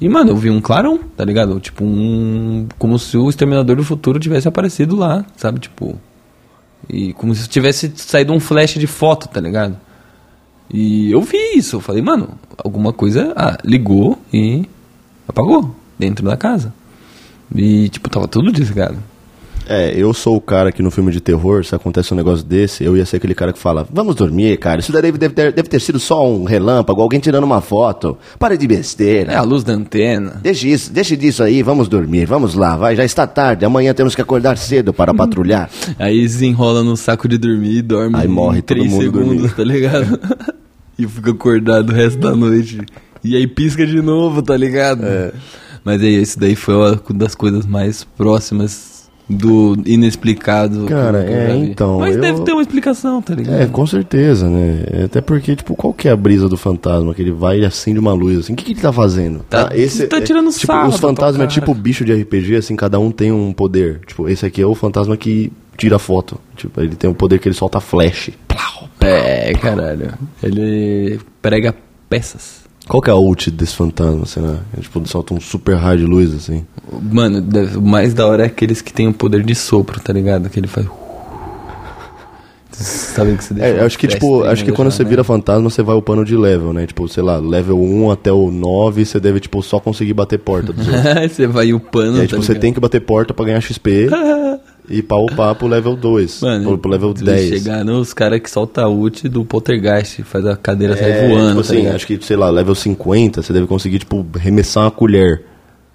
E, 0.00 0.08
mano, 0.08 0.30
eu 0.30 0.36
vi 0.36 0.48
um 0.48 0.60
clarão, 0.60 0.98
tá 1.16 1.24
ligado? 1.24 1.58
Tipo, 1.58 1.84
um. 1.84 2.68
Como 2.78 2.98
se 2.98 3.16
o 3.16 3.28
Exterminador 3.28 3.76
do 3.76 3.84
Futuro 3.84 4.20
tivesse 4.20 4.46
aparecido 4.46 4.94
lá, 4.94 5.24
sabe? 5.36 5.58
Tipo. 5.60 5.98
E 6.88 7.12
como 7.14 7.34
se 7.34 7.48
tivesse 7.48 7.92
saído 7.96 8.32
um 8.32 8.38
flash 8.38 8.74
de 8.74 8.86
foto, 8.86 9.28
tá 9.28 9.40
ligado? 9.40 9.76
E 10.72 11.10
eu 11.10 11.20
vi 11.22 11.56
isso, 11.56 11.76
eu 11.76 11.80
falei, 11.80 12.02
mano, 12.02 12.38
alguma 12.58 12.92
coisa 12.92 13.32
ah, 13.34 13.56
ligou 13.64 14.18
e 14.32 14.64
apagou 15.26 15.74
dentro 15.98 16.24
da 16.24 16.36
casa. 16.36 16.72
E, 17.54 17.88
tipo, 17.88 18.08
tava 18.08 18.28
tudo 18.28 18.52
desligado. 18.52 18.98
É, 19.68 19.92
eu 19.94 20.14
sou 20.14 20.36
o 20.36 20.40
cara 20.40 20.72
que 20.72 20.82
no 20.82 20.90
filme 20.90 21.12
de 21.12 21.20
terror, 21.20 21.62
se 21.62 21.74
acontece 21.74 22.14
um 22.14 22.16
negócio 22.16 22.44
desse, 22.44 22.82
eu 22.82 22.96
ia 22.96 23.04
ser 23.04 23.16
aquele 23.16 23.34
cara 23.34 23.52
que 23.52 23.58
fala: 23.58 23.86
Vamos 23.92 24.14
dormir, 24.14 24.56
cara. 24.56 24.80
Isso 24.80 24.90
daí 24.90 25.02
deve, 25.02 25.18
deve 25.18 25.34
ter, 25.34 25.52
deve 25.52 25.68
ter 25.68 25.80
sido 25.80 26.00
só 26.00 26.26
um 26.26 26.44
relâmpago, 26.44 27.02
alguém 27.02 27.20
tirando 27.20 27.44
uma 27.44 27.60
foto. 27.60 28.16
Para 28.38 28.56
de 28.56 28.66
besteira. 28.66 29.32
É 29.32 29.36
a 29.36 29.42
luz 29.42 29.62
da 29.62 29.74
antena. 29.74 30.40
Deixe 30.42 30.68
isso, 30.68 30.90
deixe 30.90 31.16
disso 31.16 31.42
aí, 31.42 31.62
vamos 31.62 31.86
dormir, 31.86 32.24
vamos 32.24 32.54
lá, 32.54 32.76
vai, 32.76 32.96
já 32.96 33.04
está 33.04 33.26
tarde, 33.26 33.64
amanhã 33.64 33.92
temos 33.92 34.14
que 34.14 34.22
acordar 34.22 34.56
cedo 34.56 34.92
para 34.94 35.12
patrulhar. 35.12 35.68
Aí 35.98 36.22
desenrola 36.22 36.82
no 36.82 36.96
saco 36.96 37.28
de 37.28 37.36
dormir 37.36 37.78
e 37.78 37.82
dorme 37.82 38.16
Aí 38.16 38.28
morre 38.28 38.62
todo 38.62 38.78
três 38.78 38.90
mundo 38.90 39.02
segundos, 39.02 39.26
dormindo. 39.28 39.54
tá 39.54 39.64
ligado? 39.64 40.20
e 40.98 41.06
fica 41.06 41.30
acordado 41.30 41.90
o 41.90 41.92
resto 41.92 42.18
da 42.18 42.34
noite. 42.34 42.80
E 43.22 43.36
aí 43.36 43.46
pisca 43.46 43.86
de 43.86 44.00
novo, 44.00 44.40
tá 44.42 44.56
ligado? 44.56 45.04
É. 45.04 45.32
Mas 45.84 46.00
aí, 46.02 46.20
isso 46.20 46.38
daí 46.38 46.54
foi 46.54 46.74
uma 46.74 47.00
das 47.14 47.34
coisas 47.34 47.66
mais 47.66 48.04
próximas 48.04 48.97
do 49.28 49.76
inexplicado. 49.84 50.86
Cara, 50.86 51.18
é, 51.18 51.52
vi. 51.52 51.70
então, 51.70 51.98
Mas 51.98 52.14
eu- 52.16 52.20
deve 52.22 52.40
ter 52.42 52.52
uma 52.52 52.62
explicação, 52.62 53.20
tá 53.20 53.34
ligado? 53.34 53.60
É, 53.60 53.66
com 53.66 53.86
certeza, 53.86 54.48
né? 54.48 55.04
Até 55.04 55.20
porque, 55.20 55.54
tipo, 55.54 55.74
qual 55.76 55.92
que 55.92 56.08
é 56.08 56.10
a 56.12 56.16
brisa 56.16 56.48
do 56.48 56.56
fantasma? 56.56 57.14
Que 57.14 57.22
ele 57.22 57.32
vai 57.32 57.60
e 57.60 57.64
acende 57.66 57.98
uma 57.98 58.12
luz, 58.12 58.38
assim. 58.38 58.54
O 58.54 58.56
que, 58.56 58.64
que 58.64 58.72
ele 58.72 58.80
tá 58.80 58.92
fazendo? 58.92 59.40
Tá- 59.50 59.64
tá 60.08 60.20
tirando 60.22 60.50
tipo, 60.50 60.66
sarro 60.66 60.88
Os 60.88 60.96
fantasmas 60.98 61.44
é 61.44 61.46
tipo 61.46 61.74
bicho 61.74 62.04
de 62.04 62.12
RPG, 62.14 62.56
assim, 62.56 62.74
cada 62.74 62.98
um 62.98 63.10
tem 63.10 63.30
um 63.30 63.52
poder. 63.52 64.00
Tipo, 64.06 64.28
esse 64.28 64.46
aqui 64.46 64.62
é 64.62 64.66
o 64.66 64.74
fantasma 64.74 65.16
que 65.16 65.52
tira 65.76 65.98
foto. 65.98 66.40
Tipo, 66.56 66.80
ele 66.80 66.96
tem 66.96 67.08
um 67.10 67.14
poder 67.14 67.38
que 67.38 67.48
ele 67.48 67.54
solta 67.54 67.80
flash. 67.80 68.30
Plau. 68.48 68.88
É, 69.00 69.52
caralho. 69.54 70.12
Ele 70.42 71.20
prega 71.42 71.74
peças. 72.08 72.57
Qual 72.88 73.02
que 73.02 73.10
é 73.10 73.12
a 73.12 73.16
ult 73.16 73.50
desse 73.50 73.74
fantasma, 73.74 74.24
será? 74.24 74.56
Ele, 74.72 74.82
tipo, 74.82 75.06
solta 75.06 75.34
um 75.34 75.40
super 75.40 75.76
raio 75.76 75.98
de 75.98 76.04
luz, 76.06 76.34
assim. 76.34 76.64
Mano, 77.12 77.44
o 77.76 77.82
mais 77.82 78.14
da 78.14 78.26
hora 78.26 78.44
é 78.44 78.46
aqueles 78.46 78.80
que 78.80 78.92
tem 78.92 79.06
o 79.06 79.12
poder 79.12 79.42
de 79.42 79.54
sopro, 79.54 80.00
tá 80.00 80.12
ligado? 80.12 80.48
Que 80.48 80.58
ele 80.58 80.66
faz. 80.66 80.86
Sabe 82.70 83.36
que 83.36 83.42
você 83.44 83.54
deixa 83.54 83.68
É, 83.76 83.84
acho 83.84 83.98
que, 83.98 84.06
tipo, 84.06 84.44
acho 84.44 84.64
que 84.64 84.70
quando 84.72 84.90
você 84.90 85.02
vira 85.04 85.24
fantasma, 85.24 85.68
você 85.68 85.82
vai 85.82 85.96
upando 85.96 86.24
de 86.24 86.36
level, 86.36 86.72
né? 86.72 86.86
Tipo, 86.86 87.08
sei 87.08 87.22
lá, 87.22 87.36
level 87.38 87.78
1 87.78 88.10
até 88.10 88.32
o 88.32 88.50
9, 88.50 89.04
você 89.04 89.18
deve, 89.18 89.40
tipo, 89.40 89.60
só 89.62 89.80
conseguir 89.80 90.14
bater 90.14 90.38
porta 90.38 90.72
dos 90.72 90.86
outros. 90.88 91.32
você 91.32 91.46
vai 91.46 91.72
upando, 91.72 92.18
E 92.18 92.20
aí, 92.20 92.26
tá 92.26 92.26
tipo, 92.28 92.42
você 92.42 92.52
ligado? 92.52 92.62
tem 92.62 92.72
que 92.72 92.80
bater 92.80 93.00
porta 93.00 93.34
pra 93.34 93.44
ganhar 93.44 93.60
XP 93.60 94.08
e 94.90 95.02
pra 95.02 95.16
upar 95.18 95.54
pro 95.54 95.66
level 95.66 95.96
2. 95.96 96.40
Mano, 96.42 96.64
pro, 96.64 96.78
pro 96.78 96.90
level 96.90 97.14
se 97.16 97.24
10. 97.24 97.48
chegar 97.48 97.84
nos 97.84 98.12
caras 98.14 98.40
que 98.40 98.50
solta 98.50 98.82
a 98.82 98.88
ult 98.88 99.28
do 99.28 99.44
poltergeist, 99.44 100.22
faz 100.22 100.46
a 100.46 100.56
cadeira 100.56 100.94
É, 100.94 100.96
sair 100.96 101.28
voando, 101.28 101.48
tipo 101.48 101.54
tá 101.54 101.60
assim, 101.60 101.76
ligado? 101.76 101.94
acho 101.96 102.06
que, 102.06 102.24
sei 102.24 102.36
lá, 102.36 102.50
level 102.50 102.74
50, 102.74 103.42
você 103.42 103.52
deve 103.52 103.66
conseguir, 103.66 103.98
tipo, 103.98 104.26
arremessar 104.34 104.84
uma 104.84 104.90
colher. 104.90 105.44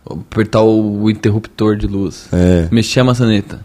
Apertar 0.10 0.62
o, 0.62 1.10
interruptor 1.10 1.76
de 1.76 1.88
luz. 1.88 2.28
É. 2.32 2.68
Mexer 2.72 3.00
a 3.00 3.04
maçaneta. 3.04 3.60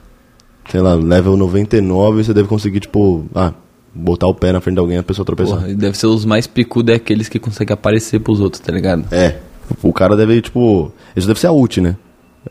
Sei 0.71 0.81
lá, 0.81 0.95
level 0.95 1.37
99, 1.37 2.23
você 2.25 2.33
deve 2.33 2.49
conseguir, 2.49 2.81
tipo, 2.81 3.27
ah, 3.35 3.53
botar 3.95 4.27
o 4.29 4.35
pé 4.35 4.53
na 4.53 4.61
frente 4.61 4.75
de 4.75 4.81
alguém 4.81 4.97
e 4.97 5.01
a 5.01 5.03
pessoa 5.03 5.25
tropeçar. 5.25 5.57
Porra, 5.61 5.75
deve 5.75 5.97
ser 5.97 6.07
os 6.07 6.25
mais 6.25 6.47
picudos 6.47 6.93
é 6.93 6.97
aqueles 6.97 7.29
que 7.29 7.39
conseguem 7.39 7.75
aparecer 7.75 8.21
pros 8.21 8.41
outros, 8.41 8.61
tá 8.61 8.73
ligado? 8.73 9.05
É. 9.11 9.37
O 9.83 9.93
cara 9.93 10.17
deve, 10.17 10.41
tipo. 10.41 10.93
Isso 11.17 11.27
deve 11.27 11.41
ser 11.41 11.49
a 11.49 11.53
ult, 11.53 11.81
né? 11.81 11.97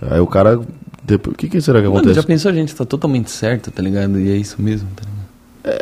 Aí 0.02 0.20
o 0.20 0.28
cara. 0.28 0.60
Depois- 1.08 1.34
O 1.34 1.38
que, 1.38 1.48
que 1.50 1.62
será 1.62 1.80
que 1.80 1.86
Mano, 1.88 1.98
acontece? 2.00 2.16
já 2.16 2.24
pensou 2.24 2.52
a 2.52 2.54
gente 2.54 2.76
tá 2.76 2.86
totalmente 2.86 3.32
certo, 3.32 3.72
tá 3.72 3.82
ligado? 3.82 4.20
E 4.20 4.30
é 4.30 4.36
isso 4.36 4.62
mesmo, 4.62 4.88
tá 4.96 5.02
ligado? 5.04 5.18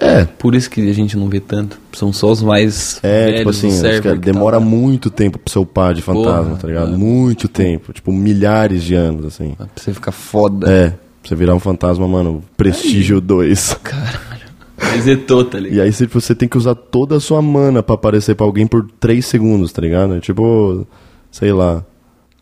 É. 0.02 0.26
Por 0.26 0.56
isso 0.56 0.68
que 0.70 0.82
a 0.90 0.94
gente 0.94 1.16
não 1.16 1.28
vê 1.30 1.40
tanto. 1.40 1.78
São 1.94 2.12
só 2.12 2.32
os 2.32 2.42
mais 2.42 3.00
É, 3.04 3.26
velhos 3.26 3.38
tipo 3.38 3.50
assim, 3.70 3.82
cara- 3.82 4.02
tá 4.02 4.14
demora 4.16 4.58
lá. 4.58 4.64
muito 4.66 5.12
tempo 5.12 5.38
pra 5.38 5.52
seu 5.52 5.64
par 5.66 5.94
de 5.94 6.02
fantasma, 6.02 6.44
Porra, 6.44 6.56
tá 6.58 6.68
ligado? 6.68 6.94
é. 6.94 6.98
Muito 6.98 7.48
tempo. 7.48 7.94
Tipo, 7.94 8.12
milhares 8.12 8.82
de 8.84 8.96
anos, 8.96 9.26
assim. 9.26 9.52
Pra 9.56 9.68
você 9.76 9.94
ficar 9.94 10.12
foda. 10.12 10.72
É. 10.72 10.90
Pra 10.90 10.98
você 11.30 11.36
virar 11.36 11.54
um 11.54 11.60
fantasma, 11.60 12.08
mano, 12.08 12.44
prestígio 12.58 13.22
2. 13.22 13.78
Caralho. 13.84 14.46
Resetou, 14.78 15.46
tá 15.46 15.60
ligado? 15.60 15.78
E 15.78 15.82
aí 15.82 15.92
você, 15.94 16.06
você 16.08 16.34
tem 16.36 16.50
que 16.50 16.58
usar 16.58 16.76
toda 16.76 17.16
a 17.18 17.20
sua 17.20 17.42
mana 17.42 17.82
pra 17.84 17.96
aparecer 17.96 18.36
pra 18.36 18.46
alguém 18.46 18.66
por 18.68 18.88
3 19.00 19.24
segundos, 19.26 19.72
tá 19.72 19.82
ligado? 19.82 20.16
É 20.16 20.20
Tipo, 20.20 20.86
sei 21.32 21.54
lá, 21.54 21.84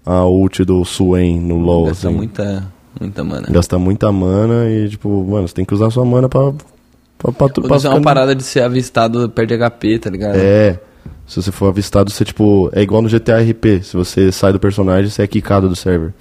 a 0.05 0.25
ult 0.25 0.63
do 0.63 0.83
Swain 0.85 1.39
no 1.39 1.57
LoL, 1.59 1.85
Gasta 1.87 2.07
assim. 2.07 2.15
muita, 2.17 2.72
muita 2.99 3.23
mana. 3.23 3.47
Gasta 3.49 3.77
muita 3.77 4.11
mana 4.11 4.69
e, 4.69 4.89
tipo, 4.89 5.23
mano, 5.23 5.47
você 5.47 5.53
tem 5.53 5.65
que 5.65 5.73
usar 5.73 5.89
sua 5.89 6.05
mana 6.05 6.29
pra... 6.29 6.53
pra, 7.17 7.31
pra, 7.31 7.49
pra 7.49 7.77
é 7.83 7.89
uma 7.89 8.01
parada 8.01 8.35
de 8.35 8.43
ser 8.43 8.61
avistado, 8.61 9.29
perde 9.29 9.57
HP, 9.57 9.99
tá 9.99 10.09
ligado? 10.09 10.35
É. 10.35 10.79
Se 11.25 11.41
você 11.41 11.51
for 11.51 11.67
avistado, 11.67 12.11
você, 12.11 12.25
tipo, 12.25 12.69
é 12.73 12.81
igual 12.81 13.01
no 13.01 13.09
GTA 13.09 13.39
RP. 13.39 13.81
Se 13.81 13.95
você 13.95 14.31
sai 14.31 14.51
do 14.51 14.59
personagem, 14.59 15.09
você 15.09 15.23
é 15.23 15.27
quicado 15.27 15.69
do 15.69 15.75
server. 15.75 16.13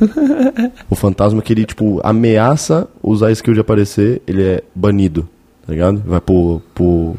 o 0.88 0.94
fantasma 0.94 1.42
que 1.42 1.52
ele, 1.52 1.66
tipo, 1.66 2.00
ameaça 2.04 2.88
usar 3.02 3.28
a 3.28 3.32
skill 3.32 3.54
de 3.54 3.60
aparecer, 3.60 4.22
ele 4.26 4.42
é 4.42 4.62
banido, 4.74 5.28
tá 5.66 5.72
ligado? 5.72 6.02
Vai 6.06 6.20
pro. 6.20 6.62
pro. 6.74 7.16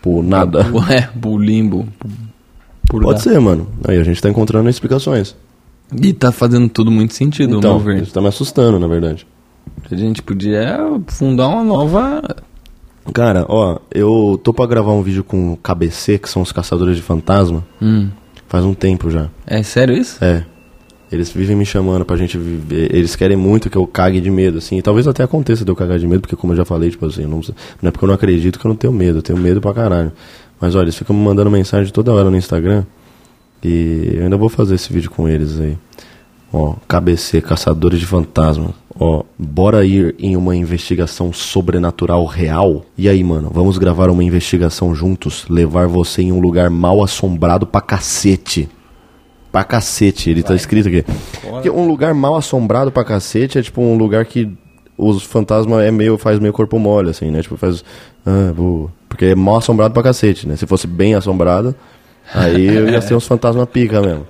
pro 0.00 0.22
nada. 0.22 0.64
É, 0.88 1.02
pro 1.20 1.36
limbo. 1.36 1.86
Pode 2.88 3.22
ser, 3.22 3.40
mano. 3.40 3.68
Aí 3.84 3.98
a 3.98 4.04
gente 4.04 4.22
tá 4.22 4.28
encontrando 4.28 4.68
explicações. 4.68 5.34
E 6.00 6.12
tá 6.12 6.30
fazendo 6.32 6.68
tudo 6.68 6.90
muito 6.90 7.14
sentido, 7.14 7.58
então, 7.58 7.72
ao 7.72 7.80
meu 7.80 7.94
ver. 7.96 8.02
isso 8.02 8.12
tá 8.12 8.20
me 8.20 8.28
assustando, 8.28 8.78
na 8.78 8.86
verdade. 8.86 9.26
A 9.90 9.94
gente 9.96 10.22
podia 10.22 10.78
fundar 11.08 11.48
uma 11.48 11.64
nova. 11.64 12.22
Cara, 13.12 13.44
ó, 13.48 13.78
eu 13.92 14.40
tô 14.42 14.54
pra 14.54 14.66
gravar 14.66 14.92
um 14.92 15.02
vídeo 15.02 15.24
com 15.24 15.52
o 15.52 15.56
KBC, 15.56 16.18
que 16.18 16.28
são 16.28 16.40
os 16.42 16.52
caçadores 16.52 16.96
de 16.96 17.02
fantasma, 17.02 17.64
Hum. 17.80 18.08
faz 18.48 18.64
um 18.64 18.74
tempo 18.74 19.10
já. 19.10 19.28
É 19.46 19.62
sério 19.62 19.94
isso? 19.96 20.22
É. 20.24 20.44
Eles 21.10 21.30
vivem 21.30 21.54
me 21.56 21.66
chamando 21.66 22.06
pra 22.06 22.16
gente 22.16 22.38
viver. 22.38 22.94
Eles 22.94 23.14
querem 23.14 23.36
muito 23.36 23.68
que 23.68 23.76
eu 23.76 23.86
cague 23.86 24.18
de 24.20 24.30
medo, 24.30 24.58
assim. 24.58 24.78
E 24.78 24.82
talvez 24.82 25.06
até 25.06 25.22
aconteça 25.22 25.62
de 25.62 25.70
eu 25.70 25.76
cagar 25.76 25.98
de 25.98 26.06
medo, 26.06 26.22
porque 26.22 26.36
como 26.36 26.54
eu 26.54 26.56
já 26.56 26.64
falei, 26.64 26.88
tipo 26.90 27.04
assim, 27.04 27.22
não, 27.26 27.40
não 27.82 27.88
é 27.88 27.90
porque 27.90 28.04
eu 28.04 28.06
não 28.06 28.14
acredito 28.14 28.58
que 28.58 28.64
eu 28.66 28.68
não 28.70 28.76
tenho 28.76 28.92
medo, 28.94 29.18
eu 29.18 29.22
tenho 29.22 29.38
medo 29.38 29.60
pra 29.60 29.74
caralho. 29.74 30.10
Mas 30.58 30.74
olha, 30.74 30.84
eles 30.84 30.96
ficam 30.96 31.14
me 31.14 31.22
mandando 31.22 31.50
mensagem 31.50 31.92
toda 31.92 32.12
hora 32.14 32.30
no 32.30 32.36
Instagram. 32.36 32.84
E 33.64 34.14
eu 34.14 34.24
ainda 34.24 34.36
vou 34.36 34.48
fazer 34.48 34.74
esse 34.74 34.92
vídeo 34.92 35.10
com 35.10 35.28
eles 35.28 35.60
aí. 35.60 35.76
Ó, 36.52 36.74
KBC, 36.86 37.40
Caçadores 37.40 37.98
de 37.98 38.06
Fantasmas. 38.06 38.72
Ó, 38.98 39.22
bora 39.38 39.84
ir 39.84 40.14
em 40.18 40.36
uma 40.36 40.54
investigação 40.54 41.32
sobrenatural 41.32 42.26
real? 42.26 42.84
E 42.96 43.08
aí, 43.08 43.24
mano, 43.24 43.50
vamos 43.52 43.78
gravar 43.78 44.10
uma 44.10 44.22
investigação 44.22 44.94
juntos? 44.94 45.46
Levar 45.48 45.86
você 45.86 46.22
em 46.22 46.32
um 46.32 46.40
lugar 46.40 46.68
mal 46.68 47.02
assombrado 47.02 47.66
pra 47.66 47.80
cacete. 47.80 48.68
Pra 49.50 49.64
cacete, 49.64 50.30
ele 50.30 50.42
tá 50.42 50.54
escrito 50.54 50.88
aqui. 50.88 51.04
Porque 51.42 51.70
um 51.70 51.86
lugar 51.86 52.14
mal 52.14 52.36
assombrado 52.36 52.90
pra 52.92 53.04
cacete 53.04 53.58
é 53.58 53.62
tipo 53.62 53.80
um 53.80 53.96
lugar 53.96 54.24
que 54.26 54.50
os 54.96 55.22
fantasmas 55.22 55.82
é 55.84 55.90
meio, 55.90 56.18
faz 56.18 56.38
meio 56.38 56.52
corpo 56.52 56.78
mole, 56.78 57.10
assim, 57.10 57.30
né? 57.30 57.42
Tipo, 57.42 57.56
faz. 57.56 57.84
Ah, 58.24 58.52
vou. 58.54 58.90
Porque 59.08 59.26
é 59.26 59.34
mal 59.34 59.56
assombrado 59.56 59.92
pra 59.94 60.02
cacete, 60.02 60.46
né? 60.46 60.56
Se 60.56 60.66
fosse 60.66 60.86
bem 60.86 61.14
assombrado, 61.14 61.74
aí 62.34 62.66
eu 62.66 62.88
ia 62.88 63.00
ser 63.00 63.14
uns 63.14 63.26
fantasmas 63.26 63.68
pica 63.68 64.00
mesmo. 64.00 64.26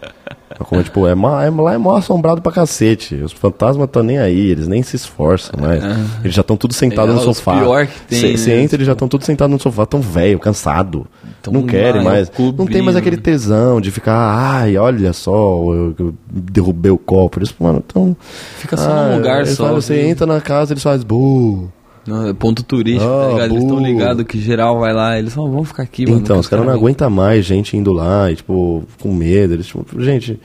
Como, 0.59 0.83
tipo, 0.83 1.07
é, 1.07 1.13
é, 1.13 1.15
lá 1.15 1.75
é 1.75 1.79
mal 1.79 1.97
assombrado 1.97 2.41
pra 2.41 2.53
cacete. 2.53 3.15
Os 3.17 3.33
fantasmas 3.33 3.87
estão 3.87 4.03
nem 4.03 4.19
aí, 4.19 4.51
eles 4.51 4.69
nem 4.69 4.83
se 4.83 4.97
esforçam 4.97 5.59
mais. 5.61 5.83
Eles 6.23 6.35
já 6.35 6.41
estão 6.43 6.57
tudo 6.57 6.75
sentados 6.75 7.15
É, 7.15 7.17
no 7.17 7.23
sofá. 7.23 7.59
pior 7.59 7.87
que 7.87 8.01
tem, 8.03 8.37
Você 8.37 8.53
entra, 8.55 8.77
eles 8.77 8.87
já 8.87 8.93
estão 8.93 9.09
tudo 9.09 9.25
sentados 9.25 9.53
no 9.53 9.61
sofá, 9.61 9.87
tão 9.87 10.01
velho, 10.01 10.39
cansado. 10.39 11.07
Tão 11.43 11.53
não 11.53 11.63
querem 11.65 12.01
é 12.01 12.05
mais. 12.05 12.29
clube 12.29 12.59
Não 12.59 12.67
tem 12.67 12.83
mais 12.83 12.95
né? 12.95 13.01
aquele 13.01 13.17
tesão 13.17 13.81
de 13.81 13.91
ficar, 13.91 14.15
ai, 14.15 14.77
olha 14.77 15.13
só, 15.13 15.33
eu, 15.33 15.95
eu 15.99 16.15
derrubei 16.31 16.91
o 16.93 16.99
copo. 16.99 17.39
Eles, 17.39 17.53
mano, 17.59 17.81
tão. 17.81 18.17
Fica 18.59 18.77
só 18.77 18.89
num 19.09 19.17
lugar 19.17 19.47
só, 19.47 19.65
falam, 19.65 19.81
você 19.81 19.95
viu? 20.01 20.11
entra 20.11 20.27
na 20.27 20.41
casa, 20.41 20.73
eles 20.73 20.83
fazem, 20.83 21.07
bu. 21.07 21.71
Não, 22.07 22.29
é 22.29 22.33
ponto 22.33 22.63
turístico, 22.63 23.05
Ah, 23.05 23.27
tá 23.27 23.33
ligado? 23.33 23.51
Eles 23.53 23.63
estão 23.63 23.81
ligados 23.81 24.25
que 24.27 24.41
geral 24.41 24.81
vai 24.81 24.93
lá, 24.93 25.19
eles 25.19 25.33
só 25.33 25.47
vão 25.47 25.65
ficar 25.65 25.85
aqui, 25.85 26.05
mano. 26.05 26.19
Então, 26.19 26.39
os 26.39 26.49
caras 26.49 26.65
não 26.65 26.73
vêm. 26.73 26.81
aguentam 26.81 27.09
mais 27.11 27.45
gente 27.45 27.77
indo 27.77 27.93
lá 27.93 28.31
e, 28.31 28.37
tipo, 28.37 28.83
com 29.01 29.13
medo. 29.15 29.55
Eles, 29.55 29.67
tipo, 29.67 29.85
gente, 30.01 30.41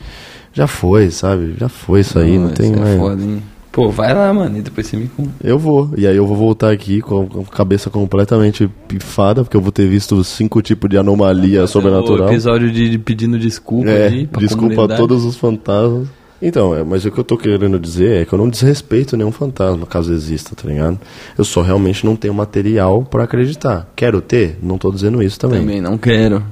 já 0.54 0.68
foi, 0.68 1.10
sabe? 1.10 1.56
Já 1.60 1.68
foi 1.70 2.02
isso 2.02 2.20
aí, 2.20 2.38
não, 2.38 2.46
isso 2.48 2.56
tem 2.56 2.74
é 2.74 2.76
mais. 2.76 2.98
foda, 3.00 3.24
hein? 3.24 3.42
Pô, 3.72 3.90
vai 3.92 4.12
lá, 4.12 4.34
mano, 4.34 4.58
e 4.58 4.62
depois 4.62 4.88
você 4.88 4.98
me 4.98 5.08
conta. 5.08 5.30
Eu 5.44 5.60
vou, 5.60 5.92
e 5.96 6.08
aí 6.08 6.16
eu 6.16 6.26
vou 6.26 6.36
voltar 6.36 6.72
aqui 6.72 7.00
com 7.00 7.28
a 7.48 7.56
cabeça 7.56 7.92
completamente 7.92 8.68
pifada, 8.88 9.44
porque 9.44 9.56
eu 9.56 9.62
vou 9.62 9.72
ter 9.72 9.88
visto 9.88 10.24
cinco 10.24 10.64
tipos 10.64 10.90
de 10.90 10.98
anomalia 10.98 11.68
sobrenatural. 11.68 12.28
O 12.28 12.32
episódio 12.32 12.72
de, 12.72 12.90
de 12.90 12.98
pedindo 12.98 13.38
desculpa 13.38 13.88
É, 13.88 14.08
aí 14.08 14.26
pra 14.26 14.40
desculpa 14.42 14.86
a 14.86 14.88
todos 14.98 15.24
os 15.24 15.36
fantasmas. 15.38 16.08
Então, 16.42 16.76
é, 16.76 16.84
mas 16.84 17.04
o 17.04 17.12
que 17.12 17.18
eu 17.20 17.24
tô 17.24 17.36
querendo 17.38 17.80
dizer 17.80 18.22
é 18.22 18.26
que 18.26 18.32
eu 18.34 18.38
não 18.38 18.48
desrespeito 18.50 19.18
nenhum 19.18 19.32
fantasma, 19.32 19.86
caso 19.88 20.14
exista, 20.14 20.56
tá 20.56 20.68
ligado? 20.68 21.00
Eu 21.38 21.44
só 21.44 21.62
realmente 21.62 22.06
não 22.06 22.16
tenho 22.16 22.34
material 22.34 23.04
pra 23.04 23.24
acreditar. 23.24 23.92
Quero 23.96 24.22
ter? 24.22 24.60
Não 24.62 24.78
tô 24.78 24.92
dizendo 24.92 25.22
isso 25.24 25.40
também. 25.40 25.62
Também 25.62 25.82
não 25.82 25.98
quero. 25.98 26.44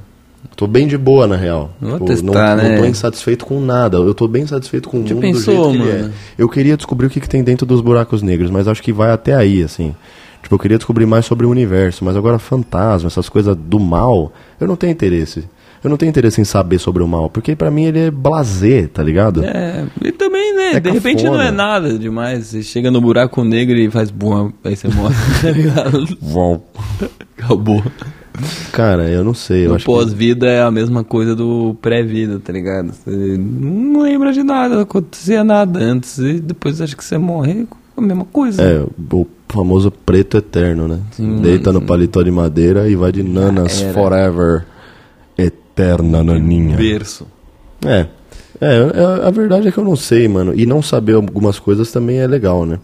Tô 0.56 0.66
bem 0.66 0.86
de 0.86 0.96
boa, 0.96 1.26
na 1.26 1.36
real. 1.36 1.70
Vou 1.80 1.92
Tipo, 1.94 2.06
testar, 2.06 2.56
não, 2.56 2.64
né? 2.64 2.70
não 2.70 2.82
tô 2.82 2.84
insatisfeito 2.86 3.44
com 3.44 3.60
nada. 3.60 3.96
Eu 3.98 4.14
tô 4.14 4.26
bem 4.26 4.46
satisfeito 4.46 4.88
com 4.88 5.00
o 5.02 5.06
Já 5.06 5.14
mundo 5.14 5.22
pensou, 5.22 5.68
do 5.68 5.72
jeito 5.72 5.84
que 5.84 5.92
ele 5.92 6.04
é. 6.06 6.10
Eu 6.38 6.48
queria 6.48 6.76
descobrir 6.76 7.06
o 7.06 7.10
que, 7.10 7.20
que 7.20 7.28
tem 7.28 7.44
dentro 7.44 7.66
dos 7.66 7.80
buracos 7.80 8.22
negros, 8.22 8.50
mas 8.50 8.66
acho 8.66 8.82
que 8.82 8.92
vai 8.92 9.10
até 9.10 9.34
aí, 9.34 9.62
assim. 9.62 9.94
Tipo, 10.42 10.54
eu 10.54 10.58
queria 10.58 10.78
descobrir 10.78 11.06
mais 11.06 11.26
sobre 11.26 11.44
o 11.46 11.50
universo, 11.50 12.04
mas 12.04 12.16
agora 12.16 12.38
fantasma, 12.38 13.08
essas 13.08 13.28
coisas 13.28 13.56
do 13.56 13.78
mal, 13.78 14.32
eu 14.60 14.66
não 14.66 14.76
tenho 14.76 14.92
interesse. 14.92 15.44
Eu 15.86 15.90
não 15.90 15.96
tenho 15.96 16.10
interesse 16.10 16.40
em 16.40 16.44
saber 16.44 16.80
sobre 16.80 17.00
o 17.00 17.06
mal, 17.06 17.30
porque 17.30 17.54
pra 17.54 17.70
mim 17.70 17.84
ele 17.84 18.00
é 18.00 18.10
blazer, 18.10 18.88
tá 18.88 19.04
ligado? 19.04 19.44
É, 19.44 19.84
e 20.04 20.10
também, 20.10 20.52
né? 20.52 20.72
É 20.72 20.80
de 20.80 20.90
repente 20.90 21.22
cafona. 21.22 21.38
não 21.38 21.48
é 21.48 21.52
nada 21.52 21.96
demais. 21.96 22.46
Você 22.46 22.60
chega 22.60 22.90
no 22.90 23.00
buraco 23.00 23.44
negro 23.44 23.78
e 23.78 23.88
faz 23.88 24.10
boa, 24.10 24.52
aí 24.64 24.74
você 24.74 24.88
morre, 24.88 25.14
tá 25.40 25.48
ligado? 25.48 26.18
Vom. 26.20 26.60
Acabou. 27.38 27.84
Cara, 28.72 29.08
eu 29.08 29.22
não 29.22 29.32
sei. 29.32 29.68
No 29.68 29.76
acho 29.76 29.84
que... 29.84 29.92
pós-vida 29.92 30.48
é 30.48 30.60
a 30.60 30.72
mesma 30.72 31.04
coisa 31.04 31.36
do 31.36 31.76
pré-vida, 31.80 32.40
tá 32.40 32.52
ligado? 32.52 32.90
Você 32.90 33.38
não 33.38 34.02
lembra 34.02 34.32
de 34.32 34.42
nada, 34.42 34.74
não 34.74 34.82
acontecia 34.82 35.44
nada 35.44 35.78
antes 35.78 36.18
e 36.18 36.40
depois 36.40 36.80
acho 36.80 36.96
que 36.96 37.04
você 37.04 37.16
morre 37.16 37.64
a 37.96 38.00
mesma 38.00 38.24
coisa. 38.24 38.60
É, 38.60 38.82
o 38.82 39.26
famoso 39.48 39.92
preto 39.92 40.36
eterno, 40.36 40.88
né? 40.88 40.98
Sim, 41.12 41.36
Deita 41.36 41.72
no 41.72 41.80
paletó 41.80 42.24
de 42.24 42.30
madeira 42.32 42.88
e 42.88 42.96
vai 42.96 43.12
de 43.12 43.22
nanas 43.22 43.80
forever. 43.94 44.64
Eterna 45.76 46.24
naninha. 46.24 46.74
Berço. 46.76 47.26
É. 47.84 48.06
É, 48.58 48.66
é, 49.22 49.26
a 49.26 49.30
verdade 49.30 49.68
é 49.68 49.70
que 49.70 49.76
eu 49.76 49.84
não 49.84 49.94
sei, 49.96 50.26
mano. 50.26 50.54
E 50.58 50.64
não 50.64 50.80
saber 50.80 51.12
algumas 51.14 51.58
coisas 51.58 51.92
também 51.92 52.18
é 52.18 52.26
legal, 52.26 52.64
né? 52.64 52.78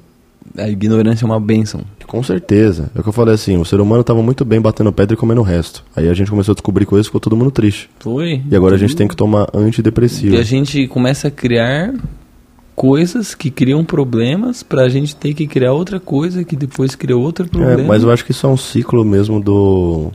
A 0.59 0.69
ignorância 0.69 1.25
é 1.25 1.27
uma 1.27 1.41
benção. 1.41 1.81
Com 2.07 2.23
certeza. 2.23 2.91
É 2.95 3.01
o 3.01 3.03
que 3.03 3.09
eu 3.09 3.13
falei 3.13 3.33
assim, 3.35 3.57
o 3.57 3.65
ser 3.65 3.81
humano 3.81 4.05
tava 4.05 4.23
muito 4.23 4.45
bem 4.45 4.61
batendo 4.61 4.93
pedra 4.93 5.15
e 5.15 5.17
comendo 5.17 5.41
o 5.41 5.45
resto. 5.45 5.83
Aí 5.97 6.07
a 6.11 6.13
gente 6.13 6.31
começou 6.31 6.53
a 6.53 6.55
descobrir 6.55 6.85
coisas 6.85 7.07
e 7.07 7.09
ficou 7.09 7.21
todo 7.21 7.35
mundo 7.35 7.51
triste. 7.51 7.89
Foi. 8.01 8.43
E 8.51 8.55
agora 8.55 8.75
a 8.75 8.79
gente 8.79 8.95
tem 8.95 9.09
que 9.09 9.17
tomar 9.17 9.49
antidepressivo. 9.55 10.35
E 10.35 10.39
a 10.39 10.43
gente 10.43 10.87
começa 10.89 11.29
a 11.29 11.31
criar 11.31 11.95
coisas 12.77 13.35
que 13.35 13.51
criam 13.51 13.83
problemas 13.83 14.63
pra 14.63 14.91
gente 14.91 15.17
ter 15.17 15.33
que 15.33 15.47
criar 15.47 15.73
outra 15.73 15.99
coisa 15.99 16.45
que 16.45 16.55
depois 16.57 16.95
cria 16.95 17.17
outro 17.17 17.47
É, 17.47 17.49
problema. 17.49 17.85
mas 17.85 18.03
eu 18.03 18.11
acho 18.11 18.23
que 18.25 18.33
isso 18.33 18.47
é 18.47 18.51
um 18.51 18.57
ciclo 18.59 19.03
mesmo 19.07 19.41
do 19.41 20.11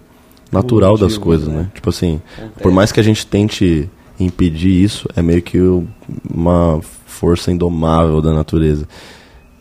natural 0.51 0.93
das 0.93 1.13
Evolutivo, 1.13 1.23
coisas, 1.25 1.47
né? 1.47 1.55
né? 1.61 1.71
Tipo 1.73 1.89
assim, 1.89 2.21
por 2.61 2.71
mais 2.71 2.91
que 2.91 2.99
a 2.99 3.03
gente 3.03 3.25
tente 3.25 3.89
impedir 4.19 4.83
isso, 4.83 5.07
é 5.15 5.21
meio 5.21 5.41
que 5.41 5.59
uma 6.33 6.79
força 7.05 7.51
indomável 7.51 8.21
da 8.21 8.33
natureza. 8.33 8.87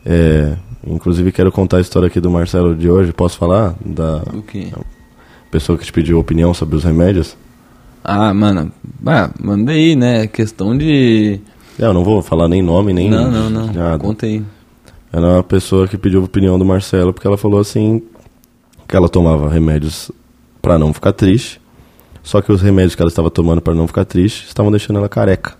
É, 0.05 0.55
inclusive 0.85 1.31
quero 1.31 1.51
contar 1.51 1.77
a 1.77 1.81
história 1.81 2.07
aqui 2.07 2.19
do 2.19 2.29
Marcelo 2.31 2.75
de 2.75 2.89
hoje. 2.89 3.11
Posso 3.11 3.37
falar 3.37 3.75
da 3.85 4.21
O 4.33 4.41
quê? 4.41 4.71
pessoa 5.51 5.77
que 5.77 5.85
te 5.85 5.91
pediu 5.93 6.19
opinião 6.19 6.53
sobre 6.53 6.75
os 6.75 6.83
remédios? 6.83 7.35
Ah, 8.03 8.33
mano. 8.33 8.71
Ah, 9.05 9.29
manda 9.41 9.71
aí, 9.73 9.95
né? 9.95 10.27
Questão 10.27 10.77
de. 10.77 11.39
É, 11.77 11.83
Eu 11.85 11.93
não 11.93 12.03
vou 12.03 12.21
falar 12.21 12.47
nem 12.47 12.61
nome, 12.61 12.93
nem 12.93 13.09
Não, 13.09 13.29
não, 13.29 13.49
não. 13.49 13.67
nada. 13.73 13.97
Conta 13.99 14.25
aí. 14.25 14.41
Era 15.11 15.25
uma 15.25 15.43
pessoa 15.43 15.87
que 15.87 15.97
pediu 15.97 16.21
a 16.21 16.25
opinião 16.25 16.57
do 16.57 16.65
Marcelo 16.65 17.13
porque 17.13 17.27
ela 17.27 17.37
falou 17.37 17.59
assim 17.59 18.01
que 18.87 18.95
ela 18.95 19.09
tomava 19.09 19.49
remédios 19.49 20.09
pra 20.67 20.77
não 20.77 20.93
ficar 20.93 21.13
triste, 21.13 21.61
só 22.21 22.41
que 22.41 22.51
os 22.51 22.61
remédios 22.61 22.93
que 22.93 23.01
ela 23.01 23.07
estava 23.07 23.31
tomando 23.31 23.61
pra 23.61 23.73
não 23.73 23.87
ficar 23.87 24.03
triste 24.03 24.47
estavam 24.47 24.69
deixando 24.69 24.97
ela 24.97 25.07
careca. 25.07 25.55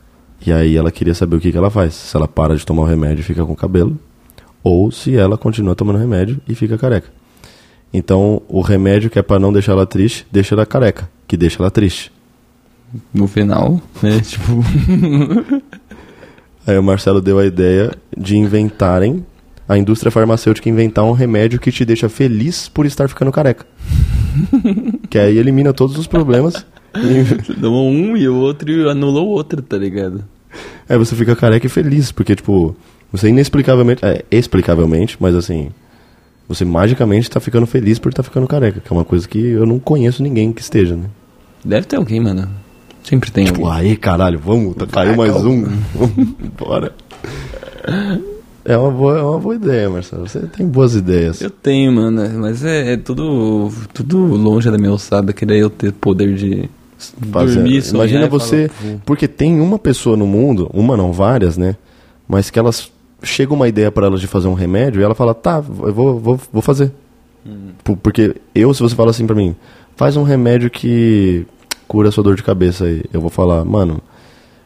E 0.45 0.51
aí 0.51 0.75
ela 0.75 0.91
queria 0.91 1.13
saber 1.13 1.37
o 1.37 1.39
que, 1.39 1.49
que 1.49 1.57
ela 1.57 1.69
faz, 1.69 1.93
se 1.93 2.17
ela 2.17 2.27
para 2.27 2.57
de 2.57 2.65
tomar 2.65 2.81
o 2.81 2.85
remédio 2.85 3.21
e 3.21 3.23
fica 3.23 3.45
com 3.45 3.55
cabelo, 3.55 3.97
ou 4.61 4.91
se 4.91 5.15
ela 5.15 5.37
continua 5.37 5.75
tomando 5.75 5.97
remédio 5.97 6.41
e 6.45 6.53
fica 6.53 6.77
careca. 6.77 7.07
Então, 7.93 8.41
o 8.49 8.59
remédio 8.59 9.09
que 9.09 9.17
é 9.17 9.21
pra 9.21 9.39
não 9.39 9.53
deixar 9.53 9.71
ela 9.71 9.85
triste, 9.85 10.27
deixa 10.29 10.55
ela 10.55 10.65
careca, 10.65 11.09
que 11.25 11.37
deixa 11.37 11.63
ela 11.63 11.71
triste. 11.71 12.11
No 13.13 13.29
final, 13.29 13.81
né? 14.03 14.19
Tipo. 14.27 14.61
Aí 16.67 16.77
o 16.77 16.83
Marcelo 16.83 17.21
deu 17.21 17.39
a 17.39 17.45
ideia 17.45 17.93
de 18.17 18.35
inventarem, 18.35 19.25
a 19.69 19.77
indústria 19.77 20.11
farmacêutica 20.11 20.67
inventar 20.67 21.05
um 21.05 21.13
remédio 21.13 21.61
que 21.61 21.71
te 21.71 21.85
deixa 21.85 22.09
feliz 22.09 22.67
por 22.67 22.85
estar 22.85 23.07
ficando 23.07 23.31
careca. 23.31 23.65
que 25.09 25.17
aí 25.19 25.37
elimina 25.37 25.73
todos 25.73 25.97
os 25.97 26.07
problemas. 26.07 26.65
E, 26.95 27.53
Tomou 27.59 27.89
um 27.89 28.15
e 28.17 28.27
o 28.27 28.35
outro 28.35 28.89
anula 28.89 29.21
o 29.21 29.27
outro, 29.27 29.61
tá 29.61 29.77
ligado? 29.77 30.23
aí 30.89 30.97
você 30.97 31.15
fica 31.15 31.35
careca 31.35 31.65
e 31.65 31.69
feliz, 31.69 32.11
porque, 32.11 32.35
tipo, 32.35 32.75
você 33.11 33.29
inexplicavelmente. 33.29 34.03
É, 34.05 34.23
explicavelmente, 34.31 35.17
mas 35.19 35.35
assim. 35.35 35.69
você 36.47 36.63
magicamente 36.65 37.29
tá 37.29 37.39
ficando 37.39 37.67
feliz 37.67 37.99
por 37.99 38.09
estar 38.09 38.23
ficando 38.23 38.47
careca, 38.47 38.79
que 38.79 38.91
é 38.91 38.95
uma 38.95 39.05
coisa 39.05 39.27
que 39.27 39.37
eu 39.39 39.65
não 39.65 39.79
conheço 39.79 40.23
ninguém 40.23 40.51
que 40.53 40.61
esteja, 40.61 40.95
né? 40.95 41.05
Deve 41.63 41.85
ter 41.87 41.97
alguém, 41.97 42.19
mano. 42.19 42.47
Sempre 43.03 43.29
tem 43.31 43.45
Tipo, 43.45 43.65
alguém. 43.67 43.91
aí, 43.91 43.97
caralho, 43.97 44.39
vamos, 44.39 44.75
tá, 44.75 44.85
caiu 44.87 45.15
mais 45.15 45.35
um. 45.45 45.65
Bora. 46.57 46.93
É 48.69 48.77
uma, 48.77 48.91
boa, 48.91 49.17
é 49.17 49.21
uma 49.21 49.39
boa 49.39 49.55
ideia, 49.55 49.89
Marcelo. 49.89 50.27
Você 50.27 50.41
tem 50.41 50.67
boas 50.67 50.93
ideias. 50.93 51.39
Eu 51.41 51.49
tenho, 51.49 51.89
mano, 51.93 52.21
mas 52.39 52.65
é, 52.65 52.93
é 52.93 52.97
tudo, 52.97 53.71
tudo 53.93 54.17
longe 54.19 54.69
da 54.69 54.77
minha 54.77 54.91
ossada, 54.91 55.31
que 55.31 55.45
daí 55.45 55.59
eu 55.59 55.69
ter 55.69 55.93
poder 55.93 56.35
de 56.35 56.69
Fazer- 57.31 57.53
dormir, 57.55 57.81
sonhar 57.81 57.95
Imagina 58.07 58.25
e 58.25 58.29
você. 58.29 58.67
falar, 58.67 58.93
"Pô, 58.95 58.99
Porque 59.05 59.25
tem 59.27 59.61
uma 59.61 59.79
pessoa 59.79 60.17
no 60.17 60.27
mundo, 60.27 60.69
uma 60.73 60.97
não, 60.97 61.13
várias, 61.13 61.57
né? 61.57 61.75
Mas 62.27 62.49
que 62.49 62.59
elas. 62.59 62.91
Chega 63.23 63.51
uma 63.53 63.67
ideia 63.67 63.89
pra 63.91 64.05
elas 64.05 64.19
de 64.21 64.27
fazer 64.27 64.47
um 64.47 64.53
remédio 64.53 64.99
e 65.01 65.03
ela 65.03 65.15
fala, 65.15 65.33
tá, 65.33 65.55
eu 65.57 65.93
vou, 65.93 66.19
vou, 66.19 66.39
vou 66.53 66.61
fazer. 66.61 66.91
Hum. 67.45 67.69
Por- 67.83 67.97
Porque 67.97 68.35
eu, 68.53 68.71
se 68.73 68.81
você 68.83 68.93
fala 68.95 69.09
assim 69.11 69.25
pra 69.25 69.35
mim, 69.35 69.55
faz 69.95 70.15
um 70.17 70.23
remédio 70.23 70.69
que 70.69 71.45
cura 71.87 72.09
a 72.09 72.11
sua 72.11 72.23
dor 72.23 72.35
de 72.35 72.43
cabeça 72.43 72.83
aí. 72.85 73.01
Eu 73.13 73.19
vou 73.21 73.29
falar, 73.31 73.63
mano, 73.65 74.01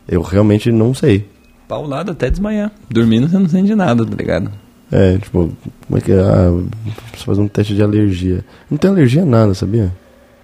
eu 0.08 0.22
realmente 0.22 0.70
não 0.72 0.94
sei. 0.94 1.28
Paulado 1.72 2.12
até 2.12 2.30
desmaiar. 2.30 2.70
Dormindo 2.90 3.30
você 3.30 3.40
não 3.40 3.48
sente 3.48 3.74
nada, 3.74 4.06
tá 4.06 4.14
ligado? 4.14 4.52
É, 4.92 5.18
tipo, 5.18 5.50
como 5.88 5.98
é 5.98 6.02
que 6.02 6.12
é? 6.12 6.20
Ah, 6.20 6.52
preciso 7.08 7.26
fazer 7.26 7.40
um 7.40 7.48
teste 7.48 7.74
de 7.74 7.82
alergia. 7.82 8.44
Não 8.70 8.78
tenho 8.78 8.92
alergia 8.94 9.22
a 9.22 9.26
nada, 9.26 9.54
sabia? 9.54 9.90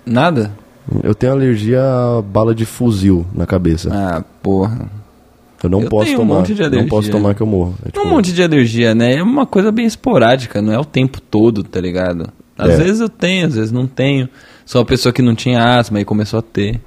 Nada? 0.06 0.52
Eu 1.04 1.14
tenho 1.14 1.34
alergia 1.34 1.82
a 1.84 2.22
bala 2.22 2.56
de 2.56 2.64
fuzil 2.66 3.26
na 3.36 3.46
cabeça. 3.46 3.90
Ah, 3.92 4.24
porra. 4.42 4.90
Eu 5.62 5.70
não 5.70 5.82
Eu 5.82 5.90
posso 5.90 6.06
tenho 6.06 6.20
um 6.20 6.22
tomar. 6.22 6.36
monte 6.36 6.54
de 6.54 6.62
não 6.62 6.68
alergia. 6.68 6.90
posso 6.90 7.12
tomar 7.12 7.36
que 7.36 7.42
eu 7.42 7.48
morro. 7.48 7.76
É, 7.84 7.86
tipo, 7.88 8.00
Um 8.00 8.10
monte 8.10 8.32
de 8.32 8.42
alergia, 8.42 8.96
né? 8.96 9.16
É 9.16 9.22
uma 9.22 9.46
coisa 9.46 9.70
bem 9.70 9.86
esporádica, 9.86 10.62
não 10.62 10.72
é 10.72 10.80
o 10.80 10.86
tempo 10.86 11.20
todo, 11.20 11.62
tá 11.62 11.82
ligado? 11.82 12.30
Às 12.58 12.70
É. 12.70 12.78
vezes 12.78 13.02
eu 13.02 13.10
tenho, 13.10 13.48
às 13.48 13.56
vezes 13.56 13.72
não 13.74 13.86
tenho. 13.86 14.30
Sou 14.66 14.80
uma 14.80 14.86
pessoa 14.88 15.12
que 15.12 15.22
não 15.22 15.36
tinha 15.36 15.62
asma 15.78 16.00
e 16.00 16.06
começou 16.06 16.40
a 16.40 16.42
ter. 16.42 16.80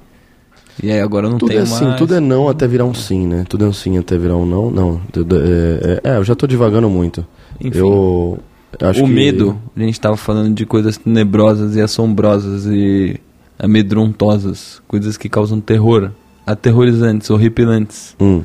E 0.81 0.91
aí 0.91 0.99
agora 1.01 1.29
não 1.29 1.37
Tudo 1.37 1.51
é 1.51 1.55
tenho 1.55 1.63
assim, 1.63 1.85
mais. 1.85 1.97
tudo 1.97 2.15
é 2.15 2.19
não 2.19 2.47
até 2.49 2.67
virar 2.67 2.85
um 2.85 2.93
sim, 2.93 3.27
né? 3.27 3.43
Tudo 3.47 3.65
é 3.65 3.67
um 3.67 3.73
sim 3.73 3.97
até 3.97 4.17
virar 4.17 4.35
um 4.37 4.45
não. 4.45 4.71
Não, 4.71 5.01
tudo 5.11 5.37
é, 5.37 5.99
é, 6.03 6.11
é, 6.13 6.17
eu 6.17 6.23
já 6.23 6.33
tô 6.35 6.47
divagando 6.47 6.89
muito. 6.89 7.25
Enfim. 7.59 7.77
Eu 7.79 8.39
acho 8.81 9.03
o 9.03 9.07
que... 9.07 9.11
medo, 9.13 9.59
a 9.75 9.79
gente 9.81 9.99
tava 9.99 10.15
falando 10.17 10.53
de 10.55 10.65
coisas 10.65 10.97
tenebrosas 10.97 11.75
e 11.75 11.81
assombrosas 11.81 12.65
e 12.67 13.19
amedrontosas, 13.59 14.81
coisas 14.87 15.17
que 15.17 15.27
causam 15.29 15.59
terror, 15.59 16.11
aterrorizantes, 16.45 17.29
horripilantes. 17.29 18.15
Hum, 18.19 18.43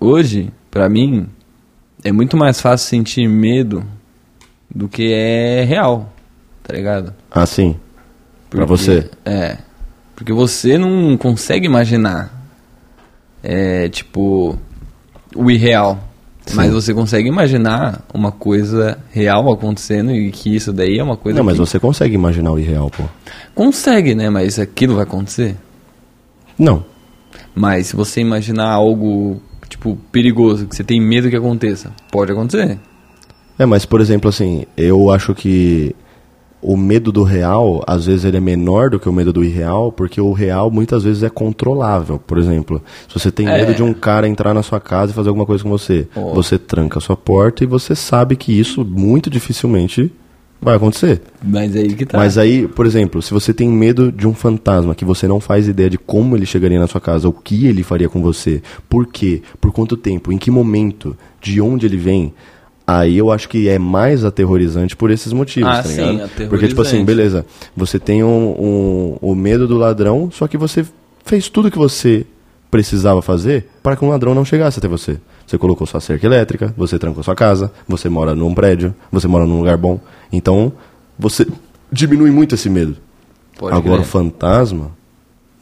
Hoje, 0.00 0.50
pra 0.70 0.88
mim, 0.88 1.26
é 2.04 2.12
muito 2.12 2.36
mais 2.36 2.60
fácil 2.60 2.88
sentir 2.88 3.28
medo 3.28 3.82
do 4.72 4.88
que 4.88 5.12
é 5.12 5.64
real, 5.64 6.12
tá 6.62 6.72
ligado? 6.74 7.12
ah, 7.30 7.44
sim. 7.46 7.74
Pra 8.48 8.64
Porque- 8.64 8.82
você? 8.82 9.10
É. 9.24 9.58
Porque 10.18 10.32
você 10.32 10.76
não 10.76 11.16
consegue 11.16 11.64
imaginar. 11.64 12.28
É, 13.40 13.88
tipo, 13.88 14.58
o 15.32 15.48
irreal. 15.48 15.96
Sim. 16.44 16.56
Mas 16.56 16.72
você 16.72 16.92
consegue 16.92 17.28
imaginar 17.28 18.02
uma 18.12 18.32
coisa 18.32 18.98
real 19.12 19.48
acontecendo 19.52 20.10
e 20.10 20.32
que 20.32 20.56
isso 20.56 20.72
daí 20.72 20.98
é 20.98 21.04
uma 21.04 21.16
coisa 21.16 21.38
Não, 21.38 21.44
mas 21.44 21.54
que 21.54 21.60
você 21.60 21.78
consegue 21.78 22.16
imaginar 22.16 22.50
o 22.50 22.58
irreal, 22.58 22.90
pô. 22.90 23.04
consegue, 23.54 24.16
né? 24.16 24.28
Mas 24.28 24.58
aquilo 24.58 24.96
vai 24.96 25.04
acontecer. 25.04 25.54
Não. 26.58 26.84
Mas 27.54 27.86
se 27.86 27.94
você 27.94 28.20
imaginar 28.20 28.72
algo, 28.72 29.40
tipo, 29.68 29.96
perigoso, 30.10 30.66
que 30.66 30.74
você 30.74 30.82
tem 30.82 31.00
medo 31.00 31.30
que 31.30 31.36
aconteça, 31.36 31.92
pode 32.10 32.32
acontecer. 32.32 32.76
É, 33.56 33.64
mas 33.64 33.84
por 33.86 34.00
exemplo, 34.00 34.28
assim, 34.28 34.66
eu 34.76 35.12
acho 35.12 35.32
que 35.32 35.94
o 36.60 36.76
medo 36.76 37.12
do 37.12 37.22
real, 37.22 37.82
às 37.86 38.06
vezes 38.06 38.24
ele 38.24 38.36
é 38.36 38.40
menor 38.40 38.90
do 38.90 38.98
que 38.98 39.08
o 39.08 39.12
medo 39.12 39.32
do 39.32 39.44
irreal, 39.44 39.92
porque 39.92 40.20
o 40.20 40.32
real 40.32 40.70
muitas 40.70 41.04
vezes 41.04 41.22
é 41.22 41.30
controlável. 41.30 42.18
Por 42.18 42.36
exemplo, 42.38 42.82
se 43.08 43.18
você 43.18 43.30
tem 43.30 43.48
É. 43.48 43.58
medo 43.58 43.74
de 43.74 43.82
um 43.82 43.94
cara 43.94 44.26
entrar 44.28 44.52
na 44.52 44.62
sua 44.62 44.80
casa 44.80 45.12
e 45.12 45.14
fazer 45.14 45.28
alguma 45.28 45.46
coisa 45.46 45.62
com 45.62 45.70
você, 45.70 46.08
Ó. 46.16 46.34
você 46.34 46.58
tranca 46.58 46.98
a 46.98 47.00
sua 47.02 47.16
porta 47.16 47.62
e 47.62 47.66
você 47.66 47.94
sabe 47.94 48.34
que 48.36 48.58
isso 48.58 48.84
muito 48.84 49.30
dificilmente 49.30 50.10
vai 50.60 50.74
acontecer. 50.74 51.22
Mas 51.40 51.76
aí 51.76 51.94
que 51.94 52.04
tá. 52.04 52.18
Mas 52.18 52.36
aí, 52.36 52.66
por 52.66 52.84
exemplo, 52.86 53.22
se 53.22 53.32
você 53.32 53.54
tem 53.54 53.68
medo 53.68 54.10
de 54.10 54.26
um 54.26 54.34
fantasma 54.34 54.92
que 54.96 55.04
você 55.04 55.28
não 55.28 55.38
faz 55.38 55.68
ideia 55.68 55.88
de 55.88 55.96
como 55.98 56.36
ele 56.36 56.44
chegaria 56.44 56.80
na 56.80 56.88
sua 56.88 57.00
casa, 57.00 57.28
o 57.28 57.32
que 57.32 57.66
ele 57.66 57.84
faria 57.84 58.08
com 58.08 58.20
você, 58.20 58.60
por 58.88 59.06
quê, 59.06 59.42
por 59.60 59.70
quanto 59.72 59.96
tempo, 59.96 60.32
em 60.32 60.38
que 60.38 60.50
momento, 60.50 61.16
de 61.40 61.60
onde 61.60 61.86
ele 61.86 61.96
vem, 61.96 62.34
aí 62.90 63.18
eu 63.18 63.30
acho 63.30 63.48
que 63.50 63.68
é 63.68 63.78
mais 63.78 64.24
aterrorizante 64.24 64.96
por 64.96 65.10
esses 65.10 65.30
motivos, 65.32 65.68
Ah, 65.70 65.82
tá 65.82 65.88
sim? 65.90 66.20
Porque, 66.48 66.66
tipo 66.68 66.80
assim, 66.80 67.04
beleza, 67.04 67.44
você 67.76 67.98
tem 67.98 68.24
um, 68.24 68.48
um- 68.58 69.16
o 69.20 69.34
medo 69.34 69.68
do 69.68 69.76
ladrão, 69.76 70.30
só 70.32 70.48
que 70.48 70.56
você 70.56 70.86
fez 71.24 71.50
tudo 71.50 71.70
que 71.70 71.76
você 71.76 72.24
precisava 72.70 73.20
fazer 73.20 73.68
para 73.82 73.94
que 73.94 74.04
um 74.04 74.08
ladrão 74.08 74.34
não 74.34 74.44
chegasse 74.44 74.78
até 74.78 74.88
você. 74.88 75.18
Você 75.46 75.56
colocou 75.58 75.86
sua 75.86 76.00
cerca 76.00 76.26
elétrica, 76.26 76.72
você 76.76 76.98
trancou 76.98 77.22
sua 77.22 77.34
casa, 77.34 77.70
você 77.86 78.08
mora 78.08 78.34
num 78.34 78.54
prédio, 78.54 78.94
você 79.12 79.28
mora 79.28 79.44
num 79.46 79.58
lugar 79.58 79.76
bom. 79.76 80.00
Então, 80.32 80.72
você 81.18 81.46
diminui 81.92 82.30
muito 82.30 82.54
esse 82.54 82.68
medo. 82.70 82.96
Pode 83.58 83.74
Agora 83.76 83.96
o 84.00 84.04
crer. 84.04 84.06
fantasma 84.06 84.90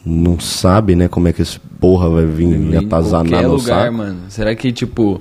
não 0.05 0.39
sabe, 0.39 0.95
né, 0.95 1.09
como 1.09 1.27
é 1.27 1.33
que 1.33 1.43
esse 1.43 1.59
porra 1.81 2.09
vai 2.09 2.24
vir 2.24 2.47
qualquer 3.33 3.43
no 3.49 3.55
lugar, 3.55 3.91
mano. 3.91 4.18
Será 4.29 4.55
que, 4.55 4.70
tipo, 4.72 5.20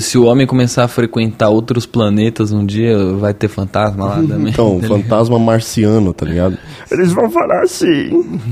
se 0.00 0.18
o 0.18 0.24
homem 0.24 0.46
começar 0.46 0.84
a 0.84 0.88
frequentar 0.88 1.48
outros 1.48 1.86
planetas 1.86 2.52
um 2.52 2.64
dia, 2.64 2.96
vai 3.14 3.32
ter 3.34 3.48
fantasma 3.48 4.06
lá 4.06 4.16
também? 4.16 4.52
Então, 4.52 4.80
Tá 4.80 4.88
fantasma 4.88 5.38
marciano, 5.38 6.12
tá 6.12 6.26
ligado? 6.26 6.56
Eles 6.90 7.12
vão 7.12 7.30
falar 7.30 7.62
assim. 7.62 8.10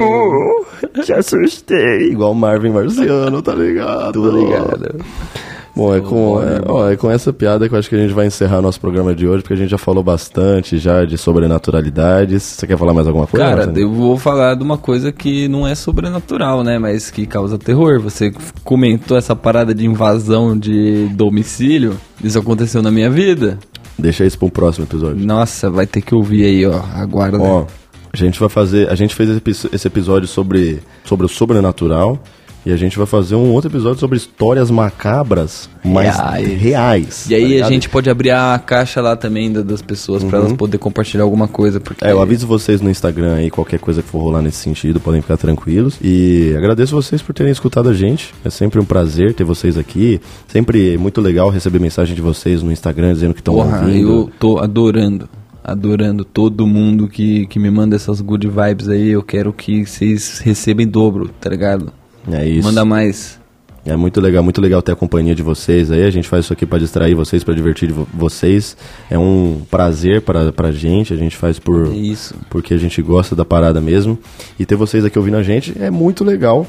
Oh, 0.00 0.64
te 1.02 1.12
assustei. 1.12 2.10
Igual 2.10 2.34
Marvin 2.34 2.70
marciano, 2.70 3.42
tá 3.42 3.54
ligado? 3.54 4.12
Tô 4.12 4.30
ligado. 4.30 5.04
Bom, 5.78 5.94
é 5.94 6.00
com, 6.00 6.42
é, 6.42 6.60
ó, 6.66 6.90
é 6.90 6.96
com 6.96 7.08
essa 7.08 7.32
piada 7.32 7.68
que 7.68 7.74
eu 7.74 7.78
acho 7.78 7.88
que 7.88 7.94
a 7.94 7.98
gente 7.98 8.12
vai 8.12 8.26
encerrar 8.26 8.60
nosso 8.60 8.80
programa 8.80 9.14
de 9.14 9.28
hoje, 9.28 9.42
porque 9.42 9.54
a 9.54 9.56
gente 9.56 9.70
já 9.70 9.78
falou 9.78 10.02
bastante 10.02 10.76
já 10.76 11.04
de 11.04 11.16
sobrenaturalidades. 11.16 12.42
Você 12.42 12.66
quer 12.66 12.76
falar 12.76 12.92
mais 12.92 13.06
alguma 13.06 13.26
coisa? 13.26 13.46
Cara, 13.46 13.66
Marcelo? 13.66 13.78
eu 13.78 13.92
vou 13.92 14.16
falar 14.18 14.54
de 14.56 14.62
uma 14.64 14.76
coisa 14.76 15.12
que 15.12 15.46
não 15.46 15.66
é 15.66 15.74
sobrenatural, 15.74 16.64
né? 16.64 16.78
Mas 16.78 17.10
que 17.10 17.26
causa 17.26 17.56
terror. 17.56 18.00
Você 18.00 18.32
comentou 18.64 19.16
essa 19.16 19.36
parada 19.36 19.74
de 19.74 19.86
invasão 19.86 20.58
de 20.58 21.06
domicílio. 21.12 21.96
Isso 22.22 22.38
aconteceu 22.38 22.82
na 22.82 22.90
minha 22.90 23.08
vida. 23.08 23.58
Deixa 23.98 24.24
isso 24.24 24.38
para 24.38 24.46
um 24.46 24.50
próximo 24.50 24.84
episódio. 24.84 25.24
Nossa, 25.24 25.70
vai 25.70 25.86
ter 25.86 26.00
que 26.02 26.14
ouvir 26.14 26.44
aí, 26.44 26.66
ó. 26.66 26.80
Aguarda. 26.94 27.38
Ó, 27.40 27.66
a 28.12 28.16
gente 28.16 28.38
vai 28.40 28.48
fazer. 28.48 28.88
A 28.90 28.94
gente 28.94 29.14
fez 29.14 29.28
esse 29.28 29.38
epi- 29.38 29.74
esse 29.74 29.86
episódio 29.86 30.26
sobre, 30.26 30.80
sobre 31.04 31.26
o 31.26 31.28
sobrenatural. 31.28 32.18
E 32.68 32.72
a 32.72 32.76
gente 32.76 32.98
vai 32.98 33.06
fazer 33.06 33.34
um 33.34 33.50
outro 33.52 33.70
episódio 33.70 33.98
sobre 33.98 34.18
histórias 34.18 34.70
macabras, 34.70 35.70
mas 35.82 36.14
Reais. 36.16 36.60
reais. 36.60 37.26
E 37.30 37.34
aí 37.34 37.58
tá 37.60 37.64
a? 37.64 37.66
Uhum. 37.66 37.72
gente 37.72 37.88
pode 37.88 38.10
abrir 38.10 38.30
a 38.30 38.58
caixa 38.58 39.00
lá 39.00 39.16
também 39.16 39.50
da- 39.50 39.62
das 39.62 39.80
pessoas 39.80 40.22
pra 40.22 40.36
elas 40.38 40.52
poderem 40.52 40.78
compartilhar 40.78 41.22
alguma 41.24 41.48
coisa. 41.48 41.80
Porque 41.80 42.04
É, 42.04 42.12
eu 42.12 42.20
aviso 42.20 42.46
vocês 42.46 42.82
no 42.82 42.90
Instagram 42.90 43.36
aí, 43.36 43.48
qualquer 43.50 43.78
coisa 43.80 44.02
que 44.02 44.08
for 44.10 44.18
rolar 44.18 44.42
nesse 44.42 44.58
sentido, 44.58 45.00
podem 45.00 45.22
ficar 45.22 45.38
tranquilos. 45.38 45.96
E 46.02 46.52
agradeço 46.58 46.94
vocês 46.94 47.22
por 47.22 47.32
terem 47.32 47.50
escutado 47.50 47.88
a 47.88 47.94
gente. 47.94 48.34
É 48.44 48.50
sempre 48.50 48.78
um 48.78 48.84
prazer 48.84 49.32
ter 49.32 49.44
vocês 49.44 49.78
aqui. 49.78 50.20
Sempre 50.46 50.98
muito 50.98 51.22
legal 51.22 51.48
receber 51.48 51.78
mensagem 51.78 52.14
de 52.14 52.20
vocês 52.20 52.62
no 52.62 52.70
Instagram 52.70 53.14
dizendo 53.14 53.32
que 53.32 53.40
estão 53.40 53.54
ouvindo. 53.54 54.10
eu 54.10 54.30
tô 54.38 54.58
adorando. 54.58 55.26
Adorando 55.64 56.24
todo 56.24 56.66
mundo 56.66 57.08
que, 57.08 57.46
que 57.46 57.58
me 57.58 57.70
manda 57.70 57.96
essas 57.96 58.20
good 58.20 58.46
vibes 58.46 58.88
aí. 58.88 59.08
Eu 59.08 59.22
quero 59.22 59.52
que 59.54 59.84
vocês 59.86 60.38
recebam 60.44 60.84
em 60.84 60.88
dobro, 60.88 61.30
tá 61.40 61.48
ligado? 61.50 61.92
É 62.32 62.46
isso. 62.48 62.66
Manda 62.66 62.84
mais. 62.84 63.38
É 63.86 63.96
muito 63.96 64.20
legal, 64.20 64.42
muito 64.42 64.60
legal 64.60 64.82
ter 64.82 64.92
a 64.92 64.96
companhia 64.96 65.34
de 65.34 65.42
vocês 65.42 65.90
aí. 65.90 66.04
A 66.04 66.10
gente 66.10 66.28
faz 66.28 66.44
isso 66.44 66.52
aqui 66.52 66.66
para 66.66 66.78
distrair 66.78 67.14
vocês, 67.14 67.42
para 67.42 67.54
divertir 67.54 67.90
vo- 67.90 68.06
vocês. 68.12 68.76
É 69.08 69.18
um 69.18 69.62
prazer 69.70 70.20
para 70.20 70.52
pra 70.52 70.70
gente. 70.70 71.14
A 71.14 71.16
gente 71.16 71.36
faz 71.36 71.58
por 71.58 71.86
É 71.86 71.96
isso. 71.96 72.34
porque 72.50 72.74
a 72.74 72.76
gente 72.76 73.00
gosta 73.00 73.34
da 73.34 73.46
parada 73.46 73.80
mesmo. 73.80 74.18
E 74.58 74.66
ter 74.66 74.74
vocês 74.76 75.04
aqui 75.06 75.18
ouvindo 75.18 75.38
a 75.38 75.42
gente 75.42 75.74
é 75.80 75.90
muito 75.90 76.22
legal. 76.22 76.66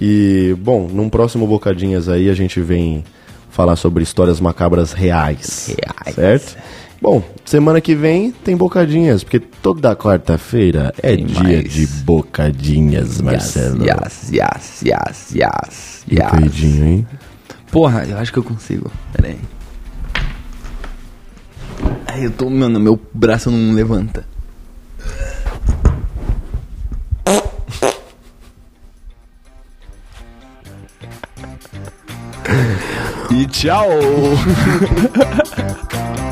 E, 0.00 0.54
bom, 0.58 0.88
num 0.92 1.08
próximo 1.08 1.46
Bocadinhas 1.46 2.06
aí 2.08 2.28
a 2.28 2.34
gente 2.34 2.60
vem 2.60 3.02
falar 3.50 3.76
sobre 3.76 4.02
histórias 4.02 4.38
macabras 4.38 4.92
reais. 4.92 5.74
Reais. 5.74 6.14
Certo? 6.14 6.56
Bom, 7.00 7.22
semana 7.44 7.80
que 7.80 7.94
vem 7.94 8.32
tem 8.32 8.56
Bocadinhas, 8.56 9.22
porque 9.22 9.38
toda 9.38 9.94
quarta-feira 9.94 10.92
é 11.00 11.14
Tem 11.16 11.26
dia 11.26 11.42
mais. 11.42 11.72
de 11.72 11.86
Bocadinhas, 11.86 13.20
Marcelo. 13.20 13.84
Yes, 13.84 14.30
yes, 14.32 14.82
yes, 14.82 15.34
yes, 15.34 16.04
E 16.08 16.16
yes. 16.16 16.30
peidinho, 16.32 16.84
hein? 16.86 17.06
Porra, 17.70 18.04
eu 18.04 18.18
acho 18.18 18.32
que 18.32 18.38
eu 18.38 18.42
consigo. 18.42 18.90
Pera 19.12 19.28
aí. 19.28 19.38
Ai, 22.06 22.26
eu 22.26 22.30
tô. 22.32 22.50
Mano, 22.50 22.80
meu 22.80 22.98
braço 23.14 23.50
não 23.50 23.74
levanta. 23.74 24.24
E 33.30 33.46
tchau! 33.46 33.88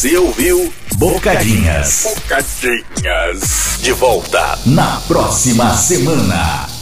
Você 0.00 0.16
ouviu 0.16 0.72
Bocadinhas. 0.96 2.04
Bocadinhas. 2.04 3.78
De 3.82 3.92
volta 3.92 4.58
na 4.64 4.98
próxima 5.06 5.76
semana. 5.76 6.79